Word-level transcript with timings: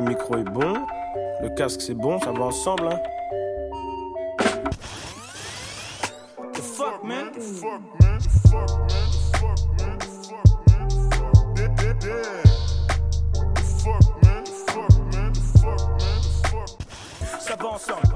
Le 0.00 0.06
micro 0.06 0.38
est 0.38 0.44
bon, 0.44 0.86
le 1.42 1.50
casque 1.50 1.82
c'est 1.82 1.92
bon, 1.92 2.18
ça 2.20 2.32
va 2.32 2.44
ensemble. 2.44 2.88
Hein. 2.88 2.98
The 6.54 6.62
fuck 6.62 7.04
man? 7.04 7.30
The 7.34 7.40
fuck 7.40 7.82
man? 8.00 8.18
The 8.18 8.30
fuck 8.48 8.80
man? 8.88 9.10
The 9.10 9.18
fuck 9.36 9.60
man? 9.78 9.98
The 9.98 10.06
fuck 10.24 10.48
man? 10.70 10.88
The 10.88 11.20
fuck 11.20 11.44
man? 13.12 13.52
The 13.54 13.62
fuck 13.62 14.00
man? 14.22 14.44
The 14.44 14.52
fuck 14.72 15.12
man? 15.12 15.32
The 15.34 15.40
fuck 15.52 15.82
man? 15.92 16.12
The 17.20 17.26
fuck 17.26 17.40
Ça 17.42 17.56
va 17.56 17.68
ensemble. 17.68 18.14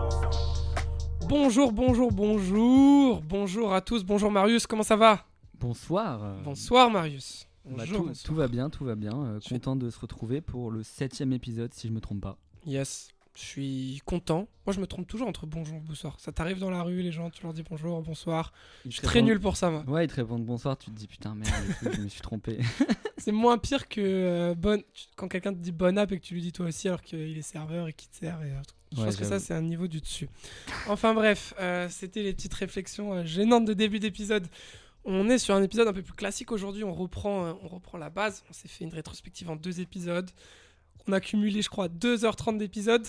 Bonjour, 1.28 1.70
bonjour, 1.70 2.10
bonjour. 2.10 3.20
Bonjour 3.28 3.74
à 3.74 3.82
tous. 3.82 4.02
Bonjour 4.04 4.30
Marius, 4.30 4.66
comment 4.66 4.84
ça 4.84 4.96
va? 4.96 5.18
Bonsoir. 5.60 6.18
Bonsoir 6.44 6.88
Marius. 6.88 7.46
Bah, 7.70 7.84
tout, 7.86 8.10
tout 8.24 8.34
va 8.34 8.48
bien, 8.48 8.68
tout 8.70 8.84
va 8.84 8.94
bien. 8.94 9.12
Euh, 9.24 9.40
content 9.48 9.76
de 9.76 9.88
se 9.90 9.98
retrouver 9.98 10.40
pour 10.40 10.70
le 10.70 10.82
septième 10.82 11.32
épisode, 11.32 11.72
si 11.72 11.88
je 11.88 11.92
me 11.92 12.00
trompe 12.00 12.20
pas. 12.20 12.36
Yes, 12.66 13.08
je 13.34 13.40
suis 13.42 14.02
content. 14.04 14.46
Moi, 14.66 14.74
je 14.74 14.80
me 14.80 14.86
trompe 14.86 15.06
toujours 15.06 15.28
entre 15.28 15.46
bonjour 15.46 15.76
et 15.76 15.80
bonsoir. 15.80 16.18
Ça 16.20 16.30
t'arrive 16.32 16.58
dans 16.58 16.70
la 16.70 16.82
rue, 16.82 17.00
les 17.02 17.10
gens, 17.12 17.30
tu 17.30 17.42
leur 17.42 17.52
dis 17.54 17.62
bonjour, 17.68 18.00
bonsoir. 18.02 18.52
Ils 18.84 18.90
Je 18.90 18.96
suis 18.96 19.02
très 19.02 19.14
répondent- 19.20 19.30
nul 19.30 19.40
pour 19.40 19.56
ça, 19.56 19.70
moi. 19.70 19.84
Ouais, 19.88 20.04
ils 20.04 20.08
te 20.08 20.14
répondent 20.16 20.44
bonsoir, 20.44 20.76
tu 20.78 20.90
te 20.90 20.96
dis 20.96 21.06
putain 21.06 21.34
merde, 21.34 21.52
tout, 21.80 21.88
je 21.92 22.00
me 22.02 22.08
suis 22.08 22.20
trompé. 22.20 22.58
C'est 23.18 23.32
moins 23.32 23.56
pire 23.58 23.88
que 23.88 24.00
euh, 24.02 24.54
bonne... 24.54 24.82
quand 25.16 25.28
quelqu'un 25.28 25.52
te 25.54 25.58
dit 25.58 25.72
bonne 25.72 25.96
app 25.98 26.12
et 26.12 26.18
que 26.18 26.24
tu 26.24 26.34
lui 26.34 26.42
dis 26.42 26.52
toi 26.52 26.66
aussi 26.66 26.88
alors 26.88 27.00
qu'il 27.02 27.36
est 27.38 27.42
serveur 27.42 27.88
et 27.88 27.92
qu'il 27.92 28.08
te 28.10 28.16
sert. 28.16 28.40
Et... 28.42 28.52
Je 28.92 29.00
Ouais, 29.00 29.06
pense 29.06 29.16
que 29.16 29.24
ça, 29.24 29.40
c'est 29.40 29.54
un 29.54 29.62
niveau 29.62 29.88
du 29.88 30.00
dessus. 30.00 30.28
Enfin 30.86 31.14
bref, 31.14 31.52
euh, 31.58 31.88
c'était 31.88 32.22
les 32.22 32.32
petites 32.32 32.54
réflexions 32.54 33.12
euh, 33.14 33.24
gênantes 33.24 33.64
de 33.64 33.72
début 33.72 33.98
d'épisode. 33.98 34.46
On 35.04 35.28
est 35.28 35.38
sur 35.38 35.54
un 35.54 35.62
épisode 35.62 35.86
un 35.88 35.92
peu 35.92 36.02
plus 36.02 36.14
classique 36.14 36.50
aujourd'hui. 36.52 36.82
On 36.84 36.94
reprend, 36.94 37.44
euh, 37.46 37.52
on 37.62 37.68
reprend 37.68 37.98
la 37.98 38.10
base. 38.10 38.42
On 38.48 38.52
s'est 38.52 38.68
fait 38.68 38.84
une 38.84 38.92
rétrospective 38.94 39.50
en 39.50 39.56
deux 39.56 39.80
épisodes. 39.80 40.30
On 41.06 41.12
a 41.12 41.20
cumulé, 41.20 41.60
je 41.60 41.68
crois, 41.68 41.88
2h30 41.88 42.56
d'épisodes. 42.56 43.06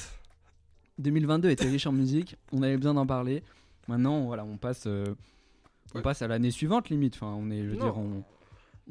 2022 0.97 1.49
était 1.49 1.67
riche 1.67 1.87
en 1.87 1.91
musique, 1.91 2.35
on 2.53 2.61
avait 2.61 2.77
besoin 2.77 2.93
d'en 2.93 3.05
parler. 3.05 3.43
Maintenant, 3.89 4.25
voilà, 4.25 4.45
on 4.45 4.57
passe, 4.57 4.83
euh, 4.87 5.05
on 5.93 5.97
Ouais. 5.97 6.01
passe 6.01 6.21
à 6.21 6.27
l'année 6.27 6.51
suivante 6.51 6.89
limite. 6.89 7.15
Enfin, 7.15 7.33
on 7.37 7.51
est, 7.51 7.63
je 7.63 7.69
veux 7.69 7.75
dire, 7.75 7.97
on, 7.97 8.23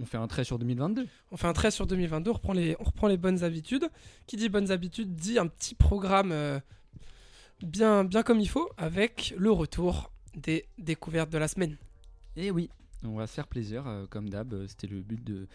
on 0.01 0.05
fait 0.07 0.19
un 0.19 0.27
trait 0.27 0.45
sur 0.45 0.59
2022. 0.59 1.07
On 1.33 1.37
fait 1.37 1.47
un 1.47 1.53
trait 1.55 1.71
sur 1.71 1.87
2022, 1.87 2.31
on 2.31 2.35
reprend 2.35 2.53
les, 2.53 2.77
on 2.79 2.85
reprend 2.85 3.09
les 3.09 3.17
bonnes 3.17 3.43
habitudes. 3.43 3.89
Qui 4.27 4.37
dit 4.37 4.49
bonnes 4.51 4.71
habitudes 4.71 5.15
dit 5.15 5.39
un 5.39 5.47
petit 5.47 5.75
programme 5.75 6.31
euh, 6.33 6.61
bien, 7.63 8.05
bien 8.05 8.23
comme 8.23 8.41
il 8.41 8.49
faut, 8.49 8.69
avec 8.77 9.35
le 9.37 9.51
retour 9.51 10.11
des 10.35 10.67
découvertes 10.79 11.31
de 11.31 11.39
la 11.39 11.49
semaine. 11.49 11.77
Et 12.37 12.51
oui, 12.51 12.69
on 13.09 13.17
va 13.17 13.27
se 13.27 13.33
faire 13.35 13.47
plaisir, 13.47 13.87
euh, 13.87 14.07
comme 14.09 14.29
d'hab. 14.29 14.53
euh, 14.53 14.67
C'était 14.69 14.87
le 14.87 15.01
but 15.03 15.23
de, 15.23 15.47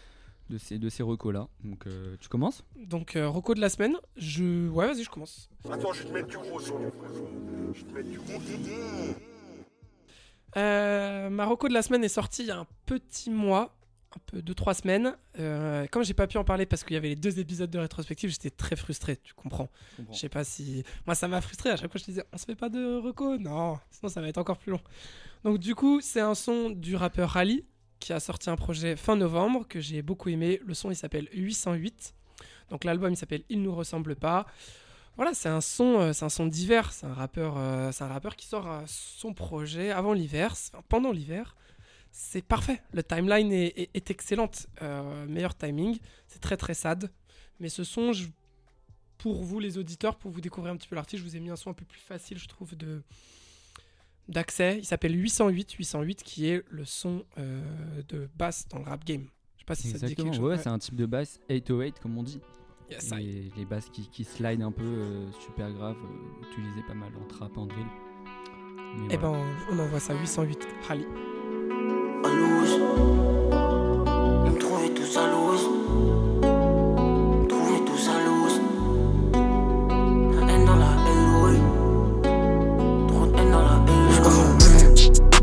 de 0.50 0.58
ces, 0.58 0.78
de 0.78 0.88
ces 0.88 1.02
recos 1.02 1.32
là. 1.32 1.48
Donc, 1.64 1.86
euh, 1.86 2.16
tu 2.20 2.28
commences? 2.28 2.64
Donc, 2.76 3.16
euh, 3.16 3.28
reco 3.28 3.54
de 3.54 3.60
la 3.60 3.68
semaine, 3.68 3.96
je... 4.16 4.68
Ouais, 4.68 4.86
vas-y, 4.86 5.04
je 5.04 5.10
commence. 5.10 5.48
Attends, 5.70 5.92
je 5.92 6.02
vais 6.02 6.08
te 6.08 6.12
mettre 6.14 6.28
du 6.28 6.36
gros 6.38 6.58
frère. 6.58 6.78
Je 7.72 7.80
vais 7.80 7.86
te 7.86 7.94
mettre 7.94 8.08
du 8.10 8.18
gros. 8.18 8.40
Euh, 10.56 11.30
ma 11.30 11.46
reco 11.46 11.68
de 11.68 11.74
la 11.74 11.82
semaine 11.82 12.02
est 12.02 12.08
sortie 12.08 12.42
il 12.42 12.48
y 12.48 12.50
a 12.50 12.58
un 12.58 12.66
petit 12.86 13.30
mois, 13.30 13.76
un 14.16 14.20
peu 14.26 14.42
deux 14.42 14.54
trois 14.54 14.74
semaines. 14.74 15.16
Euh, 15.38 15.86
comme 15.90 16.04
j'ai 16.04 16.14
pas 16.14 16.26
pu 16.26 16.36
en 16.38 16.44
parler 16.44 16.66
parce 16.66 16.82
qu'il 16.84 16.94
y 16.94 16.96
avait 16.96 17.10
les 17.10 17.16
deux 17.16 17.38
épisodes 17.38 17.70
de 17.70 17.78
rétrospective, 17.78 18.30
j'étais 18.30 18.50
très 18.50 18.76
frustré. 18.76 19.18
Tu 19.22 19.34
comprends 19.34 19.68
Je 20.12 20.18
sais 20.18 20.28
pas 20.28 20.44
si 20.44 20.84
moi 21.06 21.14
ça 21.14 21.28
m'a 21.28 21.40
frustré. 21.40 21.70
À 21.70 21.76
chaque 21.76 21.90
fois 21.90 22.00
je 22.00 22.04
disais 22.04 22.24
on 22.32 22.38
se 22.38 22.44
fait 22.44 22.56
pas 22.56 22.68
de 22.68 22.96
reco, 22.96 23.36
non, 23.38 23.78
sinon 23.90 24.08
ça 24.08 24.20
va 24.20 24.28
être 24.28 24.38
encore 24.38 24.58
plus 24.58 24.72
long. 24.72 24.80
Donc 25.44 25.58
du 25.58 25.74
coup 25.74 26.00
c'est 26.00 26.20
un 26.20 26.34
son 26.34 26.70
du 26.70 26.96
rappeur 26.96 27.30
Rally 27.30 27.64
qui 27.98 28.12
a 28.12 28.20
sorti 28.20 28.50
un 28.50 28.56
projet 28.56 28.96
fin 28.96 29.16
novembre 29.16 29.66
que 29.68 29.80
j'ai 29.80 30.02
beaucoup 30.02 30.28
aimé. 30.28 30.60
Le 30.64 30.74
son 30.74 30.90
il 30.90 30.96
s'appelle 30.96 31.28
808. 31.32 32.14
Donc 32.70 32.84
l'album 32.84 33.12
il 33.12 33.16
s'appelle 33.16 33.42
Il 33.48 33.62
nous 33.62 33.74
ressemble 33.74 34.16
pas. 34.16 34.46
Voilà, 35.16 35.34
c'est 35.34 35.48
un 35.50 35.60
son, 35.60 36.00
euh, 36.00 36.12
c'est 36.12 36.24
un 36.24 36.30
son 36.30 36.46
d'hiver. 36.46 36.92
C'est 36.92 37.06
un 37.06 37.12
rappeur, 37.12 37.56
euh, 37.58 37.92
c'est 37.92 38.04
un 38.04 38.08
rappeur 38.08 38.36
qui 38.36 38.46
sort 38.46 38.82
son 38.86 39.34
projet 39.34 39.90
avant 39.90 40.14
l'hiver, 40.14 40.52
enfin, 40.52 40.82
pendant 40.88 41.12
l'hiver. 41.12 41.56
C'est 42.12 42.42
parfait. 42.44 42.82
Le 42.92 43.02
timeline 43.02 43.52
est, 43.52 43.66
est- 43.78 43.90
est 43.94 44.10
excellente. 44.10 44.66
Euh, 44.82 45.26
meilleur 45.26 45.54
timing. 45.56 45.98
C'est 46.26 46.40
très 46.40 46.56
très 46.56 46.74
sad. 46.74 47.10
Mais 47.60 47.68
ce 47.68 47.84
son, 47.84 48.12
je- 48.12 48.28
pour 49.18 49.42
vous 49.42 49.60
les 49.60 49.78
auditeurs, 49.78 50.16
pour 50.16 50.30
vous 50.30 50.40
découvrir 50.40 50.72
un 50.72 50.76
petit 50.76 50.88
peu 50.88 50.96
l'artiste, 50.96 51.22
je 51.22 51.28
vous 51.28 51.36
ai 51.36 51.40
mis 51.40 51.50
un 51.50 51.56
son 51.56 51.70
un 51.70 51.74
peu 51.74 51.84
plus 51.84 52.00
facile, 52.00 52.38
je 52.38 52.46
trouve, 52.48 52.74
de 52.76 53.02
d'accès. 54.28 54.78
Il 54.78 54.84
s'appelle 54.84 55.14
808, 55.20 55.72
808, 55.72 56.22
qui 56.22 56.46
est 56.48 56.64
le 56.70 56.84
son 56.84 57.24
euh, 57.38 57.60
de 58.08 58.28
basse 58.36 58.66
dans 58.68 58.78
le 58.78 58.84
rap 58.84 59.04
game. 59.04 59.26
Je 59.56 59.60
sais 59.60 59.64
pas 59.66 59.74
si 59.74 59.88
ça 59.88 59.98
te 59.98 60.06
dit 60.06 60.12
Exactement, 60.12 60.46
ouais, 60.46 60.58
c'est 60.58 60.68
un 60.68 60.78
type 60.78 60.94
de 60.96 61.06
basse 61.06 61.38
808 61.50 61.98
comme 62.00 62.16
on 62.18 62.22
dit. 62.22 62.40
Yes, 62.90 63.10
I- 63.12 63.16
les, 63.22 63.52
les 63.56 63.64
basses 63.64 63.88
qui, 63.90 64.08
qui 64.08 64.24
slide 64.24 64.62
un 64.62 64.72
peu 64.72 64.82
euh, 64.84 65.30
super 65.44 65.70
grave, 65.72 65.96
utilisées 66.50 66.82
pas 66.88 66.94
mal 66.94 67.12
en 67.16 67.24
trap, 67.26 67.56
en 67.56 67.66
drill. 67.66 67.86
Mais 68.96 69.14
Eh 69.14 69.16
voilà. 69.16 69.38
ben, 69.38 69.56
on 69.70 69.78
envoie 69.78 70.00
ça 70.00 70.14
808 70.14 70.58
Rally. 70.88 71.04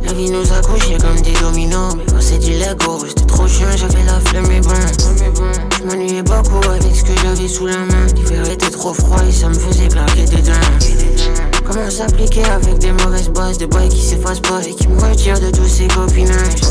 La 0.03 0.13
vie 0.13 0.31
nous 0.31 0.51
a 0.51 0.61
couchés 0.61 0.97
comme 0.97 1.21
des 1.21 1.31
dominos. 1.39 1.95
Mais 1.95 2.03
quand 2.11 2.19
c'est 2.19 2.39
du 2.39 2.51
Lego, 2.51 3.05
j'étais 3.05 3.25
trop 3.25 3.47
chien, 3.47 3.67
j'avais 3.77 4.03
la 4.03 4.19
flemme 4.19 4.47
mais 4.47 4.59
bon 4.59 4.69
Je 5.77 5.83
m'ennuyais 5.85 6.23
beaucoup 6.23 6.69
avec 6.69 6.93
ce 6.93 7.03
que 7.03 7.17
j'avais 7.23 7.47
sous 7.47 7.67
la 7.67 7.77
main. 7.77 8.07
L'hiver 8.15 8.49
était 8.49 8.69
trop 8.69 8.93
froid 8.93 9.23
et 9.25 9.31
ça 9.31 9.47
me 9.47 9.53
faisait 9.53 9.87
claquer 9.87 10.25
des 10.25 10.41
dents. 10.41 11.46
Comment 11.67 11.89
s'appliquer 11.89 12.45
avec 12.45 12.77
des 12.79 12.93
mauvaises 12.93 13.29
bases, 13.29 13.57
des 13.57 13.67
boys 13.67 13.89
qui 13.89 14.01
s'effacent 14.01 14.39
pas 14.39 14.61
et 14.65 14.73
qui 14.73 14.87
me 14.87 14.99
retirent 15.01 15.39
de 15.39 15.51
tous 15.51 15.67
ces 15.67 15.87
copinages. 15.87 16.61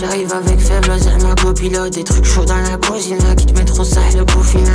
J'arrive 0.00 0.32
avec 0.32 0.60
faiblesse 0.60 1.06
à 1.06 1.22
ma 1.22 1.34
copilote, 1.34 1.92
des 1.92 2.04
trucs 2.04 2.24
chauds 2.24 2.46
dans 2.46 2.56
la 2.56 2.78
cuisine 2.78 3.18
qui 3.36 3.44
te 3.44 3.62
trop 3.64 3.84
sale 3.84 4.04
le 4.16 4.42
final. 4.42 4.74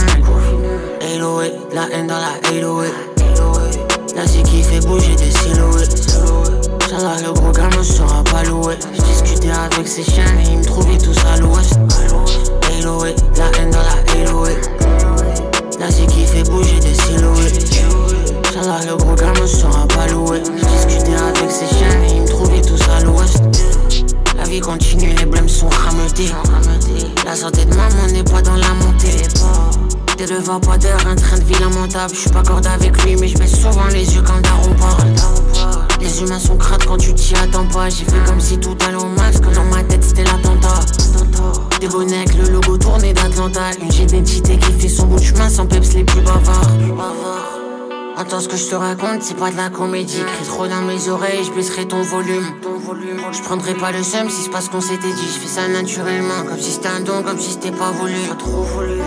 Ouais, 1.21 1.53
la 1.73 1.89
haine 1.91 2.07
dans 2.07 2.19
la 2.19 2.73
ouais. 2.73 2.91
Là 4.15 4.21
c'est 4.27 4.43
qui 4.43 4.61
fait 4.61 4.85
bouger 4.85 5.15
des 5.15 5.31
silhouettes. 5.31 6.13
J'adore 6.89 7.17
le 7.25 7.33
gros 7.33 7.51
gars 7.51 7.69
ne 7.75 7.83
sera 7.83 8.23
pas 8.25 8.43
loué. 8.43 8.75
J'discutais 8.93 9.49
avec 9.49 9.87
ses 9.87 10.03
chiens 10.03 10.25
et 10.43 10.51
ils 10.51 10.59
me 10.59 10.63
trouvaient 10.63 10.97
tous 10.97 11.17
à 11.25 11.39
l'ouest. 11.39 11.73
Ouais, 13.01 13.15
la 13.35 13.59
haine 13.59 13.71
dans 13.71 13.79
la 13.79 14.35
ouais. 14.35 14.61
Là 15.79 15.87
c'est 15.89 16.05
qui 16.05 16.25
fait 16.25 16.43
bouger 16.49 16.79
des 16.79 16.93
silhouettes. 16.93 18.28
Le 18.61 18.97
gros 18.97 19.15
gars 19.15 19.31
ne 19.41 19.47
sera 19.47 19.87
pas 19.87 20.05
loué. 20.07 20.41
J'discutais 20.43 21.15
avec 21.15 21.49
ses 21.49 21.65
chiens 21.65 22.03
et 22.03 22.15
ils 22.15 22.21
me 22.23 22.27
trouvaient 22.27 22.61
tous 22.61 22.81
à 22.89 23.01
l'ouest. 23.05 23.41
La 24.35 24.43
vie 24.43 24.59
continue, 24.59 25.13
les 25.13 25.25
blêmes 25.25 25.47
sont 25.47 25.69
rameutés. 25.69 26.29
La 27.25 27.35
santé 27.35 27.63
de 27.63 27.73
maman 27.73 28.07
n'est 28.11 28.23
pas 28.23 28.41
dans 28.41 28.57
la 28.57 28.73
montée. 28.73 29.15
T'es 30.17 30.25
le 30.25 30.39
vapeur, 30.39 31.07
un 31.07 31.15
train 31.15 31.37
de 31.37 31.43
vie 31.43 31.57
lamentable. 31.57 32.13
Je 32.13 32.19
suis 32.19 32.29
pas 32.31 32.43
corde 32.43 32.67
avec 32.67 33.01
lui, 33.05 33.15
mais 33.15 33.31
baisse 33.31 33.61
souvent 33.61 33.87
les 33.93 34.13
yeux 34.13 34.23
quand 34.23 34.41
Daron 34.41 34.75
parle. 34.77 35.07
Les 36.01 36.21
humains 36.21 36.39
sont 36.39 36.57
crades 36.57 36.83
quand 36.83 36.97
tu 36.97 37.13
t'y 37.13 37.35
attends 37.35 37.65
pas. 37.65 37.89
J'ai 37.89 38.03
fait 38.03 38.23
comme 38.25 38.41
si 38.41 38.57
tout 38.57 38.75
allait 38.85 38.97
au 38.97 39.07
max, 39.07 39.39
que 39.39 39.55
dans 39.55 39.65
ma 39.65 39.83
tête 39.83 40.03
c'était 40.03 40.25
l'attentat. 40.25 40.81
Des 41.79 41.87
bonnets 41.87 42.25
le 42.37 42.49
logo 42.49 42.77
tourné 42.77 43.13
d'Atlanta. 43.13 43.71
Une 43.81 43.91
génétité 43.91 44.57
qui 44.57 44.73
fait 44.73 44.89
son 44.89 45.05
bout 45.05 45.19
de 45.19 45.23
chemin 45.23 45.49
sans 45.49 45.65
peps 45.65 45.93
les 45.93 46.03
plus 46.03 46.21
bavards. 46.21 47.38
Entends 48.19 48.41
ce 48.41 48.49
que 48.49 48.57
je 48.57 48.67
te 48.67 48.75
raconte, 48.75 49.21
c'est 49.21 49.37
pas 49.37 49.49
de 49.49 49.55
la 49.55 49.69
comédie. 49.69 50.19
Crie 50.19 50.45
trop 50.45 50.67
dans 50.67 50.81
mes 50.81 51.07
oreilles, 51.07 51.41
je 51.45 51.53
baisserai 51.53 51.87
ton 51.87 52.01
volume. 52.01 52.43
Je 53.31 53.41
prendrai 53.41 53.73
pas 53.75 53.93
le 53.93 54.03
seum 54.03 54.29
si 54.29 54.41
c'est 54.41 54.49
pas 54.49 54.59
ce 54.59 54.69
qu'on 54.69 54.81
s'était 54.81 55.13
dit. 55.13 55.25
Je 55.25 55.39
fais 55.39 55.47
ça 55.47 55.69
naturellement, 55.69 56.43
comme 56.45 56.59
si 56.59 56.71
c'était 56.71 56.89
un 56.89 56.99
don, 56.99 57.23
comme 57.23 57.39
si 57.39 57.51
c'était 57.51 57.71
pas 57.71 57.91
voulu. 57.91 58.15
trop 58.37 58.63
voulu. 58.63 58.99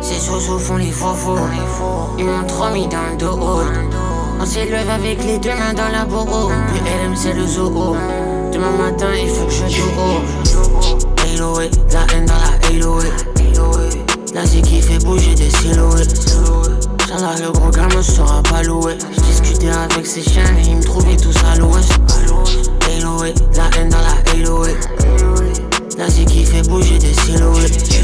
Ces 0.00 0.18
sous 0.18 0.58
font 0.58 0.76
les 0.76 0.90
faux 0.90 1.12
faux. 1.12 1.36
Ils 2.18 2.24
m'ont 2.24 2.44
trop 2.44 2.70
mis 2.70 2.88
dans 2.88 3.10
le 3.10 3.18
dos. 3.18 3.38
On 4.40 4.46
s'élève 4.46 4.88
avec 4.88 5.22
les 5.22 5.38
deux 5.38 5.50
mains 5.50 5.74
dans 5.74 5.88
la 5.88 6.06
bourreau. 6.06 6.50
Puis 6.68 6.80
LM 6.80 7.14
c'est 7.14 7.34
le 7.34 7.46
zoo. 7.46 7.94
Demain 8.52 8.70
matin, 8.70 9.12
il 9.22 9.28
faut 9.28 9.44
que 9.44 9.52
je 9.52 9.68
joue 9.68 9.90
haut. 9.98 11.04
Halo, 11.22 11.58
la 11.92 12.14
haine 12.14 12.24
dans 12.24 12.32
la 12.32 12.68
Halo. 12.68 13.00
Là 14.32 14.46
c'est 14.46 14.62
qui 14.62 14.80
fait 14.80 15.04
bouger 15.04 15.34
des 15.34 15.50
silhouettes. 15.50 16.75
J'adore 17.08 17.34
le 17.40 17.52
gros 17.52 17.70
gars 17.70 17.88
ne 17.96 18.02
sera 18.02 18.42
pas 18.42 18.62
loué. 18.62 18.98
J'discutais 19.12 19.70
avec 19.70 20.06
ses 20.06 20.22
chiens 20.22 20.44
et 20.58 20.66
ils 20.66 20.76
me 20.76 20.82
trouvaient 20.82 21.16
tous 21.16 21.36
à 21.44 21.56
l'ouest. 21.56 21.92
Halo, 22.86 23.20
ouais, 23.20 23.34
la 23.54 23.70
haine 23.78 23.88
dans 23.88 23.98
la 23.98 24.52
ouais. 24.52 24.74
Là 25.96 26.04
c'est 26.08 26.24
qui 26.24 26.44
fait 26.44 26.66
bouger 26.68 26.98
des 26.98 27.14
silhouettes. 27.14 28.02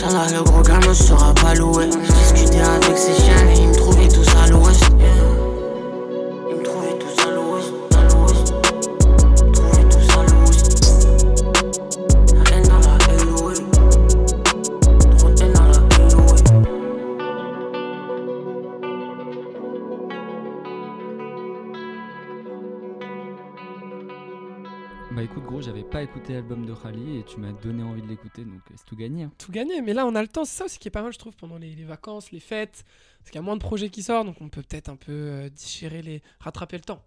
J'adore 0.00 0.26
le 0.32 0.42
gros 0.42 0.62
gars 0.62 0.80
ne 0.86 0.92
sera 0.92 1.32
pas 1.34 1.54
loué. 1.54 1.88
J'discutais 1.90 2.60
avec 2.60 2.98
ses 2.98 3.14
chiens 3.14 3.48
et 3.54 3.60
ils 3.60 3.68
me 3.68 3.74
trouvaient 3.74 4.08
tous 4.08 4.28
à 4.42 4.43
pas 25.94 26.02
écouté 26.02 26.32
l'album 26.32 26.66
de 26.66 26.74
Khali 26.74 27.18
et 27.18 27.22
tu 27.24 27.38
m'as 27.38 27.52
donné 27.52 27.84
envie 27.84 28.02
de 28.02 28.08
l'écouter 28.08 28.44
donc 28.44 28.60
euh, 28.68 28.74
c'est 28.76 28.84
tout 28.84 28.96
gagné. 28.96 29.22
hein. 29.24 29.32
Tout 29.38 29.52
gagné. 29.52 29.80
Mais 29.80 29.92
là, 29.92 30.04
on 30.06 30.14
a 30.16 30.22
le 30.22 30.26
temps. 30.26 30.44
C'est 30.44 30.56
ça 30.58 30.64
aussi 30.64 30.80
qui 30.80 30.88
est 30.88 30.90
pas 30.90 31.02
mal, 31.02 31.12
je 31.12 31.18
trouve, 31.20 31.36
pendant 31.36 31.56
les, 31.56 31.72
les 31.76 31.84
vacances, 31.84 32.32
les 32.32 32.40
fêtes. 32.40 32.84
Parce 33.20 33.30
qu'il 33.30 33.36
y 33.36 33.38
a 33.38 33.42
moins 33.42 33.54
de 33.54 33.60
projets 33.60 33.90
qui 33.90 34.02
sortent, 34.02 34.26
donc 34.26 34.40
on 34.40 34.48
peut 34.48 34.62
peut-être 34.62 34.88
un 34.88 34.96
peu 34.96 35.12
euh, 35.12 35.48
déchirer 35.50 36.02
les. 36.02 36.20
rattraper 36.40 36.78
le 36.78 36.82
temps. 36.82 37.00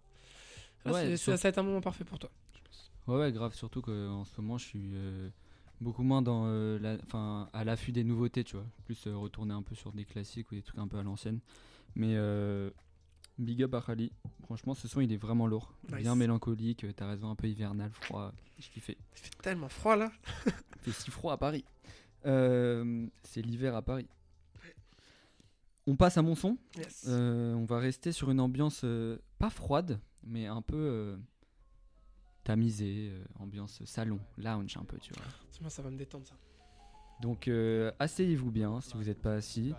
Là, 0.85 0.93
Ouais, 0.93 1.01
c'est- 1.01 1.17
sur- 1.17 1.37
ça, 1.37 1.43
va 1.43 1.49
être 1.49 1.57
un 1.57 1.63
moment 1.63 1.81
parfait 1.81 2.05
pour 2.05 2.17
toi. 2.17 2.29
Ouais 3.07 3.17
ouais 3.17 3.31
grave 3.33 3.53
surtout 3.55 3.81
qu'en 3.81 4.23
ce 4.25 4.39
moment 4.41 4.57
je 4.57 4.65
suis 4.65 4.91
euh, 4.93 5.29
beaucoup 5.81 6.03
moins 6.03 6.21
dans 6.21 6.43
euh, 6.45 6.77
la, 6.79 6.97
enfin 7.05 7.49
à 7.53 7.63
l'affût 7.65 7.91
des 7.91 8.05
nouveautés 8.05 8.43
tu 8.45 8.55
vois. 8.55 8.65
Plus 8.85 9.05
euh, 9.07 9.17
retourner 9.17 9.53
un 9.53 9.63
peu 9.63 9.75
sur 9.75 9.91
des 9.91 10.05
classiques 10.05 10.49
ou 10.51 10.55
des 10.55 10.61
trucs 10.61 10.79
un 10.79 10.87
peu 10.87 10.97
à 10.97 11.03
l'ancienne. 11.03 11.39
Mais 11.95 12.13
big 13.37 13.63
up 13.63 13.73
à 13.73 13.81
Khali. 13.81 14.11
Franchement 14.43 14.73
ce 14.73 14.87
son 14.87 15.01
il 15.01 15.11
est 15.11 15.17
vraiment 15.17 15.47
lourd. 15.47 15.73
Nice. 15.91 16.01
Bien 16.01 16.15
mélancolique, 16.15 16.83
euh, 16.83 16.93
t'as 16.93 17.07
raison 17.07 17.29
un 17.29 17.35
peu 17.35 17.47
hivernal, 17.47 17.91
froid. 17.91 18.33
Je 18.57 18.69
kiffais. 18.69 18.97
Il 19.15 19.19
fait 19.19 19.41
tellement 19.41 19.69
froid 19.69 19.95
là. 19.95 20.11
Il 20.45 20.93
fait 20.93 21.03
si 21.03 21.11
froid 21.11 21.33
à 21.33 21.37
Paris. 21.37 21.65
Euh, 22.25 23.07
c'est 23.23 23.41
l'hiver 23.41 23.75
à 23.75 23.81
Paris. 23.81 24.07
On 25.85 25.95
passe 25.95 26.17
à 26.17 26.21
mon 26.21 26.35
son. 26.35 26.57
Yes. 26.75 27.05
Euh, 27.07 27.53
on 27.53 27.65
va 27.65 27.79
rester 27.79 28.11
sur 28.11 28.29
une 28.29 28.41
ambiance 28.41 28.81
euh, 28.83 29.19
pas 29.39 29.49
froide, 29.49 29.99
mais 30.23 30.45
un 30.45 30.61
peu 30.61 31.17
tamisée, 32.43 33.11
ambiance 33.39 33.83
salon, 33.85 34.19
lounge 34.37 34.75
un 34.77 34.83
peu, 34.83 34.97
tu 34.97 35.13
vois. 35.13 35.23
Moi, 35.61 35.69
ça 35.69 35.81
va 35.81 35.89
me 35.89 35.97
détendre 35.97 36.27
ça. 36.27 36.35
Donc 37.21 37.49
asseyez-vous 37.99 38.51
bien 38.51 38.79
si 38.81 38.93
vous 38.93 39.05
n'êtes 39.05 39.21
pas 39.21 39.33
assis 39.35 39.73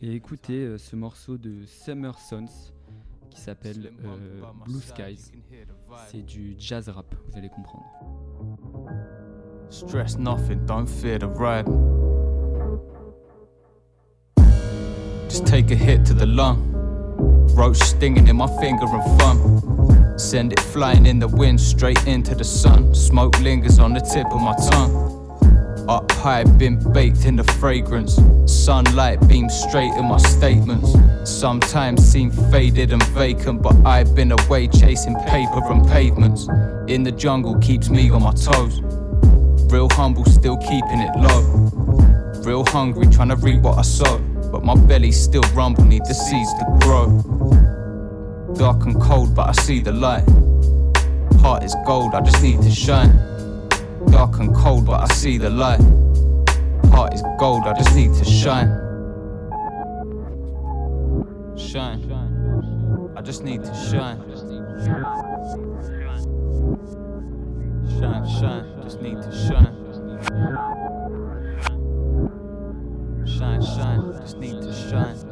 et 0.00 0.14
écoutez 0.14 0.78
ce 0.78 0.94
morceau 0.94 1.36
de 1.36 1.64
Summer 1.66 2.16
Sons 2.18 2.72
qui 3.30 3.40
s'appelle 3.40 3.92
euh, 4.04 4.42
Blue 4.64 4.80
Skies. 4.80 5.32
C'est 6.08 6.24
du 6.24 6.54
jazz 6.58 6.88
rap, 6.88 7.14
vous 7.28 7.38
allez 7.38 7.48
comprendre. 7.48 7.84
Stress 9.68 10.16
nothing, 10.18 10.64
don't 10.66 10.86
fear 10.88 11.18
the 11.18 11.26
ride. 11.26 11.66
Just 15.28 15.46
take 15.46 15.70
a 15.70 15.74
hit 15.74 16.04
to 16.06 16.14
the 16.14 16.26
lung. 16.26 16.72
Roach 17.54 17.78
stinging 17.78 18.28
in 18.28 18.36
my 18.36 18.46
finger 18.60 18.86
and 18.86 19.18
thumb. 19.18 20.18
Send 20.18 20.52
it 20.52 20.60
flying 20.60 21.06
in 21.06 21.18
the 21.18 21.28
wind 21.28 21.60
straight 21.60 22.06
into 22.06 22.34
the 22.34 22.44
sun. 22.44 22.94
Smoke 22.94 23.38
lingers 23.40 23.78
on 23.78 23.92
the 23.92 24.00
tip 24.00 24.26
of 24.32 24.40
my 24.40 24.54
tongue. 24.70 25.15
Up 25.88 26.10
high, 26.10 26.42
been 26.42 26.80
baked 26.92 27.26
in 27.26 27.36
the 27.36 27.44
fragrance. 27.44 28.18
Sunlight 28.46 29.26
beams 29.28 29.54
straight 29.54 29.92
in 29.94 30.06
my 30.06 30.16
statements. 30.16 30.96
Sometimes 31.24 32.04
seem 32.04 32.32
faded 32.50 32.92
and 32.92 33.02
vacant, 33.08 33.62
but 33.62 33.74
I've 33.86 34.12
been 34.12 34.32
away 34.32 34.66
chasing 34.66 35.14
paper 35.26 35.62
and 35.70 35.86
pavements. 35.86 36.48
In 36.88 37.04
the 37.04 37.12
jungle 37.12 37.56
keeps 37.60 37.88
me 37.88 38.10
on 38.10 38.24
my 38.24 38.32
toes. 38.32 38.80
Real 39.70 39.88
humble, 39.92 40.24
still 40.24 40.56
keeping 40.56 41.00
it 41.00 41.14
low. 41.16 41.42
Real 42.42 42.64
hungry, 42.66 43.06
trying 43.06 43.28
to 43.28 43.36
reap 43.36 43.60
what 43.60 43.78
I 43.78 43.82
sow. 43.82 44.18
But 44.50 44.64
my 44.64 44.74
belly 44.74 45.12
still 45.12 45.44
rumble, 45.54 45.84
need 45.84 46.04
the 46.04 46.14
seeds 46.14 46.52
to 46.54 46.64
grow. 46.80 47.06
Dark 48.54 48.86
and 48.86 49.00
cold, 49.00 49.36
but 49.36 49.48
I 49.50 49.52
see 49.52 49.78
the 49.78 49.92
light. 49.92 50.24
Heart 51.40 51.62
is 51.62 51.76
gold, 51.86 52.12
I 52.14 52.22
just 52.22 52.42
need 52.42 52.60
to 52.62 52.70
shine. 52.72 53.35
Dark 54.10 54.38
and 54.38 54.54
cold, 54.54 54.86
but 54.86 55.10
I 55.10 55.14
see 55.14 55.38
the 55.38 55.50
light. 55.50 55.80
Heart 56.90 57.14
is 57.14 57.22
gold, 57.38 57.64
I 57.64 57.72
just 57.74 57.94
need 57.94 58.14
to 58.14 58.24
shine. 58.24 58.68
Shine. 61.56 62.02
I 63.16 63.22
just 63.22 63.42
need 63.42 63.64
to 63.64 63.74
shine. 63.74 64.18
Shine, 67.98 68.28
shine, 68.28 68.82
just 68.82 69.00
need 69.00 69.16
to 69.22 69.32
shine. 69.32 69.72
Shine, 73.26 73.62
shine, 73.62 74.12
just 74.20 74.38
need 74.38 74.62
to 74.62 74.72
shine. 74.72 75.25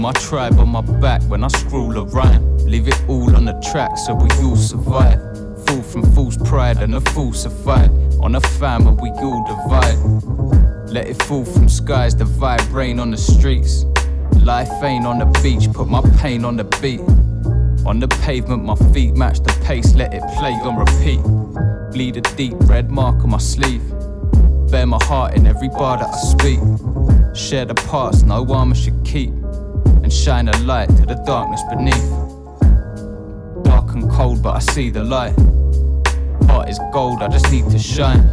My 0.00 0.12
tribe 0.12 0.58
on 0.58 0.68
my 0.70 0.80
back 0.80 1.20
when 1.24 1.44
I 1.44 1.48
scroll 1.48 1.96
a 1.98 2.04
rhyme. 2.04 2.56
Leave 2.64 2.88
it 2.88 2.98
all 3.06 3.36
on 3.36 3.44
the 3.44 3.52
track 3.70 3.98
so 3.98 4.14
we 4.14 4.30
all 4.42 4.56
survive. 4.56 5.20
Fall 5.66 5.82
from 5.82 6.02
fool's 6.14 6.38
pride 6.38 6.78
and 6.78 6.94
a 6.94 7.00
fool 7.12 7.34
survive. 7.34 7.90
On 8.20 8.34
a 8.34 8.40
family 8.40 8.94
we 9.00 9.10
all 9.10 9.44
divide. 9.46 10.90
Let 10.90 11.06
it 11.06 11.22
fall 11.24 11.44
from 11.44 11.68
skies, 11.68 12.16
the 12.16 12.24
vibe 12.24 12.72
rain 12.72 12.98
on 12.98 13.10
the 13.10 13.16
streets. 13.16 13.84
Life 14.36 14.70
ain't 14.82 15.04
on 15.04 15.18
the 15.18 15.26
beach, 15.42 15.70
put 15.72 15.88
my 15.88 16.00
pain 16.18 16.44
on 16.44 16.56
the 16.56 16.64
beat. 16.80 17.00
On 17.86 18.00
the 18.00 18.08
pavement, 18.22 18.64
my 18.64 18.76
feet 18.92 19.14
match 19.14 19.40
the 19.40 19.52
pace, 19.64 19.94
let 19.94 20.14
it 20.14 20.22
play 20.38 20.52
on 20.52 20.76
repeat. 20.76 21.20
Bleed 21.92 22.16
a 22.16 22.22
deep 22.36 22.54
red 22.60 22.90
mark 22.90 23.22
on 23.22 23.30
my 23.30 23.38
sleeve. 23.38 23.82
Bear 24.70 24.86
my 24.86 25.02
heart 25.02 25.34
in 25.34 25.46
every 25.46 25.68
bar 25.68 25.98
that 25.98 26.08
I 26.08 26.16
speak. 26.16 26.60
Share 27.36 27.66
the 27.66 27.74
past, 27.74 28.24
no 28.24 28.46
armor 28.50 28.74
should 28.74 29.04
keep. 29.04 29.39
And 30.10 30.18
shine 30.18 30.48
a 30.48 30.58
light 30.62 30.88
to 30.96 31.06
the 31.06 31.14
darkness 31.24 31.62
beneath. 31.70 32.10
Dark 33.62 33.94
and 33.94 34.10
cold, 34.10 34.42
but 34.42 34.56
I 34.56 34.58
see 34.58 34.90
the 34.90 35.04
light. 35.04 35.38
Heart 36.48 36.68
is 36.68 36.80
gold, 36.92 37.22
I 37.22 37.28
just 37.28 37.48
need 37.52 37.70
to 37.70 37.78
shine. 37.78 38.24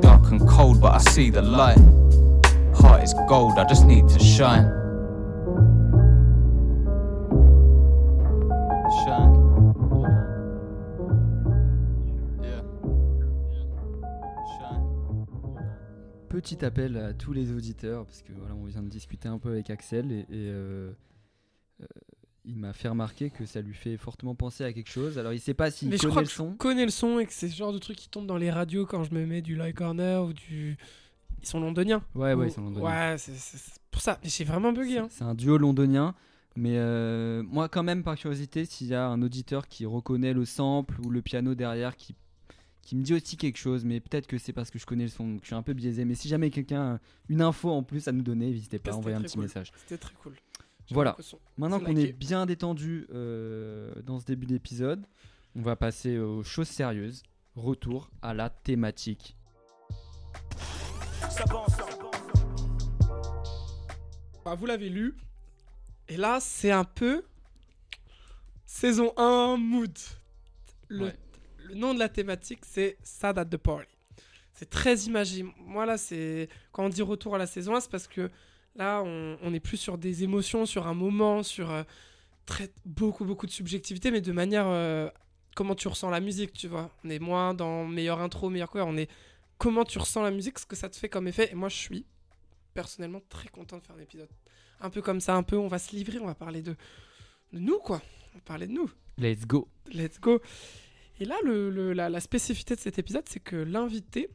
Dark 0.00 0.30
and 0.30 0.40
cold, 0.48 0.80
but 0.80 0.94
I 0.94 0.98
see 0.98 1.28
the 1.28 1.42
light. 1.42 1.76
Heart 2.80 3.02
is 3.02 3.12
gold, 3.28 3.58
I 3.58 3.64
just 3.64 3.84
need 3.84 4.08
to 4.08 4.18
shine. 4.18 4.64
Shine. 4.64 4.85
Petit 16.36 16.62
appel 16.66 16.98
à 16.98 17.14
tous 17.14 17.32
les 17.32 17.50
auditeurs, 17.50 18.04
parce 18.04 18.20
que 18.20 18.32
voilà, 18.36 18.54
on 18.54 18.66
vient 18.66 18.82
de 18.82 18.88
discuter 18.90 19.26
un 19.26 19.38
peu 19.38 19.48
avec 19.50 19.70
Axel 19.70 20.12
et, 20.12 20.18
et, 20.18 20.26
euh, 20.32 20.92
euh, 21.80 21.86
il 22.44 22.56
m'a 22.56 22.74
fait 22.74 22.88
remarquer 22.88 23.30
que 23.30 23.46
ça 23.46 23.62
lui 23.62 23.72
fait 23.72 23.96
fortement 23.96 24.34
penser 24.34 24.62
à 24.62 24.72
quelque 24.74 24.90
chose. 24.90 25.18
Alors 25.18 25.32
il 25.32 25.40
sait 25.40 25.54
pas 25.54 25.70
s'il 25.70 25.88
Mais 25.88 25.96
je 25.96 26.02
connaît 26.02 26.10
crois 26.10 26.22
le 26.22 26.28
que 26.28 26.34
son. 26.34 26.50
je 26.52 26.56
connais 26.58 26.84
le 26.84 26.90
son 26.90 27.18
et 27.20 27.24
que 27.26 27.32
c'est 27.32 27.48
ce 27.48 27.56
genre 27.56 27.72
de 27.72 27.78
truc 27.78 27.96
qui 27.96 28.10
tombe 28.10 28.26
dans 28.26 28.36
les 28.36 28.50
radios 28.50 28.84
quand 28.84 29.02
je 29.02 29.14
me 29.14 29.24
mets 29.24 29.40
du 29.40 29.56
Live 29.56 29.72
Corner 29.72 30.22
ou 30.22 30.34
du. 30.34 30.76
Ils 31.40 31.48
sont 31.48 31.58
londoniens. 31.58 32.02
Ouais, 32.14 32.34
ouais, 32.34 32.34
Ou- 32.34 32.44
ils 32.44 32.50
sont 32.52 32.60
londoniens. 32.62 32.86
Ouais, 33.12 33.16
c'est 33.18 33.32
pour 33.90 34.02
ça. 34.02 34.18
Mais 34.22 34.28
j'ai 34.28 34.44
vraiment 34.44 34.72
bugué. 34.74 34.98
Hein. 34.98 35.06
C'est 35.10 35.24
un 35.24 35.34
duo 35.34 35.56
londonien. 35.56 36.14
Mais 36.54 36.76
euh, 36.76 37.42
moi, 37.44 37.68
quand 37.70 37.82
même, 37.82 38.02
par 38.02 38.16
curiosité, 38.16 38.66
s'il 38.66 38.88
y 38.88 38.94
a 38.94 39.06
un 39.08 39.22
auditeur 39.22 39.68
qui 39.68 39.86
reconnaît 39.86 40.34
le 40.34 40.44
sample 40.44 41.00
ou 41.00 41.08
le 41.10 41.22
piano 41.22 41.54
derrière 41.54 41.96
qui, 41.96 42.14
qui 42.86 42.94
me 42.94 43.02
dit 43.02 43.14
aussi 43.14 43.36
quelque 43.36 43.58
chose, 43.58 43.84
mais 43.84 43.98
peut-être 43.98 44.28
que 44.28 44.38
c'est 44.38 44.52
parce 44.52 44.70
que 44.70 44.78
je 44.78 44.86
connais 44.86 45.02
le 45.02 45.10
son, 45.10 45.26
donc 45.26 45.40
je 45.42 45.46
suis 45.46 45.56
un 45.56 45.62
peu 45.62 45.72
biaisé. 45.72 46.04
Mais 46.04 46.14
si 46.14 46.28
jamais 46.28 46.50
quelqu'un 46.50 46.94
a 46.94 47.00
une 47.28 47.42
info 47.42 47.68
en 47.68 47.82
plus 47.82 48.06
à 48.06 48.12
nous 48.12 48.22
donner, 48.22 48.46
n'hésitez 48.46 48.78
pas 48.78 48.92
à 48.92 48.94
envoyer 48.94 49.16
un 49.16 49.22
petit 49.22 49.34
cool. 49.34 49.42
message. 49.42 49.72
C'était 49.76 49.98
très 49.98 50.14
cool. 50.14 50.34
Voilà. 50.92 51.16
Maintenant 51.58 51.80
qu'on 51.80 51.96
est 51.96 52.12
bien 52.12 52.46
détendu 52.46 53.08
euh, 53.12 53.92
dans 54.04 54.20
ce 54.20 54.24
début 54.24 54.46
d'épisode, 54.46 55.04
on 55.56 55.62
va 55.62 55.74
passer 55.74 56.16
aux 56.18 56.44
choses 56.44 56.68
sérieuses. 56.68 57.24
Retour 57.56 58.08
à 58.22 58.34
la 58.34 58.50
thématique. 58.50 59.36
Bah, 64.44 64.54
vous 64.54 64.66
l'avez 64.66 64.90
lu. 64.90 65.16
Et 66.06 66.16
là, 66.16 66.38
c'est 66.40 66.70
un 66.70 66.84
peu. 66.84 67.24
Saison 68.64 69.12
1 69.16 69.56
mood. 69.56 69.98
Le, 70.88 71.06
Ouais. 71.06 71.14
Le 71.68 71.74
nom 71.74 71.94
de 71.94 71.98
la 71.98 72.08
thématique, 72.08 72.60
c'est 72.64 72.96
Sad 73.02 73.38
at 73.38 73.44
the 73.46 73.56
Party. 73.56 73.88
C'est 74.52 74.70
très 74.70 74.96
imagé. 75.00 75.44
Moi, 75.58 75.84
là, 75.86 75.98
c'est. 75.98 76.48
Quand 76.72 76.84
on 76.84 76.88
dit 76.88 77.02
retour 77.02 77.34
à 77.34 77.38
la 77.38 77.46
saison 77.46 77.74
1, 77.74 77.80
c'est 77.80 77.90
parce 77.90 78.08
que 78.08 78.30
là, 78.74 79.02
on, 79.04 79.36
on 79.42 79.52
est 79.52 79.60
plus 79.60 79.76
sur 79.76 79.98
des 79.98 80.24
émotions, 80.24 80.64
sur 80.64 80.86
un 80.86 80.94
moment, 80.94 81.42
sur 81.42 81.70
euh, 81.70 81.82
très, 82.46 82.70
beaucoup, 82.84 83.24
beaucoup 83.24 83.46
de 83.46 83.50
subjectivité, 83.52 84.10
mais 84.10 84.20
de 84.20 84.32
manière. 84.32 84.66
euh, 84.66 85.10
comment 85.54 85.74
tu 85.74 85.88
ressens 85.88 86.10
la 86.10 86.20
musique, 86.20 86.52
tu 86.52 86.68
vois. 86.68 86.90
On 87.04 87.10
est 87.10 87.18
moins 87.18 87.54
dans 87.54 87.86
meilleure 87.86 88.20
intro, 88.20 88.48
meilleur 88.50 88.70
quoi. 88.70 88.84
On 88.84 88.96
est. 88.96 89.10
Comment 89.58 89.84
tu 89.84 89.98
ressens 89.98 90.22
la 90.22 90.30
musique, 90.30 90.58
ce 90.58 90.66
que 90.66 90.76
ça 90.76 90.88
te 90.88 90.96
fait 90.96 91.08
comme 91.08 91.28
effet. 91.28 91.50
Et 91.50 91.54
moi, 91.54 91.68
je 91.70 91.76
suis 91.76 92.04
personnellement 92.74 93.22
très 93.28 93.48
content 93.48 93.78
de 93.78 93.82
faire 93.82 93.96
un 93.96 94.00
épisode 94.00 94.28
un 94.80 94.90
peu 94.90 95.00
comme 95.00 95.20
ça, 95.20 95.34
un 95.34 95.42
peu, 95.42 95.56
on 95.56 95.68
va 95.68 95.78
se 95.78 95.96
livrer, 95.96 96.18
on 96.18 96.26
va 96.26 96.34
parler 96.34 96.60
de, 96.60 96.76
de 97.52 97.58
nous, 97.58 97.78
quoi. 97.78 98.02
On 98.32 98.38
va 98.38 98.40
parler 98.44 98.66
de 98.66 98.72
nous. 98.72 98.90
Let's 99.16 99.46
go. 99.46 99.68
Let's 99.90 100.20
go. 100.20 100.40
Et 101.18 101.24
là, 101.24 101.36
la, 101.44 102.20
spécificité 102.20 102.74
de 102.76 102.80
cet 102.80 102.98
épisode, 102.98 103.24
c'est 103.28 103.40
que 103.40 103.56
l'invité 103.56 104.28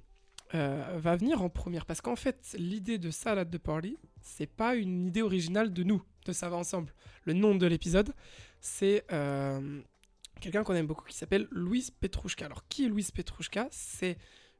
euh, 0.55 0.97
va 0.97 1.15
venir 1.15 1.41
en 1.41 1.49
première. 1.49 1.85
Parce 1.85 2.01
qu'en 2.01 2.15
fait, 2.15 2.55
l'idée 2.57 2.97
de 2.97 3.11
Salade 3.11 3.49
de 3.49 3.57
Party, 3.57 3.97
c'est 4.21 4.47
pas 4.47 4.75
une 4.75 5.07
idée 5.07 5.21
originale 5.21 5.71
de 5.71 5.83
nous, 5.83 6.01
de 6.25 6.33
Ça 6.33 6.49
va 6.49 6.55
ensemble. 6.55 6.93
Le 7.25 7.33
nom 7.33 7.55
de 7.55 7.67
l'épisode, 7.67 8.13
c'est 8.59 9.05
euh, 9.11 9.81
quelqu'un 10.39 10.63
qu'on 10.63 10.73
aime 10.73 10.87
beaucoup 10.87 11.05
qui 11.05 11.15
s'appelle 11.15 11.47
Louise 11.51 11.91
Petrouchka. 11.91 12.45
Alors, 12.45 12.67
qui 12.67 12.85
est 12.85 12.89
Louise 12.89 13.11
Petrouchka? 13.11 13.67
C'est 13.69 14.17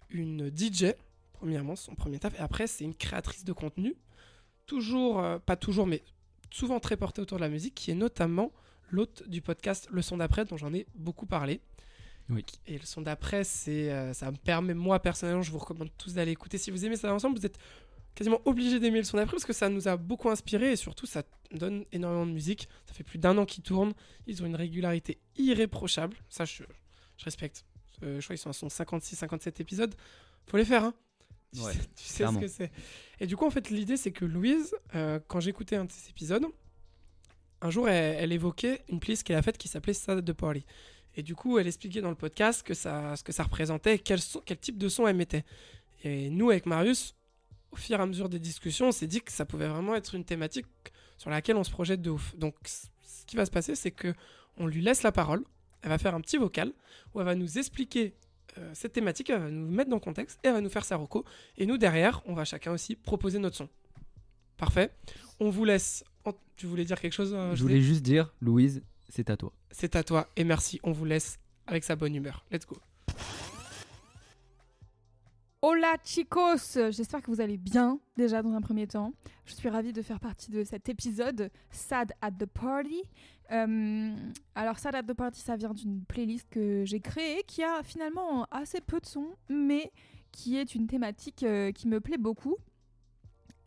une 0.09 0.51
DJ, 0.55 0.93
premièrement, 1.33 1.75
son 1.75 1.95
premier 1.95 2.19
taf. 2.19 2.35
Et 2.35 2.43
après, 2.43 2.67
c'est 2.67 2.83
une 2.83 2.95
créatrice 2.95 3.45
de 3.45 3.53
contenu. 3.53 3.95
Toujours, 4.67 5.19
euh, 5.19 5.39
pas 5.39 5.55
toujours, 5.55 5.87
mais 5.87 6.03
souvent 6.51 6.79
très 6.79 6.97
porté 6.97 7.19
autour 7.19 7.37
de 7.37 7.43
la 7.43 7.49
musique, 7.49 7.73
qui 7.73 7.89
est 7.89 7.95
notamment 7.95 8.51
l'hôte 8.91 9.27
du 9.27 9.41
podcast 9.41 9.87
Le 9.91 10.01
Son 10.03 10.17
d'après, 10.17 10.45
dont 10.45 10.57
j'en 10.57 10.73
ai 10.73 10.85
beaucoup 10.95 11.25
parlé. 11.25 11.61
Oui. 12.31 12.45
Et 12.67 12.77
le 12.77 12.85
son 12.85 13.01
d'après, 13.01 13.43
c'est, 13.43 13.91
euh, 13.91 14.13
ça 14.13 14.31
me 14.31 14.37
permet, 14.37 14.73
moi 14.73 14.99
personnellement, 14.99 15.41
je 15.41 15.51
vous 15.51 15.59
recommande 15.59 15.89
tous 15.97 16.13
d'aller 16.13 16.31
écouter. 16.31 16.57
Si 16.57 16.71
vous 16.71 16.85
aimez 16.85 16.95
ça 16.95 17.13
ensemble, 17.13 17.37
vous 17.37 17.45
êtes 17.45 17.57
quasiment 18.15 18.41
obligé 18.45 18.79
d'aimer 18.79 18.99
le 18.99 19.03
son 19.03 19.17
d'après 19.17 19.35
parce 19.35 19.45
que 19.45 19.53
ça 19.53 19.69
nous 19.69 19.87
a 19.87 19.97
beaucoup 19.97 20.29
inspiré 20.29 20.71
et 20.71 20.75
surtout 20.75 21.05
ça 21.05 21.23
donne 21.51 21.85
énormément 21.91 22.25
de 22.25 22.31
musique. 22.31 22.67
Ça 22.87 22.93
fait 22.93 23.03
plus 23.03 23.19
d'un 23.19 23.37
an 23.37 23.45
qu'ils 23.45 23.63
tournent. 23.63 23.93
Ils 24.27 24.41
ont 24.43 24.45
une 24.45 24.55
régularité 24.55 25.19
irréprochable. 25.37 26.17
Ça, 26.29 26.45
je, 26.45 26.63
je 27.17 27.25
respecte. 27.25 27.65
Euh, 28.03 28.19
je 28.19 28.25
crois 28.25 28.35
qu'ils 28.35 28.41
sont 28.41 28.49
à 28.49 28.53
son 28.53 28.67
56-57 28.67 29.61
épisodes. 29.61 29.93
Faut 30.47 30.57
les 30.57 30.65
faire, 30.65 30.83
hein. 30.85 30.93
Tu 31.53 31.59
Ouais, 31.61 31.73
sais, 31.73 31.79
tu 31.97 32.03
sais 32.05 32.25
ce 32.27 32.37
que 32.39 32.47
c'est. 32.47 32.71
Et 33.19 33.27
du 33.27 33.35
coup, 33.35 33.45
en 33.45 33.49
fait, 33.49 33.69
l'idée, 33.69 33.97
c'est 33.97 34.13
que 34.13 34.23
Louise, 34.23 34.73
euh, 34.95 35.19
quand 35.27 35.41
j'écoutais 35.41 35.75
un 35.75 35.83
de 35.85 35.91
ces 35.91 36.09
épisodes, 36.09 36.45
un 37.61 37.69
jour, 37.69 37.89
elle, 37.89 38.15
elle 38.19 38.31
évoquait 38.31 38.83
une 38.87 38.99
playlist 39.01 39.23
qu'elle 39.23 39.35
a 39.35 39.41
faite 39.41 39.57
qui 39.57 39.67
s'appelait 39.67 39.93
Sad 39.93 40.23
de 40.23 40.31
Party. 40.31 40.65
Et 41.17 41.23
du 41.23 41.35
coup, 41.35 41.57
elle 41.59 41.67
expliquait 41.67 42.01
dans 42.01 42.09
le 42.09 42.15
podcast 42.15 42.63
que 42.63 42.73
ça, 42.73 43.15
ce 43.15 43.23
que 43.23 43.31
ça 43.31 43.43
représentait, 43.43 43.99
quel, 43.99 44.21
son- 44.21 44.41
quel 44.45 44.57
type 44.57 44.77
de 44.77 44.87
son 44.89 45.07
elle 45.07 45.15
mettait. 45.17 45.43
Et 46.03 46.29
nous, 46.29 46.49
avec 46.49 46.65
Marius, 46.65 47.15
au 47.71 47.75
fur 47.75 47.99
et 47.99 48.01
à 48.01 48.05
mesure 48.05 48.29
des 48.29 48.39
discussions, 48.39 48.87
on 48.87 48.91
s'est 48.91 49.07
dit 49.07 49.21
que 49.21 49.31
ça 49.31 49.45
pouvait 49.45 49.67
vraiment 49.67 49.95
être 49.95 50.15
une 50.15 50.23
thématique 50.25 50.65
sur 51.17 51.29
laquelle 51.29 51.55
on 51.57 51.63
se 51.63 51.71
projette 51.71 52.01
de 52.01 52.09
ouf. 52.09 52.35
Donc, 52.37 52.55
ce 52.65 53.25
qui 53.27 53.35
va 53.35 53.45
se 53.45 53.51
passer, 53.51 53.75
c'est 53.75 53.91
que 53.91 54.13
on 54.57 54.67
lui 54.67 54.81
laisse 54.81 55.03
la 55.03 55.11
parole. 55.11 55.43
Elle 55.81 55.89
va 55.89 55.97
faire 55.97 56.15
un 56.15 56.21
petit 56.21 56.37
vocal 56.37 56.71
où 57.13 57.19
elle 57.19 57.25
va 57.25 57.35
nous 57.35 57.57
expliquer 57.57 58.13
euh, 58.57 58.71
cette 58.73 58.93
thématique, 58.93 59.29
elle 59.29 59.39
va 59.39 59.49
nous 59.49 59.69
mettre 59.71 59.89
dans 59.89 59.95
le 59.97 60.01
contexte 60.01 60.39
et 60.43 60.47
elle 60.47 60.53
va 60.53 60.61
nous 60.61 60.69
faire 60.69 60.83
sa 60.85 60.95
reco. 60.97 61.23
Et 61.57 61.65
nous, 61.65 61.77
derrière, 61.77 62.21
on 62.25 62.33
va 62.33 62.43
chacun 62.45 62.71
aussi 62.73 62.95
proposer 62.95 63.39
notre 63.39 63.55
son. 63.55 63.69
Parfait. 64.57 64.91
On 65.39 65.49
vous 65.49 65.65
laisse. 65.65 66.03
en- 66.25 66.33
Tu 66.57 66.67
voulais 66.67 66.85
dire 66.85 66.99
quelque 66.99 67.13
chose 67.13 67.33
euh, 67.33 67.55
Je 67.55 67.61
voulais 67.63 67.81
juste 67.81 68.03
dire, 68.03 68.33
Louise, 68.41 68.83
c'est 69.09 69.29
à 69.29 69.37
toi. 69.37 69.53
C'est 69.71 69.95
à 69.95 70.03
toi 70.03 70.27
et 70.35 70.43
merci. 70.43 70.79
On 70.83 70.91
vous 70.91 71.05
laisse 71.05 71.39
avec 71.65 71.83
sa 71.83 71.95
bonne 71.95 72.15
humeur. 72.15 72.45
Let's 72.51 72.65
go. 72.65 72.77
Hola 75.63 75.95
chicos, 76.03 76.75
j'espère 76.89 77.21
que 77.21 77.29
vous 77.29 77.39
allez 77.39 77.57
bien 77.57 77.99
déjà 78.17 78.41
dans 78.41 78.53
un 78.53 78.61
premier 78.61 78.87
temps. 78.87 79.13
Je 79.45 79.53
suis 79.53 79.69
ravie 79.69 79.93
de 79.93 80.01
faire 80.01 80.19
partie 80.19 80.49
de 80.49 80.63
cet 80.63 80.89
épisode 80.89 81.51
Sad 81.69 82.13
at 82.19 82.31
the 82.31 82.47
Party. 82.47 83.03
Euh, 83.51 84.15
alors 84.55 84.79
Sad 84.79 84.95
at 84.95 85.03
the 85.03 85.13
Party, 85.13 85.39
ça 85.39 85.55
vient 85.55 85.73
d'une 85.73 86.03
playlist 86.03 86.47
que 86.49 86.83
j'ai 86.85 86.99
créée 86.99 87.43
qui 87.43 87.63
a 87.63 87.83
finalement 87.83 88.45
assez 88.49 88.81
peu 88.81 88.99
de 88.99 89.05
sons, 89.05 89.35
mais 89.49 89.91
qui 90.31 90.57
est 90.57 90.73
une 90.73 90.87
thématique 90.87 91.43
euh, 91.43 91.71
qui 91.71 91.87
me 91.87 91.99
plaît 91.99 92.17
beaucoup. 92.17 92.57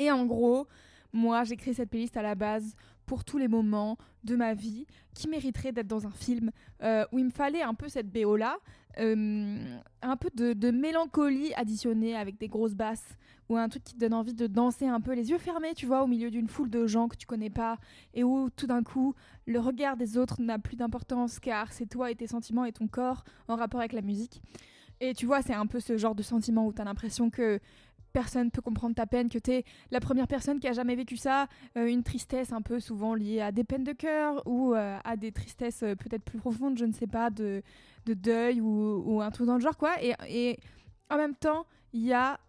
Et 0.01 0.11
en 0.11 0.27
gros, 0.27 0.67
moi 1.13 1.45
j'ai 1.45 1.57
créé 1.57 1.75
cette 1.75 1.91
playlist 1.91 2.17
à 2.17 2.23
la 2.23 2.35
base 2.35 2.75
pour 3.07 3.25
tous 3.25 3.39
les 3.39 3.49
moments 3.49 3.99
de 4.25 4.37
ma 4.37 4.55
vie 4.55 4.87
qui 5.15 5.29
mériteraient 5.29 5.73
d'être 5.73 5.87
dans 5.87 6.07
un 6.07 6.11
film 6.11 6.51
euh, 6.83 7.05
où 7.13 7.19
il 7.19 7.27
me 7.27 7.31
fallait 7.31 7.63
un 7.63 7.75
peu 7.75 7.89
cette 7.89 8.11
BO 8.11 8.37
là. 8.37 8.59
Euh, 9.01 9.79
un 10.03 10.17
peu 10.17 10.31
de, 10.35 10.53
de 10.53 10.71
mélancolie 10.71 11.53
additionnée 11.55 12.15
avec 12.17 12.39
des 12.39 12.47
grosses 12.47 12.75
basses 12.75 13.17
ou 13.49 13.57
un 13.57 13.69
truc 13.69 13.83
qui 13.83 13.95
te 13.95 13.99
donne 13.99 14.15
envie 14.15 14.35
de 14.35 14.47
danser 14.47 14.87
un 14.87 15.01
peu 15.01 15.15
les 15.15 15.31
yeux 15.31 15.39
fermés, 15.39 15.75
tu 15.75 15.85
vois, 15.87 16.03
au 16.03 16.07
milieu 16.07 16.31
d'une 16.31 16.49
foule 16.49 16.71
de 16.71 16.87
gens 16.87 17.09
que 17.09 17.17
tu 17.17 17.27
connais 17.27 17.51
pas 17.51 17.79
et 18.15 18.25
où 18.25 18.51
tout 18.51 18.67
d'un 18.67 18.83
coup 18.83 19.15
le 19.47 19.59
regard 19.59 19.97
des 19.97 20.17
autres 20.17 20.41
n'a 20.41 20.59
plus 20.59 20.77
d'importance 20.77 21.41
car 21.41 21.73
c'est 21.73 21.87
toi 21.87 22.11
et 22.11 22.15
tes 22.15 22.27
sentiments 22.27 22.65
et 22.65 22.73
ton 22.73 22.87
corps 22.87 23.25
en 23.49 23.57
rapport 23.57 23.81
avec 23.81 23.93
la 23.93 24.03
musique. 24.03 24.43
Et 25.01 25.13
tu 25.13 25.27
vois, 25.27 25.43
c'est 25.43 25.55
un 25.55 25.67
peu 25.67 25.81
ce 25.81 25.97
genre 25.97 26.15
de 26.15 26.23
sentiment 26.23 26.67
où 26.67 26.73
tu 26.73 26.81
as 26.81 26.85
l'impression 26.85 27.29
que 27.29 27.59
personne 28.15 28.51
peut 28.53 28.63
comprendre 28.63 28.95
ta 28.95 29.07
peine, 29.07 29.29
que 29.29 29.39
tu 29.39 29.51
es 29.51 29.65
la 29.91 30.01
première 30.01 30.29
personne 30.29 30.61
qui 30.61 30.69
a 30.69 30.73
jamais 30.73 30.95
vécu 30.95 31.17
ça, 31.17 31.49
euh, 31.77 31.87
une 31.87 32.05
tristesse 32.05 32.53
un 32.53 32.63
peu 32.63 32.79
souvent 32.81 33.15
liée 33.15 33.41
à 33.41 33.51
des 33.53 33.65
peines 33.65 33.85
de 33.85 33.93
cœur 33.93 34.41
ou 34.47 34.73
euh, 34.73 34.97
à 35.05 35.17
des 35.17 35.33
tristesses 35.33 35.83
euh, 35.83 35.97
peut-être 35.97 36.25
plus 36.25 36.39
profondes, 36.39 36.79
je 36.79 36.85
ne 36.85 36.93
sais 36.93 37.09
pas, 37.09 37.29
de, 37.29 37.63
de 38.07 38.15
deuil 38.15 38.61
ou, 38.61 39.21
un 39.21 39.31
truc 39.31 39.47
dans 39.49 39.57
le 39.57 39.61
genre 39.61 39.77
quoi. 39.77 39.97
Et, 40.01 40.59
en 41.11 41.17
même 41.17 41.35
temps 41.35 41.67
il 41.93 42.03
y 42.03 42.15
a 42.15 42.41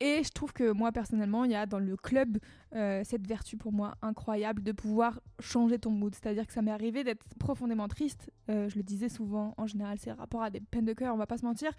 et 0.00 0.22
je 0.22 0.30
trouve 0.30 0.52
que 0.52 0.70
moi 0.70 0.92
personnellement 0.92 1.44
il 1.44 1.50
y 1.50 1.54
a 1.54 1.66
dans 1.66 1.78
le 1.78 1.96
club 1.96 2.38
cette 2.72 3.26
vertu 3.26 3.56
pour 3.56 3.72
moi 3.72 3.94
incroyable 4.02 4.62
de 4.62 4.72
pouvoir 4.72 5.20
changer 5.40 5.78
ton 5.78 5.90
mood. 5.90 6.14
C'est 6.14 6.26
à 6.26 6.34
dire 6.34 6.46
que 6.46 6.52
ça 6.52 6.62
m'est 6.62 6.70
arrivé 6.70 7.04
d'être 7.04 7.24
profondément 7.38 7.88
triste 7.88 8.30
je 8.48 8.76
le 8.76 8.82
disais 8.82 9.08
souvent 9.08 9.54
en 9.56 9.66
général 9.66 9.98
c'est 9.98 10.12
rapport 10.12 10.42
à 10.42 10.50
des 10.50 10.60
peines 10.60 10.84
de 10.84 10.92
cœur 10.92 11.14
on 11.14 11.18
va 11.18 11.26
pas 11.26 11.38
se 11.38 11.44
mentir 11.44 11.72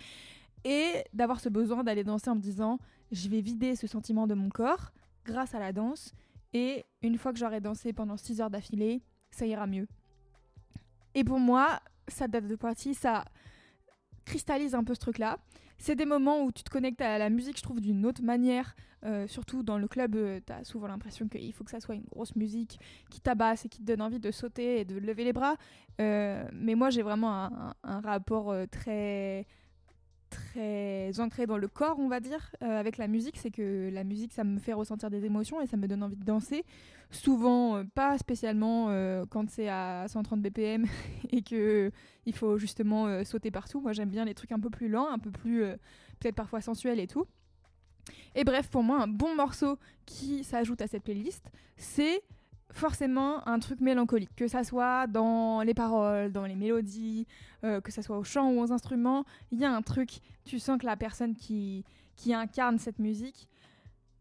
et 0.63 1.03
d'avoir 1.13 1.39
ce 1.39 1.49
besoin 1.49 1.83
d'aller 1.83 2.03
danser 2.03 2.29
en 2.29 2.35
me 2.35 2.41
disant 2.41 2.79
je 3.11 3.29
vais 3.29 3.41
vider 3.41 3.75
ce 3.75 3.87
sentiment 3.87 4.27
de 4.27 4.33
mon 4.33 4.49
corps 4.49 4.91
grâce 5.25 5.55
à 5.55 5.59
la 5.59 5.73
danse 5.73 6.13
et 6.53 6.85
une 7.01 7.17
fois 7.17 7.33
que 7.33 7.39
j'aurai 7.39 7.61
dansé 7.61 7.93
pendant 7.93 8.17
6 8.17 8.41
heures 8.41 8.49
d'affilée 8.49 9.01
ça 9.31 9.45
ira 9.45 9.67
mieux 9.67 9.87
et 11.15 11.23
pour 11.23 11.39
moi 11.39 11.81
ça 12.11 12.27
date 12.27 12.47
de 12.47 12.55
partie, 12.55 12.93
ça 12.93 13.25
cristallise 14.25 14.75
un 14.75 14.83
peu 14.83 14.93
ce 14.93 14.99
truc-là. 14.99 15.37
C'est 15.77 15.95
des 15.95 16.05
moments 16.05 16.43
où 16.43 16.51
tu 16.51 16.63
te 16.63 16.69
connectes 16.69 17.01
à 17.01 17.17
la 17.17 17.29
musique, 17.31 17.57
je 17.57 17.63
trouve, 17.63 17.81
d'une 17.81 18.05
autre 18.05 18.21
manière. 18.21 18.75
Euh, 19.03 19.27
surtout 19.27 19.63
dans 19.63 19.79
le 19.79 19.87
club, 19.87 20.15
tu 20.45 20.53
as 20.53 20.63
souvent 20.63 20.87
l'impression 20.87 21.27
qu'il 21.27 21.51
faut 21.53 21.63
que 21.63 21.71
ça 21.71 21.79
soit 21.79 21.95
une 21.95 22.05
grosse 22.11 22.35
musique 22.35 22.79
qui 23.09 23.19
tabasse 23.19 23.65
et 23.65 23.69
qui 23.69 23.79
te 23.79 23.85
donne 23.85 24.01
envie 24.01 24.19
de 24.19 24.29
sauter 24.29 24.81
et 24.81 24.85
de 24.85 24.99
lever 24.99 25.23
les 25.23 25.33
bras. 25.33 25.55
Euh, 25.99 26.47
mais 26.53 26.75
moi, 26.75 26.91
j'ai 26.91 27.01
vraiment 27.01 27.49
un 27.83 28.01
rapport 28.01 28.51
euh, 28.51 28.67
très 28.67 29.47
très 30.31 31.19
ancré 31.19 31.45
dans 31.45 31.57
le 31.57 31.67
corps, 31.67 31.99
on 31.99 32.07
va 32.07 32.19
dire, 32.19 32.55
euh, 32.63 32.79
avec 32.79 32.97
la 32.97 33.07
musique. 33.07 33.37
C'est 33.37 33.51
que 33.51 33.89
la 33.93 34.03
musique, 34.03 34.33
ça 34.33 34.43
me 34.43 34.57
fait 34.57 34.73
ressentir 34.73 35.09
des 35.09 35.25
émotions 35.25 35.61
et 35.61 35.67
ça 35.67 35.77
me 35.77 35.87
donne 35.87 36.01
envie 36.01 36.15
de 36.15 36.23
danser. 36.23 36.65
Souvent, 37.11 37.75
euh, 37.75 37.83
pas 37.93 38.17
spécialement 38.17 38.87
euh, 38.89 39.25
quand 39.29 39.49
c'est 39.49 39.69
à 39.69 40.07
130 40.07 40.41
BPM 40.41 40.85
et 41.31 41.43
que 41.43 41.91
il 42.25 42.33
faut 42.33 42.57
justement 42.57 43.23
sauter 43.23 43.51
partout. 43.51 43.81
Moi, 43.81 43.93
j'aime 43.93 44.09
bien 44.09 44.25
les 44.25 44.33
trucs 44.33 44.51
un 44.51 44.59
peu 44.59 44.69
plus 44.69 44.89
lents, 44.89 45.09
un 45.11 45.19
peu 45.19 45.31
plus 45.31 45.63
peut-être 46.19 46.35
parfois 46.35 46.61
sensuels 46.61 46.99
et 46.99 47.07
tout. 47.07 47.25
Et 48.35 48.43
bref, 48.43 48.69
pour 48.69 48.83
moi, 48.83 49.01
un 49.01 49.07
bon 49.07 49.35
morceau 49.35 49.77
qui 50.05 50.43
s'ajoute 50.43 50.81
à 50.81 50.87
cette 50.87 51.03
playlist, 51.03 51.45
c'est 51.77 52.21
forcément 52.73 53.47
un 53.47 53.59
truc 53.59 53.79
mélancolique, 53.81 54.35
que 54.35 54.47
ça 54.47 54.63
soit 54.63 55.07
dans 55.07 55.61
les 55.61 55.73
paroles, 55.73 56.31
dans 56.31 56.45
les 56.45 56.55
mélodies, 56.55 57.27
euh, 57.63 57.81
que 57.81 57.91
ça 57.91 58.01
soit 58.01 58.17
au 58.17 58.23
chant 58.23 58.51
ou 58.51 58.61
aux 58.61 58.71
instruments, 58.71 59.25
il 59.51 59.59
y 59.59 59.65
a 59.65 59.71
un 59.71 59.81
truc, 59.81 60.19
tu 60.45 60.59
sens 60.59 60.77
que 60.79 60.85
la 60.85 60.95
personne 60.97 61.35
qui, 61.35 61.83
qui 62.15 62.33
incarne 62.33 62.77
cette 62.79 62.99
musique, 62.99 63.47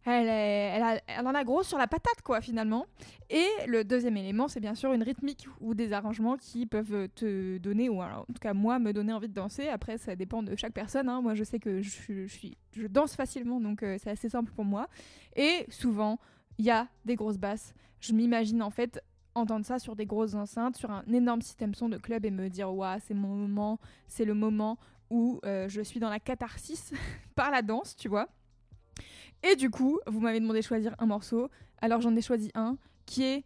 elle, 0.07 0.29
est- 0.29 0.79
elle, 0.79 1.01
elle 1.07 1.27
en 1.27 1.35
a 1.35 1.45
gros 1.45 1.63
sur 1.63 1.77
la 1.77 1.87
patate, 1.87 2.23
quoi, 2.25 2.41
finalement. 2.41 2.87
Et 3.29 3.47
le 3.67 3.85
deuxième 3.85 4.17
élément, 4.17 4.49
c'est 4.49 4.59
bien 4.61 4.75
sûr 4.75 4.93
une 4.95 5.03
rythmique 5.03 5.47
ou 5.61 5.75
des 5.75 5.93
arrangements 5.93 6.39
qui 6.39 6.65
peuvent 6.65 7.07
te 7.15 7.59
donner, 7.59 7.91
ou 7.91 8.01
en 8.03 8.25
tout 8.25 8.41
cas 8.41 8.55
moi, 8.55 8.79
me 8.79 8.93
donner 8.95 9.13
envie 9.13 9.29
de 9.29 9.35
danser. 9.35 9.69
Après, 9.69 9.99
ça 9.99 10.17
dépend 10.17 10.43
de 10.43 10.57
chaque 10.57 10.73
personne. 10.73 11.09
hein. 11.11 11.21
Moi, 11.21 11.35
je 11.35 11.45
sais 11.45 11.59
que 11.59 11.83
je, 11.83 11.91
je 12.73 12.87
danse 12.87 13.15
facilement, 13.15 13.61
donc 13.61 13.83
euh, 13.83 13.97
c'est 14.03 14.09
assez 14.11 14.31
simple 14.31 14.51
pour 14.53 14.65
moi. 14.65 14.89
Et 15.37 15.67
souvent, 15.69 16.19
il 16.59 16.65
y 16.65 16.71
a 16.71 16.89
des 17.05 17.17
grosses 17.17 17.39
basses. 17.39 17.75
Je 18.01 18.13
m'imagine 18.13 18.63
en 18.63 18.71
fait 18.71 19.03
entendre 19.35 19.65
ça 19.65 19.79
sur 19.79 19.97
des 19.97 20.07
grosses 20.07 20.35
enceintes, 20.35 20.77
sur 20.77 20.91
un 20.91 21.05
énorme 21.13 21.43
système 21.43 21.75
son 21.75 21.89
de 21.89 21.97
club 21.97 22.25
et 22.25 22.31
me 22.31 22.49
dire 22.49 22.73
waouh, 22.73 22.99
c'est 23.07 23.15
mon 23.15 23.35
moment, 23.35 23.79
c'est 24.09 24.25
le 24.25 24.35
moment 24.35 24.79
où 25.11 25.41
euh, 25.45 25.69
je 25.69 25.81
suis 25.81 26.01
dans 26.01 26.11
la 26.11 26.21
catharsis 26.21 26.93
par 27.35 27.51
la 27.51 27.63
danse, 27.63 27.97
tu 27.97 28.09
vois. 28.09 28.29
Et 29.43 29.57
du 29.57 29.71
coup, 29.71 29.99
vous 30.07 30.21
m'avez 30.21 30.41
demandé 30.41 30.61
de 30.61 30.65
choisir 30.65 30.95
un 30.99 31.07
morceau, 31.07 31.49
alors 31.81 32.01
j'en 32.01 32.15
ai 32.15 32.23
choisi 32.23 32.51
un 32.55 32.77
qui 33.07 33.25
est 33.25 33.45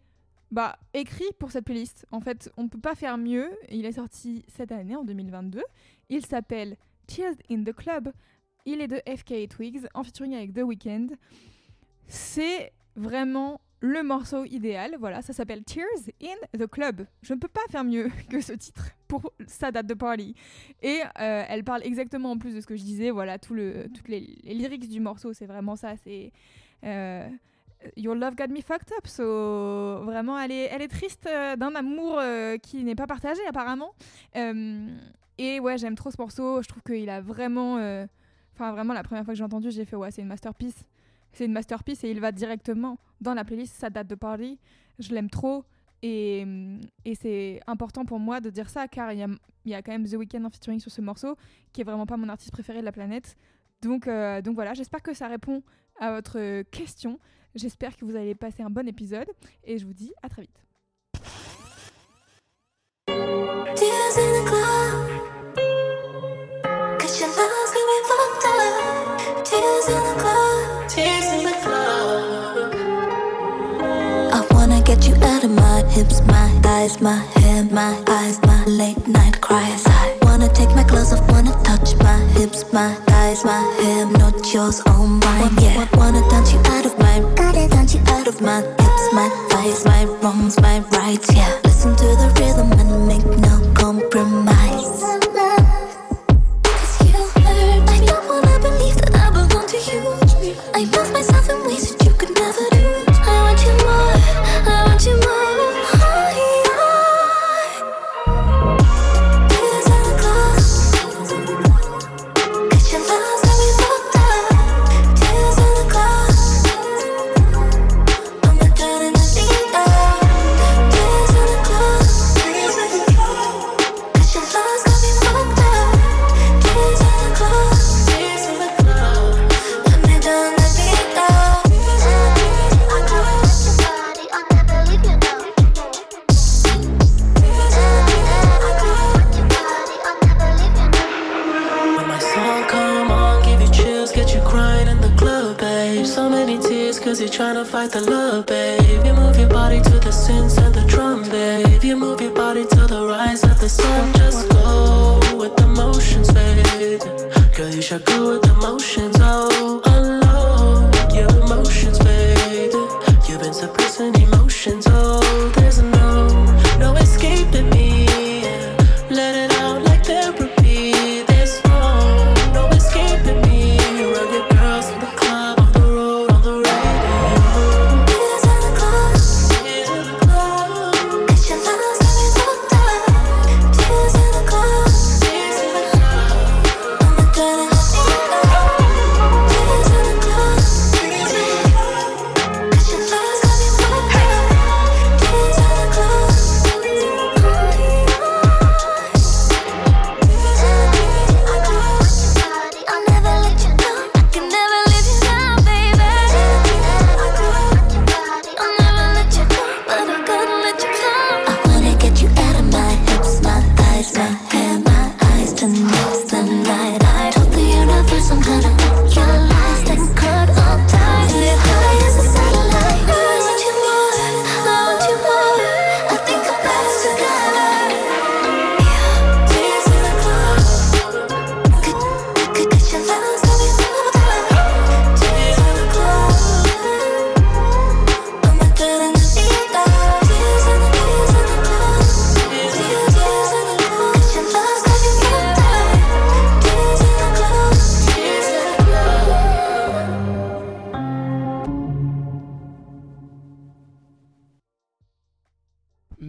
bah, 0.51 0.79
écrit 0.93 1.25
pour 1.39 1.51
cette 1.51 1.65
playlist. 1.65 2.07
En 2.11 2.21
fait, 2.21 2.51
on 2.57 2.65
ne 2.65 2.69
peut 2.69 2.81
pas 2.81 2.95
faire 2.95 3.19
mieux. 3.19 3.51
Il 3.71 3.87
est 3.87 3.93
sorti 3.93 4.45
cette 4.49 4.73
année, 4.73 4.95
en 4.95 5.05
2022. 5.05 5.63
Il 6.11 6.25
s'appelle 6.25 6.77
Tears 7.07 7.35
in 7.51 7.65
the 7.65 7.73
Club. 7.73 8.13
Il 8.67 8.81
est 8.81 8.89
de 8.89 9.01
FK 9.07 9.49
Twigs, 9.49 9.87
en 9.95 10.05
featuring 10.05 10.35
avec 10.35 10.55
The 10.55 10.63
Weeknd. 10.63 11.09
C'est 12.07 12.73
vraiment 12.97 13.61
le 13.85 14.03
morceau 14.03 14.45
idéal. 14.45 14.97
Voilà, 14.99 15.21
ça 15.21 15.33
s'appelle 15.33 15.63
Tears 15.63 15.85
in 16.23 16.59
the 16.59 16.67
Club. 16.67 17.07
Je 17.23 17.35
ne 17.35 17.39
peux 17.39 17.49
pas 17.49 17.61
faire 17.71 17.85
mieux 17.85 18.11
que 18.31 18.41
ce 18.41 18.55
titre 18.55 18.91
pour 19.09 19.33
sa 19.47 19.71
date 19.71 19.87
de 19.87 19.95
party. 19.95 20.35
Et 20.83 21.01
euh, 21.21 21.45
elle 21.49 21.65
parle 21.65 21.83
exactement 21.85 22.33
en 22.33 22.39
plus 22.39 22.55
de 22.55 22.61
ce 22.61 22.67
que 22.67 22.77
je 22.77 22.83
disais. 22.83 23.11
Voilà, 23.11 23.39
tout 23.39 23.55
le, 23.55 23.89
toutes 23.95 24.09
les, 24.09 24.39
les 24.43 24.55
lyrics 24.55 24.89
du 24.89 25.01
morceau, 25.01 25.35
c'est 25.35 25.47
vraiment 25.47 25.77
ça. 25.77 25.97
C'est 26.03 26.33
euh, 26.85 27.29
Your 27.97 28.15
love 28.15 28.35
got 28.37 28.49
me 28.49 28.63
fucked 28.63 28.91
up. 28.97 29.07
So 29.07 30.03
vraiment, 30.05 30.39
elle 30.39 30.53
est, 30.53 30.71
elle 30.73 30.81
est 30.81 30.89
triste 30.89 31.27
euh, 31.27 31.55
d'un 31.57 31.75
amour 31.75 32.21
qui 32.63 32.83
n'est 32.85 32.95
pas 32.95 33.07
partagé 33.07 33.41
apparemment. 33.47 33.93
Et 35.37 35.61
ouais, 35.61 35.77
j'aime 35.79 35.95
trop 35.97 36.11
ce 36.11 36.17
morceau. 36.19 36.63
Je 36.63 36.69
trouve 36.69 36.83
qu'il 36.83 37.11
a 37.11 37.21
vraiment, 37.21 37.75
enfin 38.55 38.73
vraiment, 38.73 38.95
la 38.95 39.03
première 39.03 39.25
fois 39.25 39.35
que 39.35 39.39
j'ai 39.39 39.45
entendu, 39.45 39.71
j'ai 39.71 39.85
fait 39.85 39.97
ouais, 39.97 40.11
c'est 40.11 40.23
une 40.23 40.29
masterpiece. 40.29 40.87
C'est 41.35 41.45
une 41.45 41.53
masterpiece 41.53 42.05
et 42.05 42.11
il 42.11 42.21
va 42.21 42.33
directement 42.33 42.99
dans 43.21 43.35
la 43.35 43.45
playlist. 43.45 43.75
Ça 43.75 43.91
date 43.91 44.07
de 44.07 44.15
party. 44.15 44.59
Je 44.99 45.13
l'aime 45.13 45.29
trop. 45.29 45.65
Et, 46.03 46.47
et 47.05 47.15
c'est 47.15 47.61
important 47.67 48.05
pour 48.05 48.21
moi 48.21 48.41
de 48.41 48.51
dire 48.51 48.69
ça 48.69 48.89
car 48.89 49.13
il 49.13 49.19
y 49.19 49.23
a, 49.23 49.29
y 49.65 49.75
a 49.75 49.83
quand 49.83 49.93
même 49.93 50.07
The 50.07 50.15
Weeknd 50.15 50.45
en 50.45 50.51
featuring 50.51 50.79
sur 50.79 50.93
ce 50.93 51.01
morceau 51.01 51.37
qui 51.73 51.81
est 51.81 51.85
vraiment 51.85 52.07
pas 52.07 52.17
mon 52.17 52.29
artiste 52.29 52.53
préféré 52.53 52.81
de 52.81 52.85
la 52.85 52.93
planète. 52.93 53.37
Donc, 53.83 54.07
euh, 54.07 54.41
donc 54.41 54.55
voilà, 54.55 54.75
j'espère 54.75 55.03
que 55.03 55.15
ça 55.15 55.29
répond 55.29 55.63
à 55.99 56.13
votre 56.13 56.63
question. 56.71 57.19
J'espère 57.55 57.97
que 57.97 58.05
vous 58.05 58.17
allez 58.17 58.35
passer 58.35 58.63
un 58.63 58.71
bon 58.71 58.87
épisode 58.87 59.29
et 59.65 59.79
je 59.79 59.87
vous 59.87 59.95
dis 59.95 60.13
à 60.23 60.29
très 60.29 60.43
vite. 60.43 60.61
Tears 70.87 71.25
in 71.33 71.45
the 71.45 71.57
club. 71.63 72.75
I 74.33 74.47
wanna 74.51 74.83
get 74.83 75.09
you 75.09 75.15
out 75.17 75.43
of 75.43 75.51
my 75.51 75.83
hips, 75.89 76.21
my 76.27 76.49
thighs, 76.61 77.01
my 77.01 77.17
hair, 77.37 77.65
my 77.65 77.97
eyes, 78.07 78.39
my 78.43 78.63
late 78.67 79.09
night 79.09 79.41
cries. 79.41 79.83
I 79.87 80.19
wanna 80.23 80.49
take 80.53 80.69
my 80.77 80.85
clothes 80.85 81.15
off, 81.15 81.27
wanna 81.31 81.53
touch 81.65 81.97
my 82.03 82.19
hips, 82.37 82.71
my 82.71 82.93
thighs, 83.07 83.45
my 83.47 83.63
hair, 83.81 84.05
not 84.07 84.53
yours, 84.53 84.83
all 84.87 85.07
mine. 85.07 85.57
Yeah, 85.59 85.89
wanna 85.95 86.21
dance 86.29 86.53
you 86.53 86.61
out 86.67 86.85
of 86.85 86.99
my, 86.99 87.21
gotta 87.35 87.67
dance 87.67 87.95
you 87.95 88.03
out 88.09 88.29
of 88.29 88.43
my 88.43 88.61
hips, 88.61 89.13
my 89.15 89.29
thighs, 89.49 89.87
my 89.87 90.05
wrongs, 90.21 90.61
my 90.61 90.81
rights. 90.93 91.35
Yeah, 91.35 91.51
listen 91.65 91.97
to 91.97 92.05
the 92.05 92.29
rhythm 92.39 92.71
and 92.73 93.09
make 93.09 93.25
no 93.39 93.59
compromise. 93.73 95.14
I 100.75 100.85
love 100.97 101.13
myself 101.13 101.49
in 101.51 101.65
ways 101.67 101.95
that 101.95 102.05
you 102.05 102.13
could 102.15 102.31
never 102.35 102.65
do. 102.71 103.05
I 103.27 103.43
want 103.43 103.61
you 103.65 103.73
more. 103.85 104.73
I 104.73 104.85
want 104.87 105.07
you 105.07 105.17
more. 105.21 105.34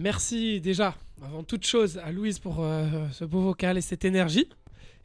Merci 0.06 0.60
déjà, 0.60 0.94
avant 1.20 1.42
toute 1.42 1.66
chose, 1.66 1.98
à 1.98 2.12
Louise 2.12 2.38
pour 2.38 2.60
euh, 2.60 3.08
ce 3.10 3.24
beau 3.24 3.40
vocal 3.40 3.76
et 3.76 3.80
cette 3.80 4.04
énergie. 4.04 4.48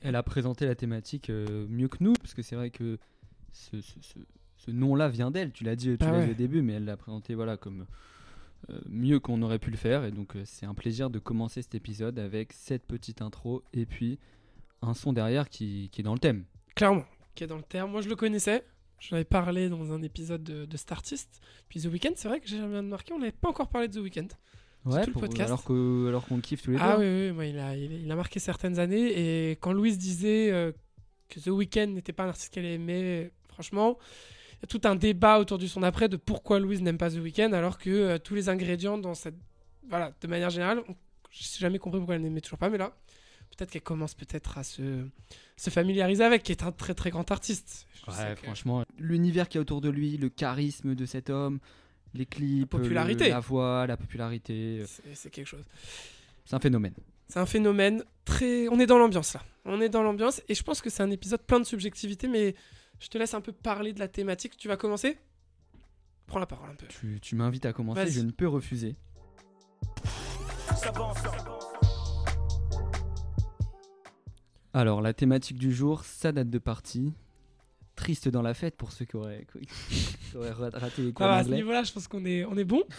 Elle 0.04 0.16
a 0.16 0.22
présenté 0.22 0.68
la 0.68 0.76
thématique 0.76 1.32
euh, 1.32 1.66
mieux 1.70 1.88
que 1.88 1.98
nous, 2.02 2.14
parce 2.14 2.36
que 2.36 2.44
c'est 2.44 2.56
vrai 2.56 2.70
que 2.70 3.00
ce, 3.52 3.82
ce- 3.82 4.00
ce- 4.00 4.20
ce 4.58 4.70
nom-là 4.70 5.10
vient 5.10 5.32
d'elle. 5.32 5.54
Tu 5.54 5.64
l'as 5.64 5.76
dit, 5.76 5.98
tu 5.98 6.06
Ah 6.06 6.12
l'as 6.12 6.18
ouais. 6.20 6.26
dit 6.26 6.32
au 6.34 6.36
début, 6.36 6.62
mais 6.62 6.74
elle 6.74 6.86
l'a 6.86 6.98
présenté 6.98 7.34
voilà, 7.34 7.58
comme 7.58 7.88
euh, 8.70 8.80
mieux 8.88 9.20
qu'on 9.20 9.42
aurait 9.42 9.58
pu 9.58 9.72
le 9.72 9.76
faire. 9.78 10.06
Et 10.06 10.12
donc, 10.12 10.36
c'est 10.46 10.68
un 10.68 10.76
plaisir 10.76 11.10
de 11.10 11.18
commencer 11.18 11.64
cet 11.64 11.74
épisode 11.74 12.20
avec 12.20 12.54
cette 12.54 12.86
petite 12.86 13.24
intro 13.24 13.64
et 13.74 13.88
puis 13.88 14.20
un 14.84 14.94
son 14.94 15.14
derrière 15.14 15.50
qui, 15.50 15.90
qui 15.92 16.02
est 16.02 16.04
dans 16.04 16.14
le 16.14 16.20
thème. 16.20 16.44
Clairement, 16.76 17.06
qui 17.34 17.44
est 17.44 17.48
dans 17.48 17.58
le 17.58 17.64
terme. 17.64 17.90
Moi, 17.90 18.02
je 18.02 18.08
le 18.10 18.16
connaissais. 18.16 18.64
J'en 19.00 19.16
avais 19.16 19.26
parlé 19.26 19.68
dans 19.68 19.92
un 19.94 20.04
épisode 20.04 20.44
de, 20.44 20.66
de 20.66 20.78
Startist. 20.78 21.42
Puis 21.70 21.82
The 21.82 21.86
Weeknd, 21.88 22.12
c'est 22.18 22.28
vrai 22.28 22.40
que 22.40 22.48
j'ai 22.48 22.58
jamais 22.58 22.78
remarqué, 22.78 23.14
on 23.14 23.18
n'avait 23.18 23.32
pas 23.32 23.50
encore 23.50 23.68
parlé 23.70 23.88
de 23.88 23.96
The 24.00 24.04
Weeknd. 24.04 24.28
Ouais, 24.86 25.04
tout 25.06 25.12
le 25.14 25.20
podcast. 25.20 25.52
alors 25.68 26.26
qu'on 26.26 26.40
kiffe 26.42 26.64
tous 26.64 26.72
les 26.72 26.78
Ah 26.82 26.98
deux. 26.98 27.04
oui, 27.04 27.28
oui, 27.28 27.32
moi, 27.34 27.46
il, 27.46 27.60
a, 27.60 27.76
il, 27.76 27.92
il 28.04 28.12
a 28.12 28.16
marqué 28.16 28.40
certaines 28.40 28.80
années. 28.80 29.50
Et 29.50 29.52
quand 29.58 29.74
Louise 29.74 29.98
disait 29.98 30.52
euh, 30.52 30.72
que 31.30 31.40
The 31.40 31.48
Weeknd 31.48 31.88
n'était 31.88 32.14
pas 32.14 32.24
un 32.24 32.30
artiste 32.30 32.54
qu'elle 32.54 32.66
aimait, 32.66 33.32
franchement, 33.50 33.98
il 34.54 34.62
y 34.62 34.66
a 34.66 34.68
tout 34.68 34.82
un 34.88 34.96
débat 34.96 35.40
autour 35.40 35.58
du 35.60 35.68
son 35.68 35.84
après 35.84 36.10
de 36.10 36.18
pourquoi 36.18 36.60
Louise 36.60 36.82
n'aime 36.82 36.98
pas 36.98 37.12
The 37.12 37.16
Weeknd, 37.18 37.54
alors 37.54 37.78
que 37.78 37.90
euh, 37.90 38.18
tous 38.18 38.34
les 38.36 38.50
ingrédients 38.50 38.98
dans 38.98 39.14
cette. 39.14 39.36
Voilà, 39.90 40.14
de 40.22 40.28
manière 40.28 40.50
générale, 40.50 40.80
on- 40.88 40.96
je 41.32 41.40
n'ai 41.44 41.60
jamais 41.60 41.80
compris 41.80 42.00
pourquoi 42.00 42.16
elle 42.16 42.22
n'aimait 42.24 42.42
toujours 42.42 42.60
pas, 42.60 42.70
mais 42.70 42.78
là, 42.78 42.92
peut-être 43.52 43.72
qu'elle 43.72 43.82
commence 43.84 44.16
peut-être 44.16 44.58
à 44.58 44.64
se, 44.64 45.06
se 45.58 45.70
familiariser 45.70 46.24
avec, 46.24 46.44
qui 46.44 46.52
est 46.52 46.64
un 46.64 46.72
très 46.72 46.94
très 46.94 47.10
grand 47.10 47.30
artiste. 47.32 47.88
Je 48.08 48.12
sais 48.12 48.24
Ouais, 48.24 48.36
que- 48.36 48.42
franchement, 48.44 48.84
l'univers 48.98 49.48
qui 49.48 49.58
est 49.58 49.62
autour 49.62 49.80
de 49.82 49.90
lui, 49.90 50.18
le 50.18 50.30
charisme 50.30 50.94
de 50.96 51.06
cet 51.06 51.30
homme, 51.30 51.60
les 52.14 52.26
clips, 52.26 52.72
La 52.74 52.80
popularité. 52.80 53.24
le- 53.26 53.30
la 53.32 53.40
voix, 53.40 53.88
la 53.88 53.98
popularité, 53.98 54.80
euh, 54.82 54.86
c'est- 55.14 55.30
quelque 55.30 55.48
chose. 55.48 55.64
c'est 56.46 56.56
un 56.56 56.60
phénomène. 56.60 56.94
C'est 57.28 57.40
un 57.40 57.46
phénomène 57.46 58.04
très. 58.26 58.68
On 58.68 58.80
est 58.80 58.86
dans 58.86 58.98
l'ambiance 58.98 59.34
là. 59.34 59.42
On 59.66 59.80
est 59.80 59.90
dans 59.90 60.04
l'ambiance 60.04 60.42
et 60.50 60.56
je 60.56 60.64
pense 60.64 60.82
que 60.82 60.90
c'est 60.90 61.04
un 61.04 61.12
épisode 61.12 61.42
plein 61.44 61.60
de 61.60 61.66
subjectivité, 61.66 62.28
mais 62.28 62.56
je 63.00 63.08
te 63.08 63.18
laisse 63.18 63.34
un 63.34 63.42
peu 63.42 63.52
parler 63.54 63.94
de 63.94 64.00
la 64.00 64.08
thématique. 64.08 64.58
Tu 64.58 64.68
vas 64.68 64.76
commencer? 64.78 65.18
Prends 66.28 66.40
la 66.40 66.46
parole 66.46 66.70
un 66.70 66.76
peu. 66.76 66.88
Tu, 66.88 67.20
tu 67.22 67.36
m'invites 67.36 67.66
à 67.66 67.74
commencer, 67.74 68.08
je 68.12 68.22
ne 68.22 68.32
peux 68.32 68.48
refuser. 68.48 68.96
Alors, 74.74 75.02
la 75.02 75.14
thématique 75.14 75.58
du 75.58 75.74
jour, 75.74 76.04
sa 76.06 76.32
date 76.32 76.50
de 76.50 76.58
partie. 76.58 77.14
Triste 78.02 78.28
dans 78.30 78.42
la 78.42 78.54
fête 78.54 78.76
pour 78.76 78.92
ceux 78.92 79.06
qui 79.06 79.16
auraient, 79.16 79.46
qui 79.52 79.68
auraient 80.38 80.52
raté 80.52 81.04
les 81.04 81.14
cours 81.14 81.26
va, 81.28 81.36
à 81.38 81.44
ce 81.44 81.50
niveau-là, 81.52 81.84
je 81.84 81.94
pense 81.94 82.08
qu'on 82.08 82.26
est, 82.26 82.44
on 82.46 82.58
est 82.58 82.64
bon. 82.66 82.84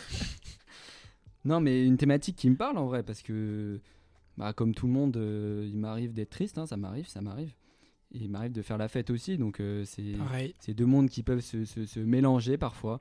Non, 1.44 1.60
mais 1.60 1.84
une 1.84 1.96
thématique 1.96 2.36
qui 2.36 2.48
me 2.48 2.54
parle 2.56 2.78
en 2.78 2.86
vrai, 2.86 3.02
parce 3.02 3.20
que, 3.20 3.80
bah, 4.36 4.52
comme 4.52 4.74
tout 4.74 4.86
le 4.86 4.92
monde, 4.92 5.16
euh, 5.16 5.66
il 5.68 5.76
m'arrive 5.76 6.12
d'être 6.12 6.30
triste, 6.30 6.56
hein, 6.56 6.66
ça 6.66 6.76
m'arrive, 6.76 7.08
ça 7.08 7.20
m'arrive. 7.20 7.52
Et 8.14 8.18
il 8.18 8.30
m'arrive 8.30 8.52
de 8.52 8.62
faire 8.62 8.78
la 8.78 8.86
fête 8.88 9.10
aussi, 9.10 9.38
donc 9.38 9.58
euh, 9.58 9.84
c'est 9.84 10.74
deux 10.74 10.86
mondes 10.86 11.08
qui 11.10 11.22
peuvent 11.24 11.40
se, 11.40 11.64
se- 11.64 11.84
se 11.86 11.98
mélanger 11.98 12.58
parfois. 12.58 13.00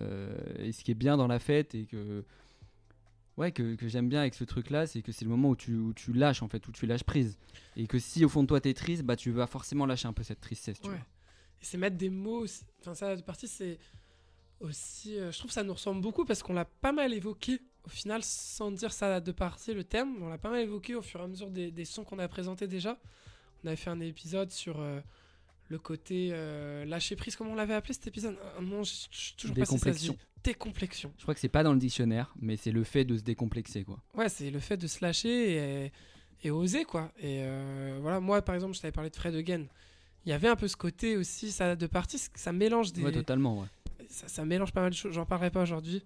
Euh, 0.00 0.32
et 0.60 0.70
ce 0.70 0.84
qui 0.84 0.92
est 0.92 0.94
bien 0.94 1.16
dans 1.16 1.26
la 1.26 1.40
fête 1.40 1.74
et 1.74 1.84
que 1.86 2.22
ouais 3.36 3.50
que, 3.50 3.74
que 3.74 3.88
j'aime 3.88 4.08
bien 4.08 4.20
avec 4.20 4.34
ce 4.34 4.44
truc 4.44 4.70
là 4.70 4.86
c'est 4.86 5.02
que 5.02 5.10
c'est 5.10 5.24
le 5.24 5.30
moment 5.32 5.48
où 5.48 5.56
tu, 5.56 5.74
où 5.74 5.92
tu 5.92 6.12
lâches 6.12 6.44
en 6.44 6.48
fait 6.48 6.68
où 6.68 6.70
tu 6.70 6.86
lâches 6.86 7.02
prise 7.02 7.36
et 7.76 7.88
que 7.88 7.98
si 7.98 8.24
au 8.24 8.28
fond 8.28 8.42
de 8.42 8.46
toi 8.46 8.60
t'es 8.60 8.72
triste 8.72 9.02
bah 9.02 9.16
tu 9.16 9.32
vas 9.32 9.48
forcément 9.48 9.86
lâcher 9.86 10.06
un 10.06 10.12
peu 10.12 10.22
cette 10.22 10.40
tristesse 10.40 10.78
tu 10.80 10.88
Ouais. 10.90 10.94
vois. 10.94 11.04
Et 11.60 11.64
c'est 11.64 11.78
mettre 11.78 11.96
des 11.96 12.10
mots. 12.10 12.40
aussi- 12.40 12.62
Enfin, 12.80 12.94
ça, 12.94 13.14
de 13.16 13.22
partie, 13.22 13.48
c'est 13.48 13.78
aussi. 14.60 15.18
euh, 15.18 15.30
je 15.32 15.38
trouve 15.38 15.48
que 15.50 15.54
ça 15.54 15.62
nous 15.62 15.72
ressemble 15.74 16.00
beaucoup 16.00 16.24
parce 16.24 16.42
qu'on 16.42 16.52
l'a 16.54 16.64
pas 16.64 16.92
mal 16.92 17.12
évoqué 17.12 17.60
au 17.84 17.88
final, 17.88 18.22
sans 18.22 18.70
dire 18.70 18.92
ça 18.92 19.20
de 19.20 19.32
partie 19.32 19.72
le 19.74 19.84
thème. 19.84 20.22
On 20.22 20.28
l'a 20.28 20.38
pas 20.38 20.50
mal 20.50 20.60
évoqué 20.62 20.94
au 20.94 21.02
fur 21.02 21.20
et 21.20 21.24
à 21.24 21.26
mesure 21.26 21.50
des, 21.50 21.70
des 21.70 21.84
sons 21.84 22.04
qu'on 22.04 22.18
a 22.18 22.28
présentés 22.28 22.66
déjà. 22.66 22.98
On 23.64 23.68
avait 23.68 23.76
fait 23.76 23.90
un 23.90 24.00
épisode 24.00 24.50
sur 24.50 24.80
euh, 24.80 25.00
le 25.68 25.78
côté 25.78 26.30
euh, 26.32 26.84
lâcher 26.84 27.16
prise. 27.16 27.36
Comment 27.36 27.52
on 27.52 27.54
l'avait 27.54 27.74
appelé 27.74 27.94
cet 27.94 28.06
épisode 28.06 28.36
Un 28.58 28.62
nom, 28.62 28.82
je 28.84 28.92
suis 29.10 29.34
toujours 29.36 29.54
pas 29.54 29.60
Décomplexion. 29.62 30.12
dit. 30.14 30.18
Décomplexion. 30.42 31.12
je 31.18 31.22
crois 31.22 31.34
que 31.34 31.40
c'est 31.40 31.50
pas 31.50 31.62
dans 31.62 31.74
le 31.74 31.78
dictionnaire 31.78 32.32
mais 32.40 32.56
c'est 32.56 32.70
le 32.72 32.82
fait 32.82 33.04
de 33.04 33.14
se 33.18 33.22
décomplexer 33.22 33.84
quoi 33.84 34.00
Ouais, 34.14 34.30
c'est 34.30 34.50
le 34.50 34.58
fait 34.58 34.78
de 34.78 34.86
se 34.86 35.04
lâcher 35.04 35.84
et, 35.84 35.92
et 36.42 36.50
oser, 36.50 36.84
quoi. 36.84 37.12
Et 37.18 37.44
voilà, 38.00 38.20
moi, 38.20 38.40
par 38.40 38.54
exemple, 38.54 38.74
je 38.74 38.80
t'avais 38.80 38.92
parlé 38.92 39.10
de 39.10 39.16
Fred 39.16 39.34
Again. 39.34 39.66
Il 40.26 40.30
y 40.30 40.32
avait 40.32 40.48
un 40.48 40.56
peu 40.56 40.68
ce 40.68 40.76
côté 40.76 41.16
aussi, 41.16 41.50
ça 41.50 41.76
de 41.76 41.86
partie, 41.86 42.18
ça 42.34 42.52
mélange 42.52 42.92
des. 42.92 43.02
ouais 43.02 43.12
totalement 43.12 43.60
ouais 43.60 43.66
ça, 44.08 44.28
ça 44.28 44.44
mélange 44.44 44.72
pas 44.72 44.82
mal 44.82 44.90
de 44.90 44.96
choses. 44.96 45.12
J'en 45.14 45.24
parlerai 45.24 45.50
pas 45.50 45.62
aujourd'hui. 45.62 46.02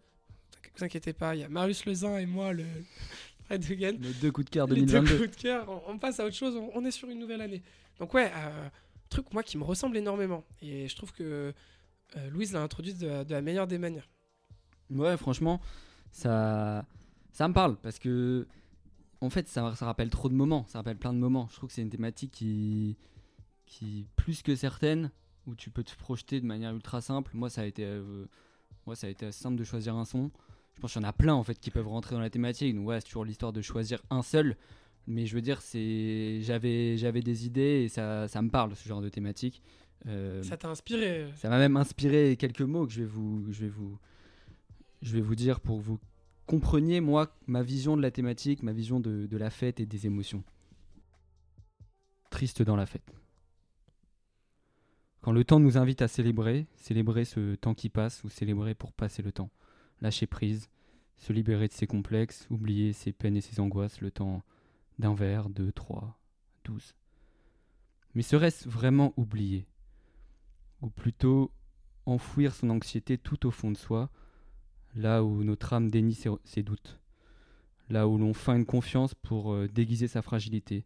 Ne 0.65 0.79
vous 0.79 0.85
inquiétez 0.85 1.13
pas, 1.13 1.35
il 1.35 1.41
y 1.41 1.45
a 1.45 1.49
Marius 1.49 1.87
Lezin 1.87 2.19
et 2.19 2.27
moi, 2.27 2.53
le 2.53 2.65
Fred 3.45 3.65
Again. 3.71 3.97
les 4.01 4.13
deux 4.15 4.31
coups 4.33 4.47
de 4.47 4.51
cœur 4.51 4.67
Les 4.67 4.81
deux 4.81 4.87
2022 4.87 5.19
coups 5.19 5.37
de 5.37 5.43
cœur, 5.43 5.69
on, 5.69 5.93
on 5.95 5.99
passe 5.99 6.21
à 6.21 6.27
autre 6.27 6.35
chose, 6.37 6.57
on, 6.57 6.71
on 6.75 6.85
est 6.85 6.91
sur 6.91 7.09
une 7.09 7.19
nouvelle 7.19 7.41
année. 7.41 7.63
Donc 7.99 8.13
ouais, 8.15 8.31
euh, 8.35 8.69
truc 9.09 9.33
moi 9.33 9.43
qui 9.43 9.57
me 9.59 9.65
ressemble 9.65 9.97
énormément. 9.97 10.45
Et 10.61 10.89
je 10.89 10.97
trouve 10.97 11.13
que 11.13 11.53
euh, 12.17 12.31
Louise 12.31 12.53
l'a 12.53 12.63
introduit 12.63 12.95
de, 12.95 13.25
de 13.25 13.33
la 13.33 13.41
meilleure 13.41 13.67
des 13.67 13.79
manières. 13.79 14.09
Ouais, 14.91 15.17
franchement, 15.17 15.61
ça, 16.13 16.85
ça 17.33 17.49
me 17.49 17.55
parle 17.55 17.77
parce 17.77 17.99
que, 17.99 18.47
en 19.21 19.31
fait, 19.31 19.49
ça, 19.49 19.75
ça 19.75 19.87
rappelle 19.87 20.11
trop 20.11 20.29
de 20.29 20.35
moments. 20.35 20.65
Ça 20.69 20.79
rappelle 20.79 20.97
plein 20.97 21.13
de 21.13 21.19
moments. 21.19 21.49
Je 21.51 21.57
trouve 21.57 21.69
que 21.69 21.75
c'est 21.75 21.83
une 21.83 21.91
thématique 21.91 22.33
qui, 22.33 22.97
qui, 23.67 24.07
plus 24.17 24.43
que 24.43 24.55
certaines, 24.55 25.11
où 25.47 25.55
tu 25.55 25.71
peux 25.71 25.85
te 25.85 25.95
projeter 25.97 26.41
de 26.41 26.47
manière 26.47 26.75
ultra 26.75 27.01
simple. 27.01 27.31
Moi, 27.35 27.51
ça 27.51 27.63
a 27.63 27.65
été, 27.65 27.85
euh, 27.85 28.25
moi, 28.87 28.97
ça 28.97 29.07
a 29.07 29.11
été 29.11 29.27
assez 29.27 29.43
simple 29.43 29.57
de 29.57 29.65
choisir 29.65 29.95
un 29.95 30.05
son. 30.05 30.31
Je 30.75 30.81
pense 30.81 30.93
qu'il 30.93 31.03
y 31.03 31.05
en 31.05 31.09
a 31.09 31.13
plein 31.13 31.35
en 31.35 31.45
fait 31.45 31.59
qui 31.59 31.71
peuvent 31.71 31.87
rentrer 31.89 32.15
dans 32.15 32.21
la 32.21 32.31
thématique. 32.31 32.75
Donc 32.75 32.87
ouais, 32.87 33.01
c'est 33.01 33.07
toujours 33.07 33.25
l'histoire 33.25 33.53
de 33.53 33.63
choisir 33.63 34.01
un 34.11 34.23
seul. 34.23 34.57
Mais 35.07 35.27
je 35.27 35.35
veux 35.35 35.43
dire, 35.43 35.61
c'est, 35.61 36.41
j'avais, 36.41 36.97
j'avais 36.97 37.21
des 37.21 37.47
idées 37.47 37.83
et 37.85 37.89
ça, 37.89 38.27
ça 38.27 38.41
me 38.43 38.49
parle 38.49 38.75
ce 38.75 38.89
genre 38.89 39.03
de 39.03 39.09
thématique. 39.09 39.63
Euh, 40.07 40.43
Ça 40.43 40.57
t'a 40.57 40.69
inspiré 40.69 41.31
ça 41.37 41.49
m'a 41.49 41.59
même 41.59 41.77
inspiré 41.77 42.37
quelques 42.37 42.63
mots 42.63 42.87
que 42.87 42.93
je 42.93 43.01
vais 43.01 43.07
vous, 43.07 43.47
je 43.53 43.61
vais 43.61 43.69
vous, 43.69 43.99
je 45.03 45.15
vais 45.15 45.21
vous 45.21 45.35
dire 45.35 45.61
pour 45.61 45.79
que 45.79 45.83
vous 45.85 45.99
compreniez 46.47 47.01
moi 47.01 47.35
ma 47.47 47.63
vision 47.63 47.97
de 47.97 48.03
la 48.03 48.11
thématique, 48.11 48.63
ma 48.63 48.73
vision 48.73 48.99
de, 49.01 49.27
de 49.27 49.37
la 49.37 49.51
fête 49.51 49.81
et 49.81 49.87
des 49.87 50.07
émotions. 50.07 50.43
Triste 52.31 52.63
dans 52.63 52.77
la 52.77 52.87
fête. 52.87 53.15
Quand 55.25 55.33
le 55.33 55.43
temps 55.43 55.59
nous 55.59 55.79
invite 55.79 56.03
à 56.03 56.07
célébrer, 56.07 56.67
célébrer 56.77 57.25
ce 57.25 57.55
temps 57.55 57.73
qui 57.73 57.89
passe 57.89 58.23
ou 58.25 58.29
célébrer 58.29 58.75
pour 58.75 58.93
passer 58.93 59.23
le 59.23 59.33
temps, 59.33 59.49
lâcher 60.03 60.27
prise, 60.27 60.69
se 61.17 61.33
libérer 61.33 61.67
de 61.67 61.73
ses 61.73 61.87
complexes, 61.87 62.47
oublier 62.51 62.93
ses 62.93 63.11
peines 63.11 63.39
et 63.39 63.41
ses 63.41 63.59
angoisses, 63.59 64.03
le 64.03 64.11
temps 64.11 64.43
d'un 64.99 65.15
verre, 65.15 65.49
deux, 65.49 65.73
trois, 65.73 66.21
douze. 66.67 66.95
Mais 68.15 68.21
serait-ce 68.21 68.69
vraiment 68.69 69.15
oublier? 69.17 69.65
Ou 70.83 70.91
plutôt 70.91 71.51
enfouir 72.05 72.55
son 72.55 72.69
anxiété 72.69 73.17
tout 73.17 73.47
au 73.47 73.51
fond 73.51 73.71
de 73.71 73.79
soi, 73.79 74.11
là 74.95 75.25
où 75.25 75.43
notre 75.43 75.73
âme 75.73 75.89
dénie 75.89 76.19
ses, 76.45 76.63
doutes, 76.63 77.01
là 77.89 78.09
où 78.09 78.19
l'on 78.19 78.35
feint 78.35 78.57
une 78.57 78.67
confiance 78.67 79.15
pour 79.15 79.55
euh, 79.55 79.69
déguiser 79.69 80.07
sa 80.07 80.21
fragilité, 80.21 80.85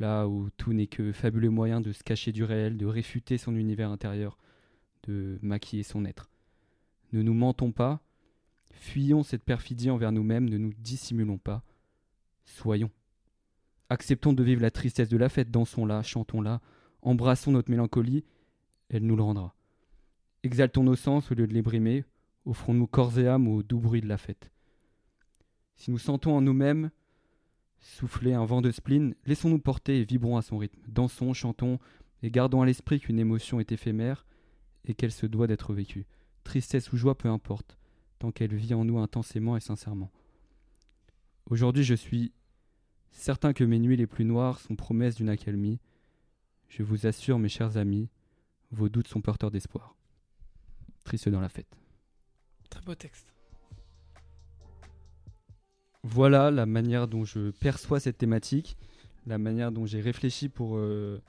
là 0.00 0.26
où 0.26 0.50
tout 0.56 0.72
n'est 0.72 0.86
que 0.86 1.12
fabuleux 1.12 1.50
moyen 1.50 1.80
de 1.80 1.92
se 1.92 2.02
cacher 2.02 2.32
du 2.32 2.44
réel, 2.44 2.76
de 2.76 2.86
réfuter 2.86 3.38
son 3.38 3.56
univers 3.56 3.90
intérieur, 3.90 4.38
de 5.04 5.38
maquiller 5.42 5.82
son 5.82 6.04
être. 6.04 6.30
Ne 7.12 7.22
nous 7.22 7.34
mentons 7.34 7.72
pas, 7.72 8.00
fuyons 8.72 9.22
cette 9.22 9.42
perfidie 9.42 9.90
envers 9.90 10.12
nous-mêmes, 10.12 10.48
ne 10.48 10.58
nous 10.58 10.72
dissimulons 10.78 11.38
pas, 11.38 11.62
soyons. 12.44 12.90
Acceptons 13.90 14.32
de 14.32 14.42
vivre 14.42 14.60
la 14.60 14.70
tristesse 14.70 15.08
de 15.08 15.16
la 15.16 15.28
fête, 15.28 15.50
dansons-la, 15.50 16.02
chantons-la, 16.02 16.60
embrassons 17.02 17.52
notre 17.52 17.70
mélancolie, 17.70 18.24
elle 18.90 19.04
nous 19.04 19.16
le 19.16 19.22
rendra. 19.22 19.54
Exaltons 20.42 20.84
nos 20.84 20.96
sens 20.96 21.30
au 21.30 21.34
lieu 21.34 21.46
de 21.46 21.54
les 21.54 21.62
brimer, 21.62 22.04
offrons-nous 22.44 22.86
corps 22.86 23.18
et 23.18 23.26
âme 23.26 23.48
au 23.48 23.62
doux 23.62 23.80
bruit 23.80 24.00
de 24.00 24.08
la 24.08 24.18
fête. 24.18 24.50
Si 25.76 25.90
nous 25.90 25.98
sentons 25.98 26.36
en 26.36 26.40
nous-mêmes 26.40 26.90
souffler 27.80 28.34
un 28.34 28.44
vent 28.44 28.60
de 28.60 28.70
spleen, 28.70 29.14
laissons-nous 29.26 29.58
porter 29.58 30.00
et 30.00 30.04
vibrons 30.04 30.36
à 30.36 30.42
son 30.42 30.58
rythme. 30.58 30.80
Dansons, 30.88 31.32
chantons 31.32 31.78
et 32.22 32.30
gardons 32.30 32.62
à 32.62 32.66
l'esprit 32.66 33.00
qu'une 33.00 33.18
émotion 33.18 33.60
est 33.60 33.72
éphémère 33.72 34.26
et 34.84 34.94
qu'elle 34.94 35.12
se 35.12 35.26
doit 35.26 35.46
d'être 35.46 35.72
vécue. 35.72 36.06
Tristesse 36.44 36.92
ou 36.92 36.96
joie, 36.96 37.16
peu 37.16 37.28
importe, 37.28 37.76
tant 38.18 38.32
qu'elle 38.32 38.54
vit 38.54 38.74
en 38.74 38.84
nous 38.84 38.98
intensément 38.98 39.56
et 39.56 39.60
sincèrement. 39.60 40.10
Aujourd'hui, 41.50 41.84
je 41.84 41.94
suis 41.94 42.32
certain 43.10 43.52
que 43.52 43.64
mes 43.64 43.78
nuits 43.78 43.96
les 43.96 44.06
plus 44.06 44.24
noires 44.24 44.60
sont 44.60 44.76
promesses 44.76 45.16
d'une 45.16 45.28
accalmie. 45.28 45.80
Je 46.68 46.82
vous 46.82 47.06
assure, 47.06 47.38
mes 47.38 47.48
chers 47.48 47.76
amis, 47.76 48.08
vos 48.70 48.88
doutes 48.88 49.08
sont 49.08 49.20
porteurs 49.20 49.50
d'espoir. 49.50 49.96
Triste 51.04 51.28
dans 51.28 51.40
la 51.40 51.48
fête. 51.48 51.78
Très 52.68 52.82
beau 52.82 52.94
texte. 52.94 53.32
Voilà 56.10 56.50
la 56.50 56.66
manière 56.66 57.06
dont 57.08 57.24
je 57.24 57.50
perçois 57.50 58.00
cette 58.00 58.18
thématique, 58.18 58.76
la 59.26 59.38
manière 59.38 59.72
dont 59.72 59.84
j'ai 59.86 60.00
réfléchi 60.00 60.48
pour, 60.48 60.76
euh, 60.76 61.20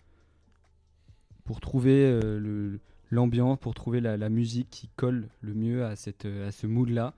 pour 1.43 1.59
trouver 1.59 2.05
euh, 2.05 2.77
l'ambiance, 3.11 3.57
pour 3.59 3.73
trouver 3.73 3.99
la, 4.01 4.15
la 4.17 4.29
musique 4.29 4.69
qui 4.69 4.89
colle 4.95 5.27
le 5.41 5.53
mieux 5.53 5.83
à, 5.85 5.95
cette, 5.95 6.25
euh, 6.25 6.47
à 6.47 6.51
ce 6.51 6.67
mood-là. 6.67 7.13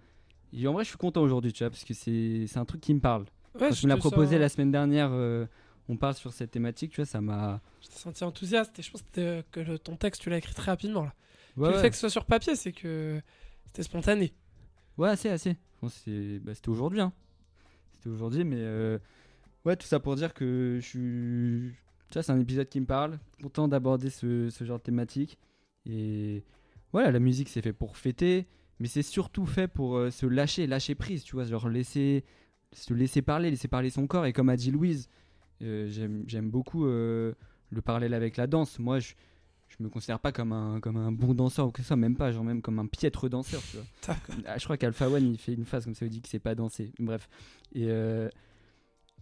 Et 0.54 0.68
en 0.68 0.74
vrai, 0.74 0.84
je 0.84 0.90
suis 0.90 0.98
content 0.98 1.22
aujourd'hui, 1.22 1.54
tu 1.54 1.64
vois, 1.64 1.70
parce 1.70 1.84
que 1.86 1.94
c'est 1.94 2.48
un 2.58 2.66
truc 2.66 2.82
qui 2.82 2.94
me 2.94 3.00
parle. 3.00 3.24
Ouais, 3.56 3.68
Quand 3.70 3.74
je 3.76 3.80
tu 3.82 3.86
me 3.86 3.92
l'as 3.92 3.98
proposé 3.98 4.32
sens- 4.36 4.40
la 4.40 4.50
semaine 4.50 4.72
dernière, 4.72 5.10
euh, 5.12 5.46
on 5.88 5.98
parle 5.98 6.14
sur 6.16 6.34
cette 6.34 6.52
thématique, 6.52 6.92
tu 6.92 6.98
vois, 6.98 7.06
ça 7.06 7.22
m'a. 7.22 7.62
Je 7.82 7.88
t'ai 7.88 7.96
senti 8.00 8.24
enthousiaste 8.24 8.78
et 8.80 8.82
je 8.82 8.92
pense 8.92 9.02
que, 9.02 9.08
c'était- 9.14 9.44
que 9.52 9.60
le- 9.60 9.78
ton 9.80 9.96
texte, 9.98 10.22
tu 10.22 10.30
l'as 10.30 10.38
écrit 10.38 10.54
très 10.54 10.72
rapidement. 10.72 11.04
Là. 11.04 11.14
Ouais, 11.58 11.72
le 11.72 11.78
fait 11.78 11.90
que 11.90 11.96
ce 11.96 12.02
soit 12.02 12.10
sur 12.10 12.26
papier, 12.26 12.56
c'est 12.56 12.72
que 12.72 13.22
c'était 13.66 13.84
spontané. 13.84 14.34
Ouais, 14.98 15.10
assez, 15.10 15.30
assez. 15.30 15.58
Bah, 15.82 15.90
C'était 16.54 16.70
aujourd'hui. 16.70 17.02
Hein. 17.02 17.12
Aujourd'hui, 18.10 18.44
mais 18.44 18.60
euh, 18.60 18.98
ouais, 19.66 19.76
tout 19.76 19.88
ça 19.88 20.00
pour 20.00 20.16
dire 20.16 20.34
que 20.34 20.80
je 20.82 20.86
suis. 20.86 21.70
Vois, 22.14 22.24
c'est 22.24 22.32
un 22.32 22.40
épisode 22.40 22.68
qui 22.68 22.80
me 22.80 22.86
parle. 22.86 23.20
Content 23.42 23.68
d'aborder 23.68 24.10
ce, 24.10 24.50
ce 24.50 24.64
genre 24.64 24.80
de 24.80 24.84
thématique. 24.84 25.38
Et 25.86 26.44
voilà, 26.92 27.12
la 27.12 27.20
musique, 27.20 27.50
c'est 27.50 27.62
fait 27.62 27.74
pour 27.74 27.98
fêter, 27.98 28.48
mais 28.80 28.88
c'est 28.88 29.02
surtout 29.02 29.46
fait 29.46 29.68
pour 29.68 29.98
euh, 29.98 30.12
se 30.12 30.26
lâcher, 30.26 30.68
lâcher 30.68 30.96
prise, 30.96 31.24
tu 31.24 31.36
vois, 31.36 31.46
genre 31.46 31.70
laisser, 31.70 32.24
se 32.74 32.94
laisser 32.94 33.22
parler, 33.22 33.50
laisser 33.50 33.68
parler 33.68 33.90
son 33.90 34.08
corps. 34.08 34.26
Et 34.26 34.34
comme 34.34 34.50
a 34.50 34.58
dit 34.58 34.72
Louise, 34.72 35.10
euh, 35.62 35.88
j'aime 36.28 36.50
beaucoup 36.50 36.86
le 36.86 37.36
parallèle 37.84 38.14
avec 38.14 38.38
la 38.38 38.48
danse. 38.48 38.80
Moi, 38.80 39.00
je. 39.00 39.14
Je 39.78 39.84
me 39.84 39.90
considère 39.90 40.20
pas 40.20 40.32
comme 40.32 40.52
un, 40.52 40.80
comme 40.80 40.98
un 40.98 41.12
bon 41.12 41.34
danseur 41.34 41.68
ou 41.68 41.72
que 41.72 41.82
ce 41.82 41.88
soit, 41.88 41.96
même 41.96 42.16
pas, 42.16 42.32
genre 42.32 42.44
même 42.44 42.62
comme 42.62 42.78
un 42.80 42.88
piètre 42.88 43.30
danseur, 43.30 43.62
tu 43.72 43.78
vois. 43.78 44.16
Ah, 44.46 44.58
je 44.58 44.64
crois 44.66 44.78
qu'Alpha 44.78 45.10
One 45.10 45.32
il 45.32 45.38
fait 45.38 45.54
une 45.54 45.66
phase 45.66 45.86
comme 45.86 45.96
ça, 45.96 46.06
il 46.06 46.10
dit 46.12 46.22
que 46.22 46.28
c'est 46.28 46.40
pas 46.40 46.56
danser. 46.56 46.92
Bref. 47.00 47.30
Et 47.74 47.86
euh, 47.88 48.30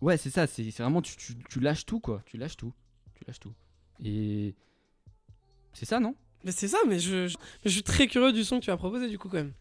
ouais, 0.01 0.17
c'est 0.17 0.31
ça, 0.31 0.47
c'est 0.47 0.69
c'est 0.71 0.81
vraiment 0.83 1.01
tu, 1.01 1.15
tu, 1.17 1.35
tu 1.49 1.59
lâches 1.59 1.85
tout 1.85 1.99
quoi, 1.99 2.23
tu 2.25 2.37
lâches 2.37 2.57
tout. 2.57 2.73
Tu 3.15 3.23
lâches 3.27 3.39
tout. 3.39 3.53
Et 4.03 4.55
c'est 5.73 5.85
ça, 5.85 5.99
non? 5.99 6.15
Mais 6.43 6.51
c'est 6.51 6.67
ça, 6.67 6.77
mais 6.87 6.99
je, 6.99 7.27
je, 7.27 7.37
mais 7.37 7.69
je 7.69 7.69
suis 7.69 7.83
très 7.83 8.07
curieux 8.07 8.31
du 8.31 8.43
son 8.43 8.59
que 8.59 8.65
tu 8.65 8.71
as 8.71 8.77
proposé 8.77 9.07
du 9.07 9.19
coup 9.19 9.29
quand 9.29 9.37
même. 9.37 9.53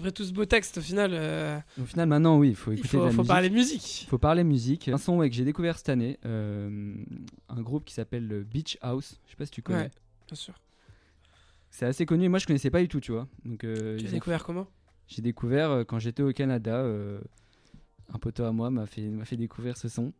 Après 0.00 0.12
tout 0.12 0.24
ce 0.24 0.32
beau 0.32 0.46
texte, 0.46 0.78
au 0.78 0.80
final, 0.80 1.10
euh, 1.12 1.58
Au 1.80 1.84
final, 1.84 2.08
maintenant, 2.08 2.38
oui, 2.38 2.48
il 2.50 2.56
faut 2.56 2.72
il 2.72 2.78
écouter 2.78 2.96
de 2.96 3.02
faut, 3.02 3.04
la 3.04 3.10
faut 3.12 3.16
musique. 3.18 3.28
parler 3.28 3.50
musique. 3.50 4.06
faut 4.08 4.18
parler 4.18 4.44
musique. 4.44 4.88
Un 4.88 4.96
son 4.98 5.18
ouais, 5.18 5.28
que 5.28 5.36
j'ai 5.36 5.44
découvert 5.44 5.76
cette 5.76 5.90
année, 5.90 6.18
euh, 6.24 6.94
un 7.50 7.60
groupe 7.60 7.84
qui 7.84 7.92
s'appelle 7.92 8.26
le 8.26 8.42
Beach 8.42 8.78
House. 8.80 9.20
Je 9.26 9.30
sais 9.32 9.36
pas 9.36 9.44
si 9.44 9.50
tu 9.52 9.60
connais. 9.62 9.78
Ouais, 9.84 9.90
bien 10.26 10.36
sûr. 10.36 10.54
C'est 11.70 11.84
assez 11.86 12.06
connu. 12.06 12.28
Moi, 12.28 12.38
je 12.38 12.46
connaissais 12.46 12.70
pas 12.70 12.80
du 12.80 12.88
tout, 12.88 12.98
tu 13.00 13.12
vois. 13.12 13.28
Donc, 13.44 13.62
euh, 13.64 13.96
Tu 13.98 14.04
ils 14.04 14.06
as 14.08 14.10
ont 14.10 14.14
découvert 14.14 14.42
comment? 14.44 14.66
J'ai 15.06 15.22
découvert 15.22 15.70
euh, 15.70 15.84
quand 15.84 15.98
j'étais 15.98 16.22
au 16.22 16.32
Canada. 16.32 16.76
euh, 16.76 17.20
un 18.12 18.18
poteau 18.18 18.42
à 18.44 18.50
moi 18.52 18.70
m'a 18.70 18.86
fait, 18.86 19.02
m'a 19.02 19.24
fait 19.24 19.36
découvrir 19.36 19.76
ce 19.76 19.86
son 19.88 20.12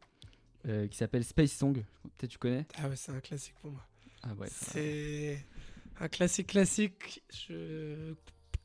euh, 0.69 0.87
qui 0.87 0.97
s'appelle 0.97 1.25
Space 1.25 1.51
Song. 1.53 1.75
Peut-être 2.19 2.31
tu 2.31 2.39
connais 2.39 2.67
Ah 2.79 2.89
ouais, 2.89 2.95
c'est 2.97 3.11
un 3.13 3.19
classique 3.21 3.55
pour 3.63 3.73
moi. 3.73 3.85
Ah 4.23 4.35
ouais. 4.39 4.47
C'est 4.51 5.45
un 5.99 6.07
classique 6.09 6.49
classique. 6.49 7.23
Je... 7.33 8.13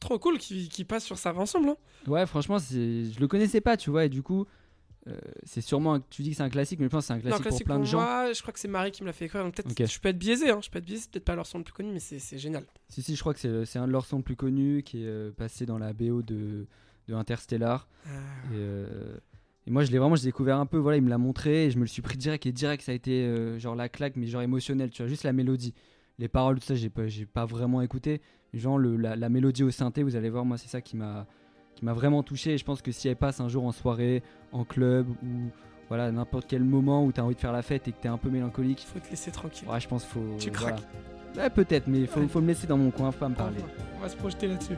Trop 0.05 0.19
cool 0.19 0.37
qui, 0.37 0.69
qui 0.69 0.83
passe 0.85 1.03
sur 1.03 1.17
ça 1.17 1.33
ensemble. 1.35 1.69
Hein. 1.69 1.77
Ouais, 2.07 2.25
franchement, 2.25 2.59
c'est- 2.59 3.11
je 3.11 3.19
le 3.19 3.27
connaissais 3.27 3.61
pas, 3.61 3.75
tu 3.77 3.89
vois. 3.89 4.05
Et 4.05 4.09
du 4.09 4.21
coup, 4.23 4.45
euh, 5.07 5.17
c'est 5.43 5.61
sûrement. 5.61 5.95
un- 5.95 5.99
tu 6.09 6.21
dis 6.23 6.31
que 6.31 6.37
c'est 6.37 6.43
un 6.43 6.49
classique, 6.49 6.79
mais 6.79 6.85
je 6.85 6.89
pense 6.91 7.03
que 7.03 7.07
c'est 7.07 7.13
un 7.13 7.17
Non, 7.17 7.21
classique, 7.23 7.41
classique 7.43 7.67
pour 7.67 7.75
plein 7.75 7.79
de 7.79 7.85
gens. 7.85 7.99
moi, 7.99 8.33
je 8.33 8.41
crois 8.41 8.53
que 8.53 8.59
c'est 8.59 8.67
Marie 8.67 8.91
qui 8.91 9.01
me 9.03 9.07
l'a 9.07 9.13
fait 9.13 9.25
écrire. 9.25 9.43
donc 9.43 9.55
peut-être 9.55 9.91
je 9.91 9.99
peux 9.99 10.09
être 10.09 10.17
biaisé, 10.17 10.49
hein, 10.49 10.59
je 10.63 10.69
peux 10.69 10.77
être 10.79 10.85
biaisé, 10.85 11.01
c'est 11.03 11.11
peut-être 11.11 11.25
pas 11.25 11.35
leur 11.35 11.45
son 11.45 11.57
le 11.59 11.63
plus 11.63 11.73
connu, 11.73 11.91
mais 11.91 11.99
c'est 11.99 12.37
génial. 12.37 12.65
Si, 12.89 13.01
si, 13.01 13.15
je 13.15 13.19
crois 13.19 13.33
que 13.33 13.65
c'est 13.65 13.79
un 13.79 13.87
de 13.87 13.91
leurs 13.91 14.05
sons 14.05 14.17
le 14.17 14.23
plus 14.23 14.35
connus 14.35 14.83
qui 14.83 15.03
est 15.03 15.07
euh, 15.07 15.31
passé 15.31 15.65
dans 15.65 15.77
la 15.77 15.93
BO 15.93 16.21
de, 16.21 16.65
de 17.07 17.13
Interstellar. 17.13 17.87
Ah. 18.05 18.09
Et, 18.51 18.55
euh, 18.57 19.17
et 19.67 19.71
moi, 19.71 19.83
je 19.83 19.91
l'ai 19.91 19.97
vraiment, 19.97 20.15
je 20.15 20.21
l'ai 20.21 20.27
découvert 20.29 20.57
un 20.57 20.65
peu. 20.67 20.77
Voilà, 20.77 20.97
il 20.97 21.03
me 21.03 21.09
l'a 21.09 21.17
montré 21.17 21.65
et 21.65 21.71
je 21.71 21.77
me 21.77 21.81
le 21.81 21.87
suis 21.87 22.01
pris 22.03 22.17
direct. 22.17 22.45
Et 22.45 22.51
direct, 22.51 22.83
ça 22.83 22.91
a 22.91 22.95
été 22.95 23.59
genre 23.59 23.75
la 23.75 23.89
claque, 23.89 24.15
mais 24.15 24.27
genre 24.27 24.43
émotionnel. 24.43 24.89
Tu 24.91 25.01
vois, 25.01 25.07
juste 25.09 25.23
la 25.23 25.33
mélodie. 25.33 25.73
Les 26.19 26.28
paroles, 26.28 26.60
tout 26.60 26.65
ça, 26.65 26.75
j'ai 26.75 26.89
pas, 26.89 27.04
pas 27.34 27.45
vraiment 27.45 27.82
écouté. 27.82 28.21
Genre 28.54 28.78
le, 28.78 28.95
la, 28.95 29.15
la 29.15 29.30
mélodie 29.30 29.63
au 29.63 29.71
synthé, 29.71 30.01
vous 30.04 30.15
allez 30.15 30.30
voir, 30.30 30.45
moi, 30.45 30.58
c'est 30.58 30.69
ça 30.69 30.82
qui 30.82 30.95
m'a 30.95 31.25
qui 31.75 31.84
m'a 31.84 31.91
vraiment 31.91 32.23
touché. 32.23 32.54
Et 32.54 32.58
je 32.58 32.63
pense 32.63 32.82
que 32.82 32.91
si 32.93 33.10
elle 33.10 33.17
passe 33.17 33.41
un 33.41 33.49
jour 33.49 33.65
en 33.65 33.73
soirée, 33.73 34.23
en 34.54 34.63
club 34.63 35.10
ou 35.10 35.49
voilà 35.89 36.10
n'importe 36.12 36.45
quel 36.47 36.63
moment 36.63 37.04
où 37.06 37.12
tu 37.12 37.19
as 37.19 37.25
envie 37.25 37.36
de 37.36 37.39
faire 37.41 37.51
la 37.51 37.62
fête 37.62 37.88
et 37.89 37.91
que 37.91 37.97
tu 38.01 38.08
es 38.08 38.10
un 38.10 38.17
peu 38.17 38.30
mélancolique, 38.30 38.86
Faut 38.93 38.99
te 38.99 39.10
laisser 39.10 39.30
tranquille. 39.30 39.67
ouais, 39.67 39.80
je 39.82 39.88
pense 39.89 40.06
faut. 40.06 40.21
Tu 40.39 40.49
voilà. 40.51 40.78
craques. 40.78 40.88
Ouais, 41.36 41.49
peut-être, 41.49 41.88
mais 41.88 41.99
il 41.99 42.08
faut, 42.08 42.21
Ouais. 42.21 42.28
faut 42.30 42.39
me 42.39 42.47
laisser 42.47 42.65
dans 42.65 42.78
mon 42.78 42.91
coin, 42.91 43.12
faut 43.12 43.19
pas 43.19 43.28
me 43.28 43.34
On 43.34 43.38
parler. 43.38 43.58
On 43.97 44.01
va 44.01 44.08
se 44.08 44.15
projeter 44.15 44.47
là-dessus. 44.47 44.75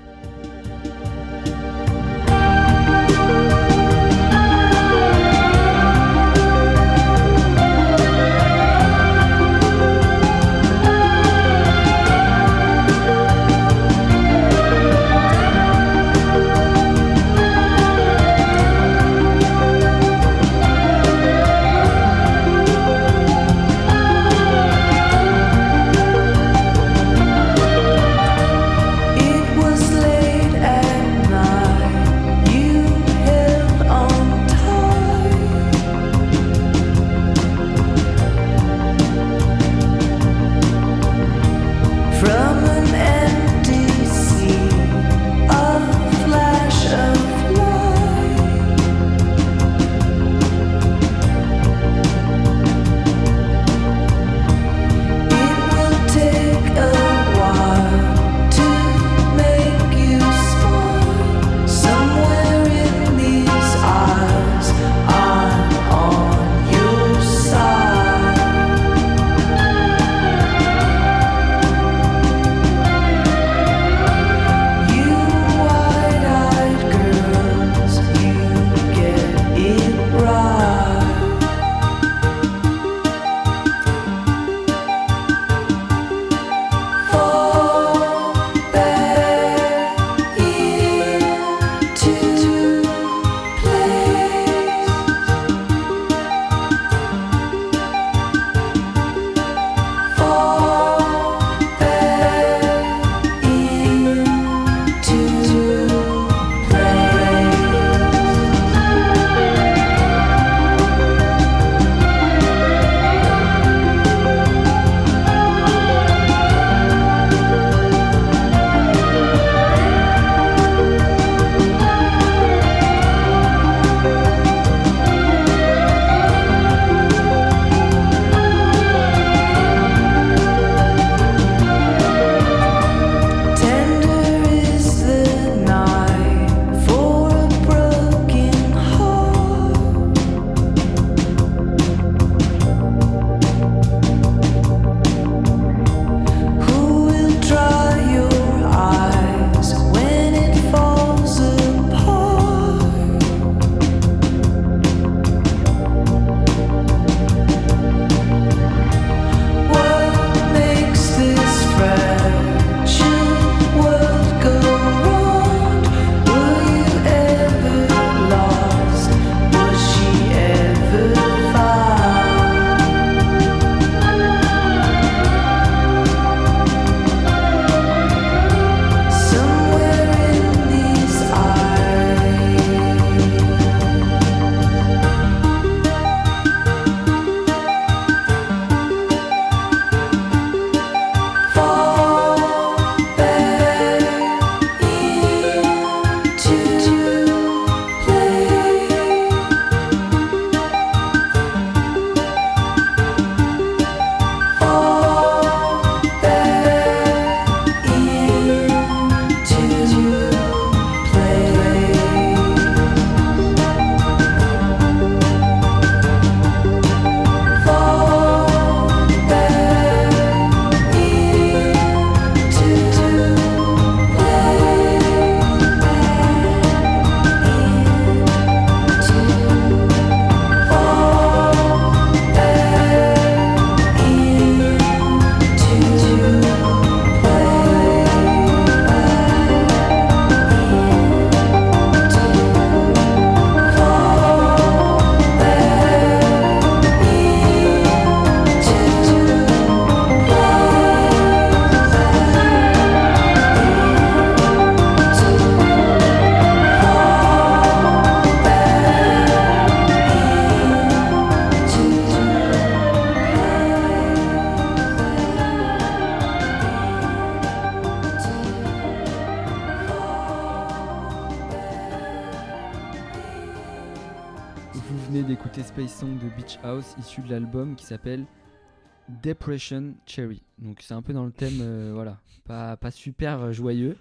Depression 279.24 279.94
Cherry. 280.06 280.42
Donc 280.60 280.80
c'est 280.82 280.94
un 280.94 281.02
peu 281.02 281.14
dans 281.14 281.26
le 281.26 281.32
thème, 281.32 281.60
euh, 281.62 281.92
voilà, 281.96 282.20
pas, 282.46 282.78
pas 282.78 282.92
super 282.92 283.42
euh, 283.42 283.52
joyeux, 283.52 283.96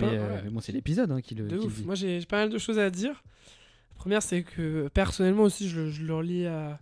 euh, 0.00 0.40
mais 0.44 0.50
bon, 0.50 0.60
c'est 0.60 0.72
l'épisode 0.72 1.10
hein, 1.10 1.20
qui 1.20 1.34
le, 1.34 1.44
De 1.48 1.56
qui 1.56 1.62
le 1.62 1.66
ouf. 1.68 1.74
dit. 1.78 1.84
Moi, 1.84 1.94
j'ai 1.94 2.20
pas 2.26 2.36
mal 2.38 2.50
de 2.50 2.58
choses 2.58 2.78
à 2.78 2.88
dire. 2.90 3.22
La 3.90 3.96
première, 3.96 4.22
c'est 4.22 4.42
que 4.42 4.88
personnellement 4.94 5.42
aussi, 5.44 5.68
je, 5.68 5.80
le- 5.80 5.90
je 5.90 6.02
le 6.04 6.14
relie 6.14 6.46
à, 6.46 6.80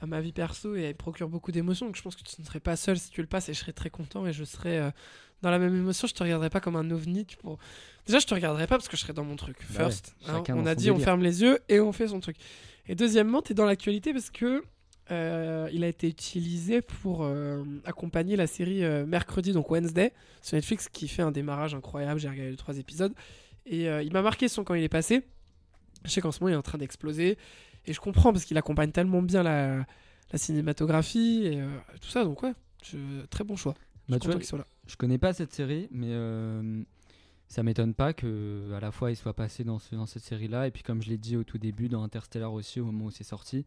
à 0.00 0.06
ma 0.06 0.20
vie 0.20 0.32
perso 0.32 0.74
et 0.76 0.82
elle 0.82 0.94
procure 0.94 1.28
beaucoup 1.28 1.50
d'émotions. 1.52 1.86
Donc, 1.86 1.96
je 1.96 2.02
pense 2.02 2.16
que 2.16 2.22
tu 2.22 2.40
ne 2.40 2.46
serais 2.46 2.60
pas 2.60 2.76
seul 2.76 2.98
si 2.98 3.10
tu 3.10 3.20
le 3.20 3.26
passes 3.26 3.48
et 3.48 3.54
je 3.54 3.60
serais 3.60 3.72
très 3.72 3.90
content 3.90 4.26
et 4.26 4.32
je 4.32 4.44
serais 4.44 4.78
euh, 4.78 4.90
dans 5.42 5.50
la 5.50 5.58
même 5.58 5.74
émotion. 5.74 6.06
Je 6.08 6.14
te 6.14 6.22
regarderais 6.22 6.50
pas 6.50 6.60
comme 6.60 6.76
un 6.76 6.90
ovni. 6.90 7.24
tu 7.24 7.36
pourrais- 7.36 7.58
Déjà, 8.06 8.18
je 8.18 8.26
te 8.26 8.34
regarderais 8.34 8.66
pas 8.66 8.76
parce 8.76 8.88
que 8.88 8.96
je 8.96 9.02
serais 9.02 9.12
dans 9.14 9.24
mon 9.24 9.36
truc. 9.36 9.56
Bah 9.70 9.84
ouais, 9.86 9.90
First, 9.90 10.14
hein. 10.28 10.42
on 10.50 10.66
a 10.66 10.74
dit, 10.74 10.90
on 10.90 10.98
ferme 10.98 11.22
les 11.22 11.42
yeux 11.42 11.58
et 11.68 11.80
on 11.80 11.92
fait 11.92 12.08
son 12.08 12.20
truc. 12.20 12.36
Et 12.86 12.94
deuxièmement, 12.94 13.42
tu 13.42 13.52
es 13.52 13.54
dans 13.54 13.64
l'actualité 13.64 14.12
parce 14.12 14.30
que 14.30 14.62
euh, 15.10 15.68
il 15.72 15.84
a 15.84 15.88
été 15.88 16.08
utilisé 16.08 16.80
pour 16.82 17.22
euh, 17.24 17.62
accompagner 17.84 18.36
la 18.36 18.46
série 18.46 18.84
euh, 18.84 19.04
Mercredi, 19.06 19.52
donc 19.52 19.70
Wednesday, 19.70 20.12
sur 20.42 20.56
Netflix, 20.56 20.88
qui 20.88 21.08
fait 21.08 21.22
un 21.22 21.30
démarrage 21.32 21.74
incroyable. 21.74 22.18
J'ai 22.20 22.28
regardé 22.28 22.50
les 22.50 22.56
trois 22.56 22.78
épisodes. 22.78 23.12
Et 23.66 23.84
il 23.86 24.12
m'a 24.12 24.20
marqué 24.20 24.46
son 24.48 24.62
quand 24.62 24.74
il 24.74 24.82
est 24.82 24.90
passé. 24.90 25.22
Je 26.04 26.10
sais 26.10 26.20
qu'en 26.20 26.32
ce 26.32 26.40
moment, 26.40 26.50
il 26.50 26.52
est 26.52 26.58
en 26.58 26.62
train 26.62 26.76
d'exploser. 26.76 27.38
Et 27.86 27.92
je 27.94 28.00
comprends 28.00 28.30
parce 28.32 28.44
qu'il 28.44 28.58
accompagne 28.58 28.90
tellement 28.92 29.22
bien 29.22 29.42
la, 29.42 29.86
la 30.32 30.38
cinématographie 30.38 31.46
et 31.46 31.62
tout 32.02 32.08
ça. 32.10 32.24
Donc, 32.24 32.42
ouais, 32.42 32.52
je- 32.82 33.24
très 33.26 33.42
bon 33.42 33.56
choix. 33.56 33.74
Je 34.08 34.12
Bah, 34.12 34.18
vois, 34.22 34.58
là. 34.58 34.66
Je 34.86 34.96
connais 34.96 35.16
pas 35.16 35.32
cette 35.32 35.54
série, 35.54 35.88
mais 35.90 36.12
ça 37.48 37.62
m'étonne 37.62 37.94
pas 37.94 38.12
que 38.12 38.72
à 38.74 38.80
la 38.80 38.90
fois 38.90 39.10
il 39.10 39.16
soit 39.16 39.34
passé 39.34 39.64
dans, 39.64 39.78
ce, 39.78 39.94
dans 39.94 40.06
cette 40.06 40.24
série-là, 40.24 40.66
et 40.66 40.70
puis 40.70 40.82
comme 40.82 41.02
je 41.02 41.08
l'ai 41.08 41.18
dit 41.18 41.36
au 41.36 41.44
tout 41.44 41.58
début, 41.58 41.88
dans 41.88 42.02
Interstellar 42.02 42.52
aussi, 42.52 42.80
au 42.80 42.86
moment 42.86 43.06
où 43.06 43.10
c'est 43.10 43.24
sorti, 43.24 43.64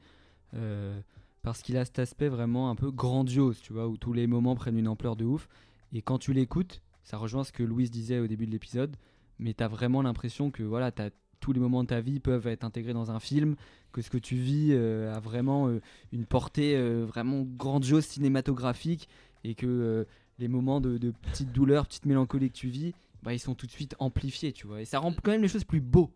euh, 0.55 0.99
parce 1.47 1.61
qu'il 1.61 1.77
a 1.77 1.85
cet 1.85 1.99
aspect 1.99 2.27
vraiment 2.27 2.69
un 2.69 2.75
peu 2.75 2.91
grandiose, 2.91 3.61
tu 3.61 3.71
vois, 3.71 3.87
où 3.87 3.95
tous 3.95 4.11
les 4.11 4.27
moments 4.27 4.53
prennent 4.53 4.77
une 4.77 4.89
ampleur 4.89 5.15
de 5.15 5.23
ouf, 5.23 5.47
et 5.93 6.01
quand 6.01 6.17
tu 6.17 6.33
l'écoutes, 6.33 6.81
ça 7.03 7.15
rejoint 7.15 7.45
ce 7.45 7.53
que 7.53 7.63
Louise 7.63 7.89
disait 7.89 8.19
au 8.19 8.27
début 8.27 8.45
de 8.45 8.51
l'épisode, 8.51 8.97
mais 9.39 9.53
t'as 9.53 9.69
vraiment 9.69 10.01
l'impression 10.01 10.51
que 10.51 10.61
voilà, 10.61 10.91
t'as 10.91 11.09
tous 11.39 11.53
les 11.53 11.61
moments 11.61 11.83
de 11.83 11.87
ta 11.87 12.01
vie 12.01 12.19
peuvent 12.19 12.47
être 12.47 12.65
intégrés 12.65 12.91
dans 12.91 13.11
un 13.11 13.21
film, 13.21 13.55
que 13.93 14.01
ce 14.01 14.09
que 14.09 14.17
tu 14.17 14.35
vis 14.35 14.71
euh, 14.71 15.13
a 15.13 15.21
vraiment 15.21 15.69
euh, 15.69 15.79
une 16.11 16.25
portée 16.25 16.75
euh, 16.75 17.05
vraiment 17.05 17.43
grandiose 17.43 18.03
cinématographique, 18.03 19.07
et 19.45 19.55
que 19.55 20.05
les 20.39 20.49
moments 20.49 20.81
de, 20.81 20.97
de 20.97 21.11
petite 21.11 21.53
douleur, 21.53 21.87
petite 21.87 22.07
mélancolie 22.07 22.49
que 22.49 22.57
tu 22.57 22.67
vis, 22.67 22.93
bah, 23.23 23.33
ils 23.33 23.39
sont 23.39 23.55
tout 23.55 23.67
de 23.67 23.71
suite 23.71 23.95
amplifiés, 23.99 24.51
tu 24.51 24.67
vois. 24.67 24.81
Et 24.81 24.85
ça 24.85 24.99
rend 24.99 25.13
quand 25.13 25.31
même 25.31 25.43
les 25.43 25.47
choses 25.47 25.63
plus 25.63 25.79
beaux. 25.79 26.11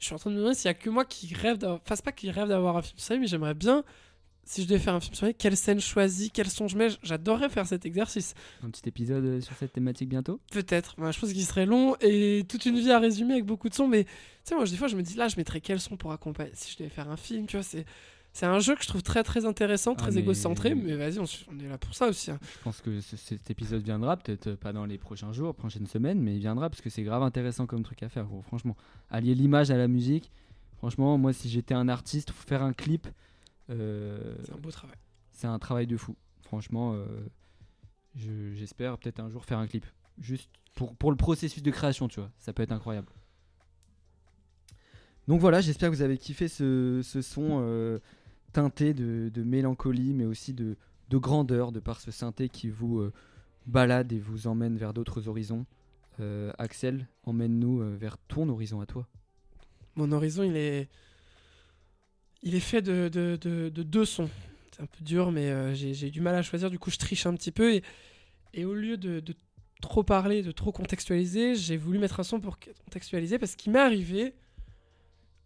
Je 0.00 0.06
suis 0.06 0.14
en 0.14 0.18
train 0.18 0.30
de 0.30 0.34
me 0.34 0.40
demander 0.40 0.56
s'il 0.56 0.68
y 0.68 0.70
a 0.70 0.74
que 0.74 0.88
moi 0.88 1.04
qui 1.04 1.34
rêve 1.34 1.58
d'avoir. 1.58 1.80
Enfin, 1.84 1.94
pas 2.02 2.12
qui 2.12 2.30
rêve 2.30 2.48
d'avoir 2.48 2.78
un 2.78 2.82
film 2.82 3.20
mais 3.20 3.26
j'aimerais 3.26 3.54
bien. 3.54 3.84
Si 4.44 4.62
je 4.62 4.68
devais 4.68 4.80
faire 4.80 4.94
un 4.94 5.00
film 5.00 5.14
sur 5.14 5.26
lui, 5.26 5.34
quelle 5.34 5.56
scène 5.56 5.80
choisie, 5.80 6.30
quel 6.32 6.48
son 6.50 6.66
je 6.66 6.76
mets, 6.76 6.88
j'adorerais 7.04 7.48
faire 7.48 7.66
cet 7.66 7.86
exercice. 7.86 8.34
Un 8.64 8.70
petit 8.70 8.88
épisode 8.88 9.24
euh, 9.24 9.40
sur 9.40 9.54
cette 9.56 9.72
thématique 9.72 10.08
bientôt? 10.08 10.40
Peut-être. 10.50 10.94
Moi, 10.98 11.12
je 11.12 11.20
pense 11.20 11.32
qu'il 11.32 11.44
serait 11.44 11.66
long 11.66 11.94
et 12.00 12.44
toute 12.48 12.66
une 12.66 12.78
vie 12.78 12.90
à 12.90 12.98
résumer 12.98 13.34
avec 13.34 13.44
beaucoup 13.44 13.68
de 13.68 13.74
sons. 13.74 13.86
Mais 13.86 14.04
tu 14.04 14.10
sais, 14.44 14.54
moi, 14.56 14.64
des 14.64 14.76
fois, 14.76 14.88
je 14.88 14.96
me 14.96 15.02
dis 15.02 15.14
là, 15.14 15.28
je 15.28 15.36
mettrais 15.36 15.60
quel 15.60 15.78
son 15.80 15.96
pour 15.96 16.10
accompagner. 16.10 16.50
Si 16.54 16.72
je 16.72 16.78
devais 16.78 16.90
faire 16.90 17.08
un 17.08 17.16
film, 17.16 17.46
tu 17.46 17.56
vois, 17.56 17.62
c'est. 17.64 17.84
C'est 18.32 18.46
un 18.46 18.60
jeu 18.60 18.76
que 18.76 18.82
je 18.84 18.86
trouve 18.86 19.02
très 19.02 19.24
très 19.24 19.44
intéressant, 19.44 19.96
très 19.96 20.06
Ah, 20.06 20.10
mais- 20.14 20.20
égocentré, 20.20 20.72
mais 20.76 20.94
vas-y, 20.94 21.18
on, 21.18 21.24
est 21.24 21.66
là 21.68 21.78
pour 21.78 21.92
ça 21.96 22.06
aussi. 22.06 22.30
hein. 22.30 22.38
Je 22.58 22.62
pense 22.62 22.80
que 22.80 23.00
ce- 23.00 23.16
cet 23.16 23.50
épisode 23.50 23.82
viendra, 23.82 24.16
peut-être 24.16 24.46
euh, 24.46 24.56
pas 24.56 24.72
dans 24.72 24.84
les 24.84 24.98
prochains 24.98 25.32
jours, 25.32 25.52
prochaines 25.52 25.88
semaines, 25.88 26.20
mais 26.20 26.34
il 26.36 26.38
viendra 26.38 26.70
parce 26.70 26.80
que 26.80 26.90
c'est 26.90 27.02
grave 27.02 27.24
intéressant 27.24 27.66
comme 27.66 27.82
truc 27.82 28.04
à 28.04 28.08
faire, 28.08 28.26
gros, 28.26 28.40
franchement. 28.42 28.76
Allier 29.10 29.34
l'image 29.34 29.72
à 29.72 29.76
la 29.76 29.88
musique, 29.88 30.30
franchement, 30.78 31.18
moi, 31.18 31.32
si 31.32 31.48
j'étais 31.50 31.74
un 31.74 31.88
artiste, 31.88 32.30
faire 32.30 32.62
un 32.62 32.72
clip, 32.72 33.08
C'est 34.44 34.52
un 34.52 34.58
beau 34.58 34.70
travail. 34.70 34.96
c'est 35.32 35.46
un 35.46 35.58
travail 35.58 35.86
de 35.86 35.96
fou. 35.96 36.16
Franchement, 36.42 36.94
euh, 36.94 37.06
je- 38.16 38.52
j'espère 38.54 38.98
peut-être 38.98 39.20
un 39.20 39.28
jour 39.30 39.44
faire 39.44 39.58
un 39.58 39.66
clip. 39.66 39.86
Juste 40.18 40.50
pour, 40.74 40.94
pour 40.96 41.10
le 41.10 41.16
processus 41.16 41.62
de 41.62 41.70
création, 41.70 42.08
tu 42.08 42.20
vois. 42.20 42.30
Ça 42.38 42.52
peut 42.52 42.62
être 42.62 42.72
incroyable. 42.72 43.08
Donc 45.28 45.40
voilà, 45.40 45.60
j'espère 45.60 45.90
que 45.90 45.94
vous 45.96 46.02
avez 46.02 46.18
kiffé 46.18 46.48
ce, 46.48 47.00
ce 47.04 47.22
son 47.22 47.60
euh, 47.62 47.98
teinté 48.52 48.94
de, 48.94 49.30
de 49.32 49.42
mélancolie, 49.42 50.12
mais 50.14 50.24
aussi 50.24 50.52
de, 50.54 50.76
de 51.08 51.18
grandeur, 51.18 51.70
de 51.72 51.78
par 51.80 52.00
ce 52.00 52.10
synthé 52.10 52.48
qui 52.48 52.68
vous 52.68 52.98
euh, 52.98 53.12
balade 53.66 54.12
et 54.12 54.18
vous 54.18 54.46
emmène 54.48 54.76
vers 54.76 54.92
d'autres 54.92 55.28
horizons. 55.28 55.66
Euh, 56.18 56.52
Axel, 56.58 57.06
emmène-nous 57.24 57.80
euh, 57.80 57.96
vers 57.96 58.18
ton 58.18 58.48
horizon 58.48 58.80
à 58.80 58.86
toi. 58.86 59.06
Mon 59.94 60.10
horizon, 60.12 60.42
il 60.42 60.56
est. 60.56 60.88
Il 62.42 62.54
est 62.54 62.60
fait 62.60 62.82
de, 62.82 63.08
de, 63.08 63.36
de- 63.40 63.68
de 63.68 63.82
deux 63.82 64.04
sons. 64.04 64.30
C'est 64.72 64.82
un 64.82 64.86
peu 64.86 65.04
dur, 65.04 65.30
mais 65.30 65.50
euh, 65.50 65.74
j'ai 65.74 66.06
eu 66.06 66.10
du 66.10 66.20
mal 66.20 66.34
à 66.34 66.42
choisir. 66.42 66.70
Du 66.70 66.78
coup, 66.78 66.90
je 66.90 66.96
triche 66.96 67.26
un 67.26 67.34
petit 67.34 67.52
peu. 67.52 67.80
Et, 68.54 68.64
au 68.64 68.74
lieu 68.74 68.96
de, 68.96 69.22
trop 69.82 70.02
parler, 70.02 70.42
de 70.42 70.52
trop 70.52 70.72
contextualiser, 70.72 71.54
j'ai 71.54 71.76
voulu 71.76 71.98
mettre 71.98 72.20
un 72.20 72.24
son 72.24 72.40
pour 72.40 72.58
contextualiser 72.84 73.38
parce 73.38 73.56
qu'il 73.56 73.72
m'est 73.72 73.78
arrivé 73.78 74.34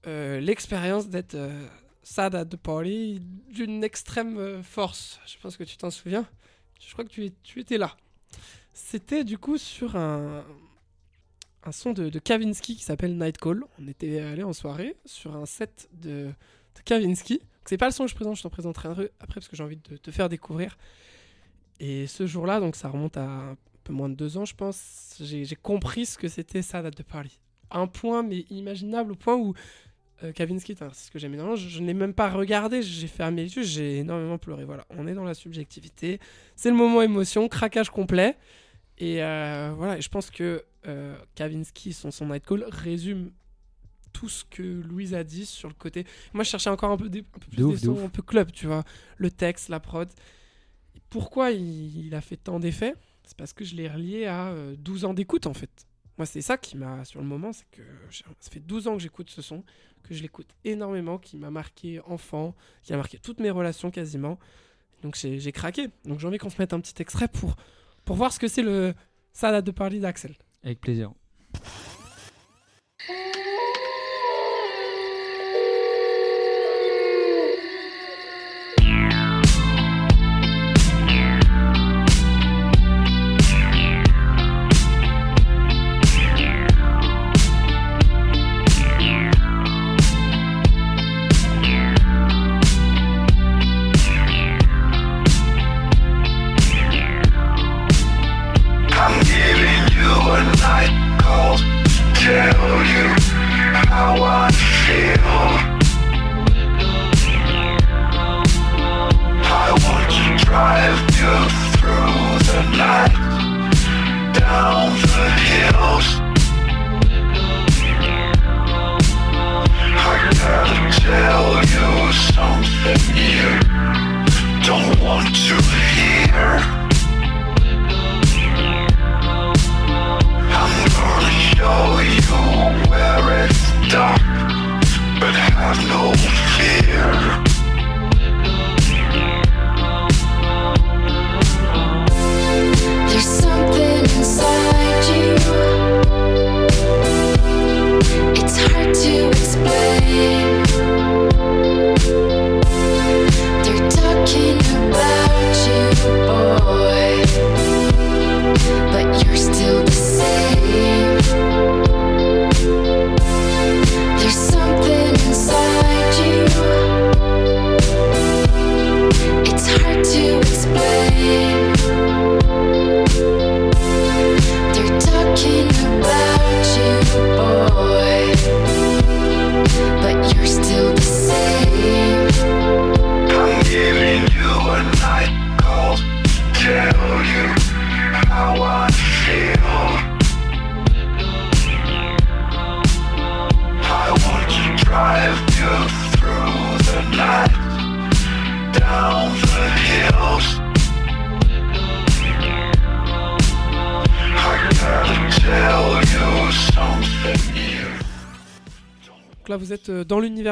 euh, 0.06 0.40
l'expérience 0.40 1.08
d'être 1.08 1.34
euh, 1.34 1.66
sad 2.02 2.34
at 2.34 2.44
the 2.46 2.56
party 2.56 3.20
d'une 3.50 3.82
extrême 3.84 4.62
force. 4.62 5.20
Je 5.26 5.36
pense 5.38 5.56
que 5.56 5.64
tu 5.64 5.76
t'en 5.76 5.90
souviens. 5.90 6.26
Je 6.80 6.92
crois 6.92 7.04
que 7.04 7.10
tu, 7.10 7.60
étais 7.60 7.78
là. 7.78 7.96
C'était 8.72 9.24
du 9.24 9.38
coup 9.38 9.58
sur 9.58 9.96
un, 9.96 10.44
un 11.64 11.72
son 11.72 11.92
de, 11.92 12.08
de 12.08 12.18
Kavinsky 12.18 12.76
qui 12.76 12.82
s'appelle 12.82 13.16
Night 13.16 13.38
Call. 13.38 13.64
On 13.78 13.88
était 13.88 14.20
allé 14.20 14.42
en 14.42 14.52
soirée 14.52 14.96
sur 15.04 15.36
un 15.36 15.46
set 15.46 15.88
de, 15.92 16.32
Kavinsky. 16.82 17.40
C'est 17.64 17.78
pas 17.78 17.86
le 17.86 17.92
son 17.92 18.04
que 18.04 18.10
je 18.10 18.14
présente, 18.14 18.36
je 18.36 18.42
t'en 18.42 18.50
présenterai 18.50 19.10
après 19.20 19.34
parce 19.34 19.48
que 19.48 19.56
j'ai 19.56 19.64
envie 19.64 19.76
de 19.76 19.96
te 19.96 20.10
faire 20.10 20.28
découvrir. 20.28 20.76
Et 21.80 22.06
ce 22.06 22.26
jour-là, 22.26 22.60
donc 22.60 22.76
ça 22.76 22.88
remonte 22.88 23.16
à 23.16 23.24
un 23.24 23.56
peu 23.84 23.92
moins 23.92 24.08
de 24.08 24.14
deux 24.14 24.36
ans, 24.38 24.44
je 24.44 24.54
pense, 24.54 25.16
j'ai 25.20 25.56
compris 25.56 26.06
ce 26.06 26.18
que 26.18 26.28
c'était 26.28 26.62
ça, 26.62 26.82
date 26.82 26.96
de 26.96 27.02
Paris. 27.02 27.38
Un 27.70 27.86
point, 27.86 28.22
mais 28.22 28.44
inimaginable, 28.50 29.12
au 29.12 29.16
point 29.16 29.34
où 29.34 29.54
euh, 30.22 30.32
Kavinsky, 30.32 30.72
est 30.72 30.82
un 30.82 30.86
artiste 30.86 31.10
que 31.10 31.18
j'aime 31.18 31.34
énormément, 31.34 31.56
je, 31.56 31.68
je 31.68 31.80
n'ai 31.80 31.94
même 31.94 32.14
pas 32.14 32.30
regardé, 32.30 32.82
j'ai 32.82 33.08
fermé 33.08 33.42
les 33.42 33.56
yeux, 33.56 33.62
j'ai 33.62 33.98
énormément 33.98 34.38
pleuré. 34.38 34.64
Voilà, 34.64 34.86
on 34.90 35.06
est 35.06 35.14
dans 35.14 35.24
la 35.24 35.34
subjectivité, 35.34 36.20
c'est 36.54 36.70
le 36.70 36.76
moment 36.76 37.02
émotion, 37.02 37.48
craquage 37.48 37.90
complet. 37.90 38.36
Et 38.98 39.22
euh, 39.22 39.72
voilà, 39.76 40.00
je 40.00 40.08
pense 40.08 40.30
que 40.30 40.64
euh, 40.86 41.16
Kavinsky, 41.34 41.92
son, 41.92 42.10
son 42.10 42.26
Night 42.26 42.44
Call, 42.44 42.64
résume 42.68 43.32
tout 44.14 44.30
ce 44.30 44.44
que 44.46 44.62
Louise 44.62 45.12
a 45.12 45.22
dit 45.24 45.44
sur 45.44 45.68
le 45.68 45.74
côté. 45.74 46.06
Moi, 46.32 46.42
je 46.44 46.48
cherchais 46.48 46.70
encore 46.70 46.90
un 46.90 46.96
peu, 46.96 47.10
des, 47.10 47.18
un 47.20 47.38
peu 47.38 47.40
plus 47.50 47.56
De 47.58 47.64
ouf, 47.64 47.74
des 47.80 47.86
de 47.88 47.94
sons 47.94 48.04
un 48.06 48.08
peu 48.08 48.22
club, 48.22 48.50
tu 48.52 48.66
vois. 48.66 48.84
Le 49.18 49.30
texte, 49.30 49.68
la 49.68 49.80
prod. 49.80 50.08
Et 50.96 51.00
pourquoi 51.10 51.50
il, 51.50 52.06
il 52.06 52.14
a 52.14 52.22
fait 52.22 52.36
tant 52.38 52.58
d'effets? 52.60 52.94
C'est 53.24 53.36
parce 53.36 53.52
que 53.52 53.64
je 53.64 53.74
l'ai 53.74 53.88
relié 53.88 54.24
à 54.26 54.48
euh, 54.48 54.74
12 54.78 55.04
ans 55.04 55.12
d'écoute, 55.14 55.46
en 55.46 55.52
fait. 55.54 55.70
Moi, 56.16 56.26
c'est 56.26 56.42
ça 56.42 56.56
qui 56.56 56.76
m'a, 56.76 57.04
sur 57.04 57.20
le 57.20 57.26
moment, 57.26 57.52
c'est 57.52 57.66
que 57.72 57.82
j'ai- 58.08 58.24
ça 58.40 58.50
fait 58.50 58.60
12 58.60 58.86
ans 58.86 58.96
que 58.96 59.02
j'écoute 59.02 59.30
ce 59.30 59.42
son, 59.42 59.64
que 60.04 60.14
je 60.14 60.22
l'écoute 60.22 60.48
énormément, 60.64 61.18
qui 61.18 61.36
m'a 61.36 61.50
marqué 61.50 62.00
enfant, 62.06 62.54
qui 62.82 62.92
a 62.92 62.96
marqué 62.96 63.18
toutes 63.18 63.40
mes 63.40 63.50
relations 63.50 63.90
quasiment. 63.90 64.38
Donc 65.02 65.16
j'ai 65.16 65.38
j'ai 65.40 65.50
craqué. 65.52 65.88
Donc 66.04 66.20
j'ai 66.20 66.26
envie 66.28 66.38
qu'on 66.38 66.50
se 66.50 66.60
mette 66.60 66.72
un 66.72 66.80
petit 66.80 67.02
extrait 67.02 67.26
pour, 67.28 67.56
pour 68.04 68.14
voir 68.16 68.32
ce 68.32 68.38
que 68.38 68.46
c'est 68.48 68.62
le 68.62 68.94
salade 69.32 69.64
de 69.64 69.70
parler 69.72 69.98
d'Axel. 69.98 70.34
Avec 70.62 70.80
plaisir. 70.80 71.12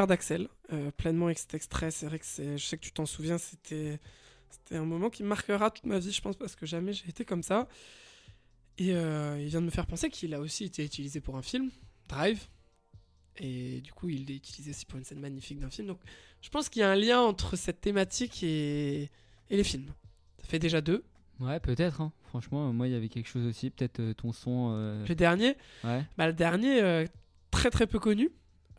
d'Axel, 0.07 0.47
euh, 0.71 0.91
pleinement 0.91 1.25
avec 1.27 1.39
cet 1.39 1.53
extrait. 1.53 1.91
C'est 1.91 2.05
vrai 2.05 2.19
que 2.19 2.25
je 2.25 2.57
sais 2.57 2.77
que 2.77 2.83
tu 2.83 2.91
t'en 2.91 3.05
souviens, 3.05 3.37
c'était, 3.37 3.99
un 4.71 4.85
moment 4.85 5.09
qui 5.09 5.23
marquera 5.23 5.69
toute 5.71 5.85
ma 5.85 5.99
vie, 5.99 6.11
je 6.11 6.21
pense, 6.21 6.35
parce 6.35 6.55
que 6.55 6.65
jamais 6.65 6.93
j'ai 6.93 7.09
été 7.09 7.25
comme 7.25 7.43
ça. 7.43 7.67
Et 8.77 8.93
euh, 8.93 9.37
il 9.39 9.47
vient 9.47 9.61
de 9.61 9.65
me 9.65 9.71
faire 9.71 9.85
penser 9.85 10.09
qu'il 10.09 10.33
a 10.33 10.39
aussi 10.39 10.65
été 10.65 10.83
utilisé 10.83 11.21
pour 11.21 11.35
un 11.37 11.41
film, 11.41 11.69
Drive. 12.07 12.47
Et 13.37 13.81
du 13.81 13.91
coup, 13.93 14.09
il 14.09 14.29
est 14.31 14.35
utilisé 14.35 14.71
aussi 14.71 14.85
pour 14.85 14.97
une 14.99 15.05
scène 15.05 15.19
magnifique 15.19 15.59
d'un 15.59 15.69
film. 15.69 15.87
Donc, 15.87 15.99
je 16.41 16.49
pense 16.49 16.69
qu'il 16.69 16.81
y 16.81 16.83
a 16.83 16.91
un 16.91 16.95
lien 16.95 17.19
entre 17.19 17.55
cette 17.55 17.81
thématique 17.81 18.43
et, 18.43 19.03
et 19.49 19.57
les 19.57 19.63
films. 19.63 19.91
Ça 20.39 20.47
fait 20.47 20.59
déjà 20.59 20.81
deux. 20.81 21.03
Ouais, 21.39 21.59
peut-être. 21.59 22.01
hein. 22.01 22.11
Franchement, 22.25 22.71
moi, 22.73 22.87
il 22.87 22.93
y 22.93 22.95
avait 22.95 23.09
quelque 23.09 23.27
chose 23.27 23.45
aussi. 23.47 23.69
Peut-être 23.71 23.99
euh, 23.99 24.13
ton 24.13 24.33
son. 24.33 24.73
euh, 24.75 25.03
Le 25.07 25.15
dernier, 25.15 25.55
Ouais. 25.83 26.03
bah, 26.17 26.27
le 26.27 26.33
dernier, 26.33 26.81
euh, 26.81 27.05
très 27.49 27.69
très 27.71 27.87
peu 27.87 27.97
connu. 27.99 28.29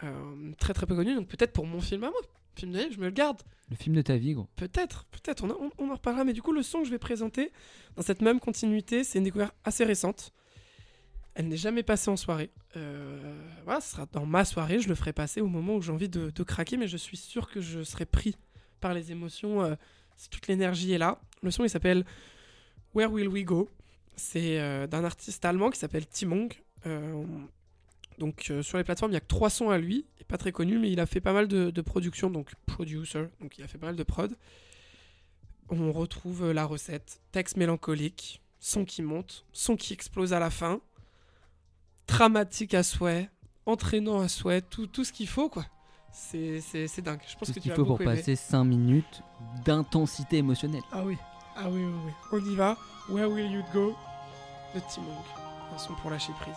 Euh, 0.02 0.52
très 0.58 0.74
très 0.74 0.86
peu 0.86 0.94
connu, 0.96 1.14
donc 1.14 1.28
peut-être 1.28 1.52
pour 1.52 1.66
mon 1.66 1.80
film 1.80 2.04
à 2.04 2.10
moi. 2.10 2.20
Film 2.56 2.72
de 2.72 2.78
je 2.92 2.98
me 2.98 3.06
le 3.06 3.10
garde. 3.10 3.40
Le 3.70 3.76
film 3.76 3.96
de 3.96 4.02
ta 4.02 4.16
vie, 4.16 4.34
gros. 4.34 4.46
Peut-être, 4.56 5.04
peut-être, 5.06 5.44
on, 5.44 5.50
en- 5.50 5.58
on, 5.60 5.70
on 5.86 5.90
en 5.90 5.94
reparlera. 5.94 6.24
Mais 6.24 6.32
du 6.32 6.42
coup, 6.42 6.52
le 6.52 6.62
son 6.62 6.80
que 6.80 6.84
je 6.84 6.90
vais 6.90 6.98
présenter 6.98 7.50
dans 7.96 8.02
cette 8.02 8.20
même 8.22 8.38
continuité, 8.40 9.02
c'est 9.04 9.18
une 9.18 9.24
découverte 9.24 9.54
assez 9.64 9.84
récente. 9.84 10.32
Elle 11.34 11.48
n'est 11.48 11.56
jamais 11.56 11.82
passée 11.82 12.10
en 12.10 12.16
soirée. 12.16 12.50
Euh, 12.76 13.40
voilà, 13.64 13.80
ce 13.80 13.90
sera 13.92 14.06
dans 14.12 14.24
ma 14.26 14.44
soirée, 14.44 14.78
je 14.78 14.88
le 14.88 14.94
ferai 14.94 15.12
passer 15.12 15.40
au 15.40 15.48
moment 15.48 15.74
où 15.76 15.82
j'ai 15.82 15.90
envie 15.90 16.08
de, 16.08 16.30
de 16.30 16.42
craquer, 16.44 16.76
mais 16.76 16.86
je 16.86 16.96
suis 16.96 17.16
sûr 17.16 17.50
que 17.50 17.60
je 17.60 17.82
serai 17.82 18.04
pris 18.06 18.36
par 18.80 18.94
les 18.94 19.10
émotions 19.10 19.62
euh, 19.62 19.74
si 20.16 20.28
toute 20.28 20.46
l'énergie 20.46 20.92
est 20.92 20.98
là. 20.98 21.20
Le 21.42 21.50
son, 21.50 21.64
il 21.64 21.70
s'appelle 21.70 22.04
Where 22.94 23.10
Will 23.10 23.26
We 23.28 23.44
Go? 23.44 23.68
C'est 24.14 24.60
euh, 24.60 24.86
d'un 24.86 25.02
artiste 25.02 25.44
allemand 25.44 25.70
qui 25.70 25.78
s'appelle 25.80 26.06
Timong. 26.06 26.52
Donc 28.18 28.46
euh, 28.50 28.62
sur 28.62 28.78
les 28.78 28.84
plateformes, 28.84 29.10
il 29.10 29.14
n'y 29.14 29.18
a 29.18 29.20
que 29.20 29.26
trois 29.26 29.50
sons 29.50 29.70
à 29.70 29.78
lui. 29.78 30.06
Il 30.16 30.20
n'est 30.20 30.26
pas 30.26 30.38
très 30.38 30.52
connu, 30.52 30.78
mais 30.78 30.90
il 30.90 31.00
a 31.00 31.06
fait 31.06 31.20
pas 31.20 31.32
mal 31.32 31.48
de, 31.48 31.70
de 31.70 31.80
productions, 31.82 32.30
donc 32.30 32.52
producer, 32.66 33.26
donc 33.40 33.58
il 33.58 33.64
a 33.64 33.68
fait 33.68 33.78
pas 33.78 33.86
mal 33.86 33.96
de 33.96 34.02
prod. 34.02 34.36
On 35.70 35.92
retrouve 35.92 36.44
euh, 36.44 36.52
la 36.52 36.64
recette. 36.64 37.20
Texte 37.32 37.56
mélancolique, 37.56 38.42
son 38.60 38.84
qui 38.84 39.02
monte, 39.02 39.44
son 39.52 39.76
qui 39.76 39.92
explose 39.94 40.32
à 40.32 40.38
la 40.38 40.50
fin, 40.50 40.80
dramatique 42.06 42.74
à 42.74 42.82
souhait, 42.82 43.30
entraînant 43.66 44.20
à 44.20 44.28
souhait, 44.28 44.60
tout, 44.62 44.86
tout 44.86 45.04
ce 45.04 45.12
qu'il 45.12 45.28
faut, 45.28 45.48
quoi. 45.48 45.64
C'est 46.12 46.60
c'est- 46.60 46.86
c'est 46.86 47.02
dingue. 47.02 47.20
Je 47.26 47.34
pense 47.36 47.48
Tout 47.48 47.54
que 47.54 47.60
tu 47.60 47.68
vas 47.70 47.74
faut 47.74 47.84
pour 47.84 48.00
aimer. 48.00 48.14
passer 48.16 48.36
5 48.36 48.62
minutes 48.64 49.22
d'intensité 49.64 50.36
émotionnelle. 50.36 50.82
Ah 50.92 51.02
oui, 51.04 51.16
ah 51.56 51.68
oui, 51.68 51.82
oui, 51.82 51.92
oui. 52.06 52.12
On 52.30 52.50
y 52.52 52.54
va. 52.54 52.76
Where 53.08 53.28
will 53.28 53.50
you 53.50 53.62
go? 53.72 53.96
De 54.74 54.80
Timong. 54.92 55.08
Un 55.74 55.78
son 55.78 55.94
pour 55.94 56.10
lâcher 56.10 56.32
prise. 56.38 56.54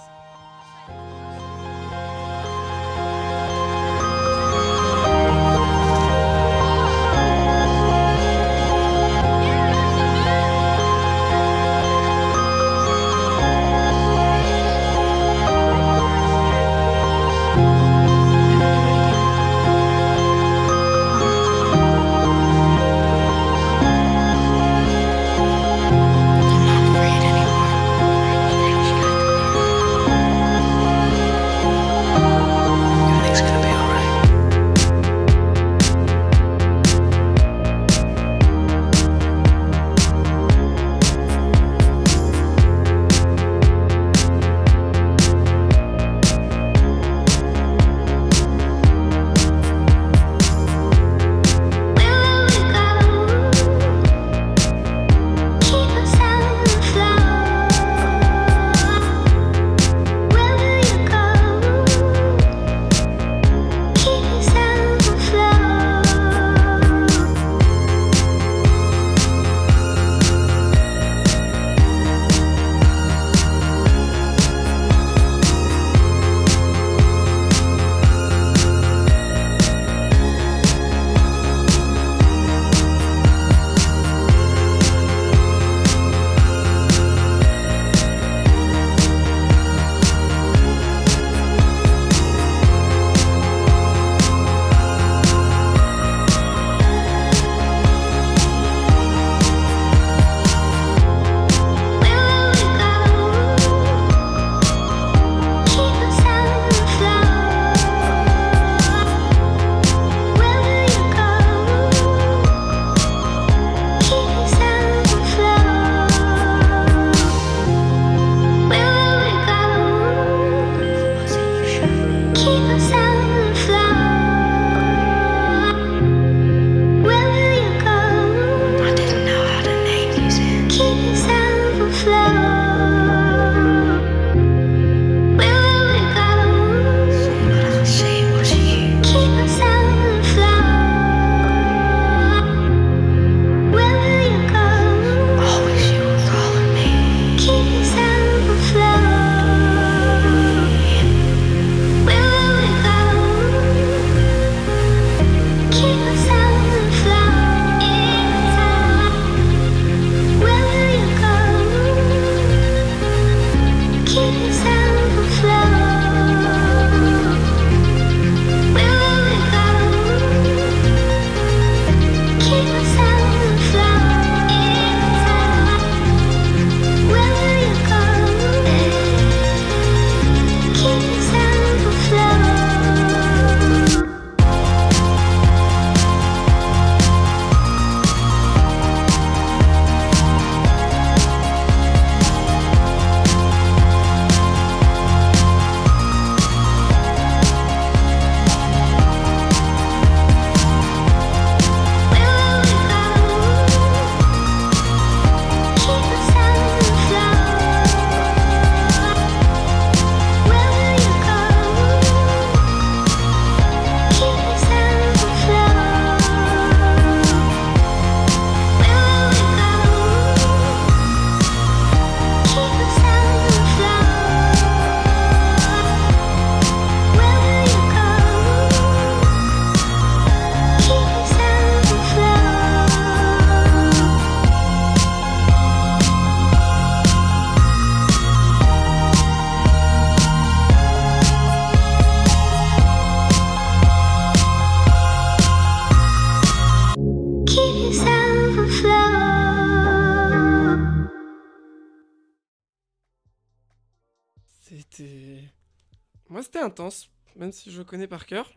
Même 257.47 257.53
si 257.53 257.71
je 257.71 257.77
le 257.77 257.85
connais 257.85 258.07
par 258.07 258.25
cœur. 258.25 258.51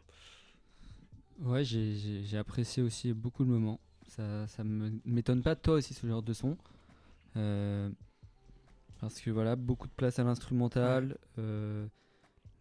Ouais, 1.38 1.64
j'ai- 1.64 2.36
apprécié 2.36 2.82
aussi 2.82 3.12
beaucoup 3.12 3.44
le 3.44 3.50
moment. 3.50 3.80
Ça, 4.08 4.46
ça 4.48 4.64
m'étonne 4.64 5.42
pas 5.42 5.54
de 5.54 5.60
toi 5.60 5.74
aussi 5.74 5.94
ce 5.94 6.06
genre 6.06 6.22
de 6.22 6.32
son. 6.32 6.56
Euh, 7.36 7.88
parce 9.00 9.20
que 9.20 9.30
voilà, 9.30 9.56
beaucoup 9.56 9.86
de 9.86 9.92
place 9.92 10.18
à 10.18 10.24
l'instrumental, 10.24 11.16
euh, 11.38 11.86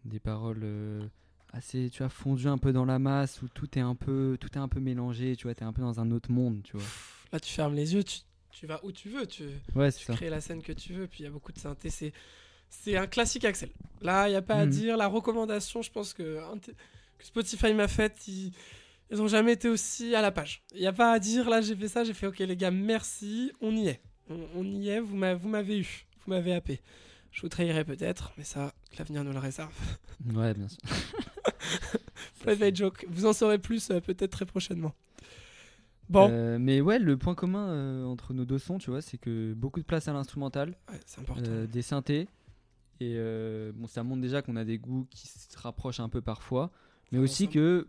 des 0.04 0.20
paroles 0.20 0.60
euh, 0.62 1.06
assez, 1.52 1.90
tu 1.90 1.98
vois, 1.98 2.08
fondues 2.08 2.48
un 2.48 2.58
peu 2.58 2.72
dans 2.72 2.84
la 2.84 2.98
masse 2.98 3.42
où 3.42 3.48
tout 3.48 3.78
est 3.78 3.82
un 3.82 3.94
peu, 3.96 4.38
tout 4.40 4.50
est 4.54 4.58
un 4.60 4.68
peu 4.68 4.80
mélangé. 4.80 5.36
Tu 5.36 5.44
vois, 5.44 5.54
t'es 5.54 5.64
un 5.64 5.72
peu 5.72 5.82
dans 5.82 6.00
un 6.00 6.10
autre 6.12 6.30
monde, 6.30 6.62
tu 6.62 6.76
vois. 6.76 6.86
Là, 7.32 7.40
tu 7.40 7.52
fermes 7.52 7.74
les 7.74 7.94
yeux, 7.94 8.04
tu, 8.04 8.20
tu 8.52 8.66
vas 8.66 8.84
où 8.84 8.92
tu 8.92 9.08
veux, 9.08 9.26
tu, 9.26 9.44
Ouais, 9.74 9.90
tu 9.90 10.04
ça. 10.04 10.14
crées 10.14 10.30
la 10.30 10.40
scène 10.40 10.62
que 10.62 10.72
tu 10.72 10.92
veux, 10.94 11.06
puis 11.06 11.20
il 11.20 11.24
y 11.24 11.26
a 11.26 11.30
beaucoup 11.30 11.52
de 11.52 11.58
synthé. 11.58 11.90
C'est, 11.90 12.12
c'est 12.70 12.96
un 12.96 13.06
classique 13.06 13.44
Axel. 13.44 13.68
Là, 14.00 14.28
il 14.28 14.30
n'y 14.30 14.36
a 14.36 14.42
pas 14.42 14.54
à 14.56 14.64
Mhm. 14.64 14.70
dire. 14.70 14.96
La 14.96 15.06
recommandation, 15.08 15.82
je 15.82 15.90
pense 15.90 16.14
que, 16.14 16.38
que 17.18 17.24
Spotify 17.24 17.74
m'a 17.74 17.88
faite, 17.88 18.26
ils, 18.28 18.52
ils 19.10 19.20
ont 19.20 19.28
jamais 19.28 19.52
été 19.52 19.68
aussi 19.68 20.14
à 20.14 20.22
la 20.22 20.30
page. 20.30 20.62
Il 20.74 20.80
n'y 20.80 20.86
a 20.86 20.92
pas 20.92 21.12
à 21.12 21.18
dire, 21.18 21.50
là, 21.50 21.60
j'ai 21.60 21.76
fait 21.76 21.88
ça, 21.88 22.04
j'ai 22.04 22.14
fait, 22.14 22.26
ok, 22.26 22.38
les 22.38 22.56
gars, 22.56 22.70
merci, 22.70 23.52
on 23.60 23.76
y 23.76 23.88
est. 23.88 24.00
On, 24.30 24.38
on 24.54 24.64
y 24.64 24.88
est, 24.88 25.00
vous 25.00 25.16
m'a- 25.16 25.34
vous 25.34 25.48
m'avez 25.48 25.80
eu, 25.80 26.06
vous 26.24 26.30
m'avez 26.32 26.54
happé. 26.54 26.80
Je 27.32 27.42
vous 27.42 27.48
trahirai 27.48 27.84
peut-être, 27.84 28.32
mais 28.38 28.44
ça, 28.44 28.72
l'avenir 28.98 29.22
nous 29.24 29.32
le 29.32 29.38
réserve. 29.38 29.72
Ouais, 30.34 30.52
bien 30.54 30.68
sûr. 30.68 30.78
Private 32.40 32.76
joke. 32.76 33.06
Vous 33.08 33.26
en 33.26 33.32
saurez 33.32 33.58
plus 33.58 33.90
euh, 33.90 34.00
peut-être 34.00 34.30
très 34.32 34.46
prochainement. 34.46 34.94
Bon, 36.08 36.28
Euh, 36.30 36.58
mais 36.60 36.80
ouais, 36.80 36.98
le 36.98 37.16
point 37.16 37.34
commun 37.34 37.68
euh, 37.70 38.04
entre 38.04 38.34
nos 38.34 38.44
deux 38.44 38.58
sons, 38.58 38.78
tu 38.78 38.90
vois, 38.90 39.00
c'est 39.00 39.16
que 39.18 39.52
beaucoup 39.54 39.80
de 39.80 39.84
place 39.84 40.08
à 40.08 40.12
l'instrumental. 40.12 40.76
ouais, 40.90 41.00
c'est 41.06 41.20
important. 41.20 41.50
Des 41.70 41.82
synthés. 41.82 42.28
Et 43.00 43.14
euh, 43.16 43.72
bon, 43.74 43.86
ça 43.86 44.02
montre 44.02 44.20
déjà 44.20 44.42
qu'on 44.42 44.56
a 44.56 44.64
des 44.64 44.78
goûts 44.78 45.06
qui 45.10 45.26
se 45.26 45.56
rapprochent 45.58 46.00
un 46.00 46.08
peu 46.08 46.20
parfois. 46.20 46.70
Mais 47.12 47.18
aussi 47.18 47.48
que 47.48 47.88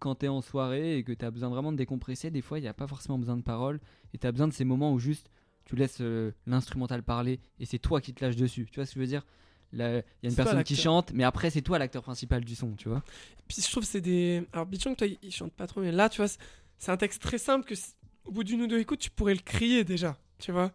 quand 0.00 0.16
tu 0.16 0.26
es 0.26 0.28
en 0.28 0.40
soirée 0.42 0.98
et 0.98 1.04
que 1.04 1.12
tu 1.12 1.24
as 1.24 1.30
besoin 1.30 1.48
vraiment 1.48 1.72
de 1.72 1.76
décompresser, 1.76 2.30
des 2.30 2.42
fois, 2.42 2.58
il 2.58 2.62
n'y 2.62 2.68
a 2.68 2.74
pas 2.74 2.86
forcément 2.86 3.18
besoin 3.18 3.36
de 3.36 3.42
paroles. 3.42 3.80
Et 4.14 4.18
tu 4.18 4.26
as 4.26 4.32
besoin 4.32 4.48
de 4.48 4.52
ces 4.52 4.64
moments 4.64 4.92
où 4.92 4.98
juste 4.98 5.30
tu 5.64 5.76
laisses 5.76 5.98
euh, 6.00 6.32
l'instrumental 6.46 7.02
parler 7.02 7.40
et 7.60 7.66
c'est 7.66 7.78
toi 7.78 8.00
qui 8.00 8.14
te 8.14 8.24
lâches 8.24 8.36
dessus. 8.36 8.66
Tu 8.70 8.76
vois 8.76 8.86
ce 8.86 8.90
que 8.90 8.94
je 8.96 9.00
veux 9.00 9.06
dire? 9.06 9.24
Il 9.74 9.80
y 9.80 9.82
a 9.82 10.02
une 10.22 10.34
personne 10.34 10.64
qui 10.64 10.76
chante, 10.76 11.12
mais 11.12 11.24
après, 11.24 11.50
c'est 11.50 11.60
toi 11.60 11.78
l'acteur 11.78 12.02
principal 12.02 12.42
du 12.42 12.54
son, 12.54 12.72
tu 12.72 12.88
vois 12.88 13.02
Puis 13.46 13.60
je 13.62 13.70
trouve 13.70 13.82
que 13.84 13.88
c'est 13.88 14.00
des. 14.00 14.42
Alors 14.54 14.64
Bichong, 14.64 14.96
toi, 14.96 15.06
il, 15.22 15.30
chante 15.30 15.52
pas 15.52 15.66
trop, 15.66 15.82
mais 15.82 15.92
là, 15.92 16.08
tu 16.08 16.16
vois, 16.22 16.28
c'est- 16.78 16.90
un 16.90 16.96
texte 16.96 17.20
très 17.20 17.36
simple 17.36 17.66
que 17.66 17.74
au 18.24 18.32
bout 18.32 18.44
d'une 18.44 18.62
ou 18.62 18.66
deux 18.66 18.78
écoutes, 18.78 19.00
tu 19.00 19.10
pourrais 19.10 19.34
le 19.34 19.40
crier 19.40 19.84
déjà. 19.84 20.16
Tu 20.38 20.52
vois, 20.52 20.72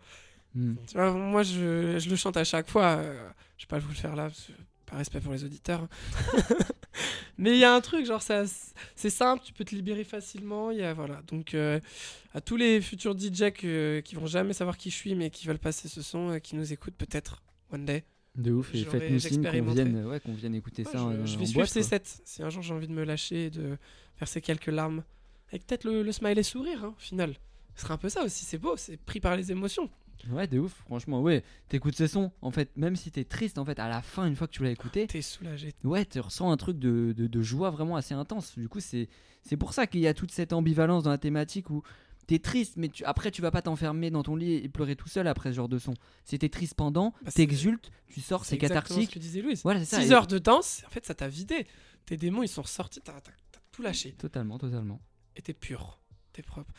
Hmm. 0.54 0.76
tu 0.88 0.94
vois 0.96 1.12
moi, 1.12 1.42
je, 1.42 1.98
je 1.98 2.08
le 2.10 2.16
chante 2.16 2.38
à 2.38 2.44
chaque 2.44 2.70
fois. 2.70 2.98
euh, 2.98 3.30
je 3.64 3.68
vais 3.68 3.70
pas 3.70 3.80
vous 3.80 3.90
le 3.90 3.96
faire 3.96 4.16
là, 4.16 4.24
parce 4.24 4.42
que, 4.48 4.52
par 4.86 4.98
respect 4.98 5.22
pour 5.22 5.32
les 5.32 5.46
auditeurs. 5.46 5.88
mais 7.38 7.52
il 7.54 7.58
y 7.60 7.64
a 7.64 7.74
un 7.74 7.82
truc, 7.82 8.06
genre, 8.06 8.22
ça, 8.22 8.44
c'est 8.96 9.10
simple, 9.10 9.42
tu 9.46 9.54
peux 9.54 9.64
te 9.64 9.74
libérer 9.74 10.04
facilement. 10.04 10.70
Il 10.72 10.80
y 10.80 10.84
a, 10.84 10.94
voilà. 10.94 11.22
Donc, 11.28 11.54
euh, 11.54 11.80
à 12.34 12.42
tous 12.42 12.58
les 12.58 12.82
futurs 12.82 13.18
DJ 13.18 13.52
que- 13.54 14.02
qui 14.04 14.16
vont 14.16 14.26
jamais 14.28 14.54
savoir 14.54 14.78
qui 14.78 14.90
je 14.90 14.96
suis, 14.96 15.16
mais 15.16 15.30
qui 15.30 15.48
veulent 15.48 15.60
passer 15.60 15.88
ce 15.88 16.02
son, 16.02 16.32
euh, 16.32 16.40
qui 16.40 16.56
nous 16.56 16.74
écoutent 16.74 16.96
peut-être, 16.98 17.42
one 17.72 17.86
day. 17.86 18.04
De 18.36 18.52
ouf, 18.52 18.74
et 18.74 18.84
faites-nous 18.84 19.20
signe 19.20 19.44
qu'on 19.44 19.62
vienne, 19.74 20.06
ouais, 20.08 20.20
qu'on 20.20 20.34
vienne 20.34 20.56
écouter 20.56 20.84
Ouais, 20.84 20.92
ça 20.92 20.98
je, 20.98 21.04
en, 21.04 21.12
je 21.12 21.36
en 21.36 21.40
vais 21.40 21.46
suivre 21.46 21.54
boîte, 21.54 21.70
ces 21.70 21.82
quoi. 21.82 21.90
sets. 22.00 22.22
Si 22.26 22.42
un 22.44 22.50
jour 22.50 22.64
j'ai 22.64 22.74
envie 22.74 22.88
de 22.88 22.94
me 22.94 23.04
lâcher 23.04 23.46
et 23.46 23.50
de 23.52 23.78
verser 24.20 24.42
quelques 24.42 24.68
larmes. 24.68 25.04
Avec 25.50 25.68
peut-être 25.68 25.84
le, 25.84 26.02
le 26.02 26.12
smile 26.12 26.38
et 26.40 26.44
sourire, 26.44 26.84
hein, 26.84 26.96
au 26.98 27.00
final. 27.00 27.36
Ce 27.76 27.84
serait 27.84 27.94
un 27.94 27.98
peu 27.98 28.10
ça 28.10 28.24
aussi, 28.24 28.44
c'est 28.44 28.58
beau, 28.58 28.76
c'est 28.76 28.98
pris 28.98 29.20
par 29.20 29.36
les 29.38 29.52
émotions. 29.52 29.88
Ouais, 30.30 30.48
de 30.48 30.60
ouf, 30.60 30.74
franchement, 30.86 31.22
ouais. 31.22 31.44
T'écoutes 31.70 31.96
ce 31.96 32.08
son, 32.08 32.32
en 32.42 32.52
fait, 32.52 32.72
même 32.78 32.96
si 32.96 33.12
t'es 33.12 33.24
triste, 33.26 33.58
en 33.58 33.66
fait, 33.66 33.80
à 33.80 33.90
la 33.90 34.02
fin, 34.02 34.26
une 34.26 34.36
fois 34.36 34.48
que 34.48 34.54
tu 34.54 34.64
l'as 34.64 34.72
écouté, 34.72 35.08
T'es 35.08 35.22
soulagé. 35.22 35.74
ouais, 35.84 36.06
tu 36.06 36.20
ressens 36.20 36.52
un 36.52 36.58
truc 36.58 36.80
de, 36.80 37.14
de, 37.16 37.28
de 37.28 37.42
joie 37.42 37.70
vraiment 37.70 37.96
assez 37.96 38.14
intense. 38.14 38.58
Du 38.58 38.70
coup, 38.70 38.80
c'est 38.80 39.10
c'est 39.42 39.58
pour 39.58 39.74
ça 39.74 39.88
qu'il 39.88 40.00
y 40.00 40.08
a 40.08 40.14
toute 40.14 40.32
cette 40.32 40.54
ambivalence 40.54 41.04
dans 41.04 41.10
la 41.10 41.18
thématique 41.18 41.70
où 41.70 41.84
t'es 42.28 42.40
triste, 42.40 42.76
mais 42.78 42.88
tu, 42.88 43.04
après, 43.04 43.30
tu 43.32 43.42
vas 43.42 43.52
pas 43.52 43.62
t'enfermer 43.62 44.10
dans 44.12 44.24
ton 44.24 44.38
lit 44.38 44.54
et 44.54 44.70
pleurer 44.70 44.96
tout 44.96 45.10
seul 45.10 45.28
après 45.28 45.50
ce 45.52 45.56
genre 45.58 45.68
de 45.68 45.78
son. 45.78 45.94
Si 46.24 46.40
t'es 46.40 46.48
triste 46.48 46.76
pendant, 46.76 47.10
Bah, 47.10 47.18
c'est- 47.26 47.34
t'exultes, 47.38 47.92
tu 48.08 48.22
sors, 48.22 48.46
c'est 48.46 48.58
cathartique. 48.58 49.10
ce 49.10 49.16
que 49.16 49.20
disait 49.20 49.42
Louise. 49.42 49.62
Voilà, 49.64 49.80
c'est 49.82 49.86
ça. 49.98 50.02
6 50.02 50.12
et- 50.12 50.14
heures 50.14 50.28
de 50.28 50.40
danse, 50.40 50.84
en 50.88 50.90
fait, 50.90 51.06
ça 51.06 51.14
t'a 51.14 51.28
vidé. 51.28 51.68
Tes 52.06 52.16
démons, 52.16 52.44
ils 52.44 52.48
sont 52.48 52.62
ressortis, 52.62 53.02
t'as 53.02 53.12
t'as- 53.20 53.32
t'as 53.52 53.60
tout 53.74 53.82
lâché. 53.82 54.14
Totalement, 54.14 54.58
totalement. 54.58 55.02
Et 55.36 55.42
t'es 55.42 55.54
pur, 55.54 56.00
t'es 56.32 56.42
propre. 56.44 56.72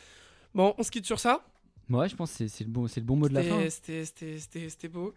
Bon, 0.54 0.74
on 0.78 0.82
se 0.82 0.90
quitte 0.90 1.04
sur 1.04 1.20
ça. 1.20 1.44
Ouais, 1.90 2.08
je 2.08 2.16
pense 2.16 2.36
que 2.36 2.48
c'est- 2.48 2.64
le, 2.64 2.70
bon, 2.70 2.86
c'est 2.86 3.00
le 3.00 3.06
bon 3.06 3.16
mot 3.16 3.28
de 3.28 3.34
la 3.34 3.42
fin. 3.42 3.68
C'était- 3.68 4.88
beau. 4.88 5.14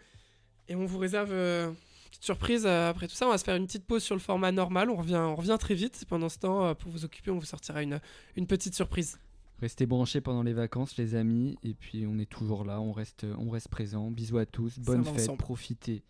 Et 0.68 0.76
on 0.76 0.86
vous 0.86 0.98
réserve 0.98 1.32
euh, 1.32 1.70
une 1.70 1.76
petite 2.10 2.24
surprise 2.26 2.66
euh, 2.66 2.90
après 2.90 3.08
tout 3.08 3.16
ça. 3.16 3.26
On 3.26 3.30
va 3.32 3.38
se 3.38 3.44
faire 3.46 3.56
une 3.56 3.66
petite 3.68 3.86
pause 3.86 4.04
sur 4.04 4.16
le 4.16 4.20
format 4.22 4.52
normal. 4.52 4.90
On 4.90 4.96
revient, 4.98 5.16
on 5.16 5.36
revient 5.36 5.58
très 5.60 5.76
vite. 5.76 6.04
Pendant 6.10 6.28
ce 6.30 6.40
temps, 6.40 6.66
euh, 6.66 6.74
pour 6.74 6.92
vous 6.92 7.06
occuper, 7.06 7.32
on 7.32 7.38
vous 7.40 7.46
sortira 7.46 7.82
une, 7.84 8.02
une 8.36 8.48
petite 8.48 8.76
surprise. 8.76 9.18
Restez 9.62 9.86
branchés 9.86 10.20
pendant 10.22 10.44
les 10.44 10.54
vacances, 10.54 10.98
les 10.98 11.16
amis. 11.16 11.58
Et 11.64 11.74
puis, 11.74 12.06
on 12.06 12.20
est 12.20 12.30
toujours 12.30 12.66
là, 12.66 12.82
on 12.82 12.92
reste, 12.92 13.26
on 13.40 13.50
reste 13.50 13.70
présent. 13.70 14.12
Bisous 14.12 14.38
à 14.38 14.46
tous, 14.46 14.78
bonne 14.80 15.04
fête, 15.06 15.14
ensemble. 15.16 15.38
profitez 15.40 16.04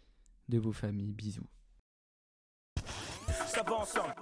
de 0.50 0.58
vos 0.58 0.74
familles. 0.74 1.14
Bisous. 1.14 1.46
Ça 3.48 3.64
va 3.64 3.76
ensemble. 3.76 4.14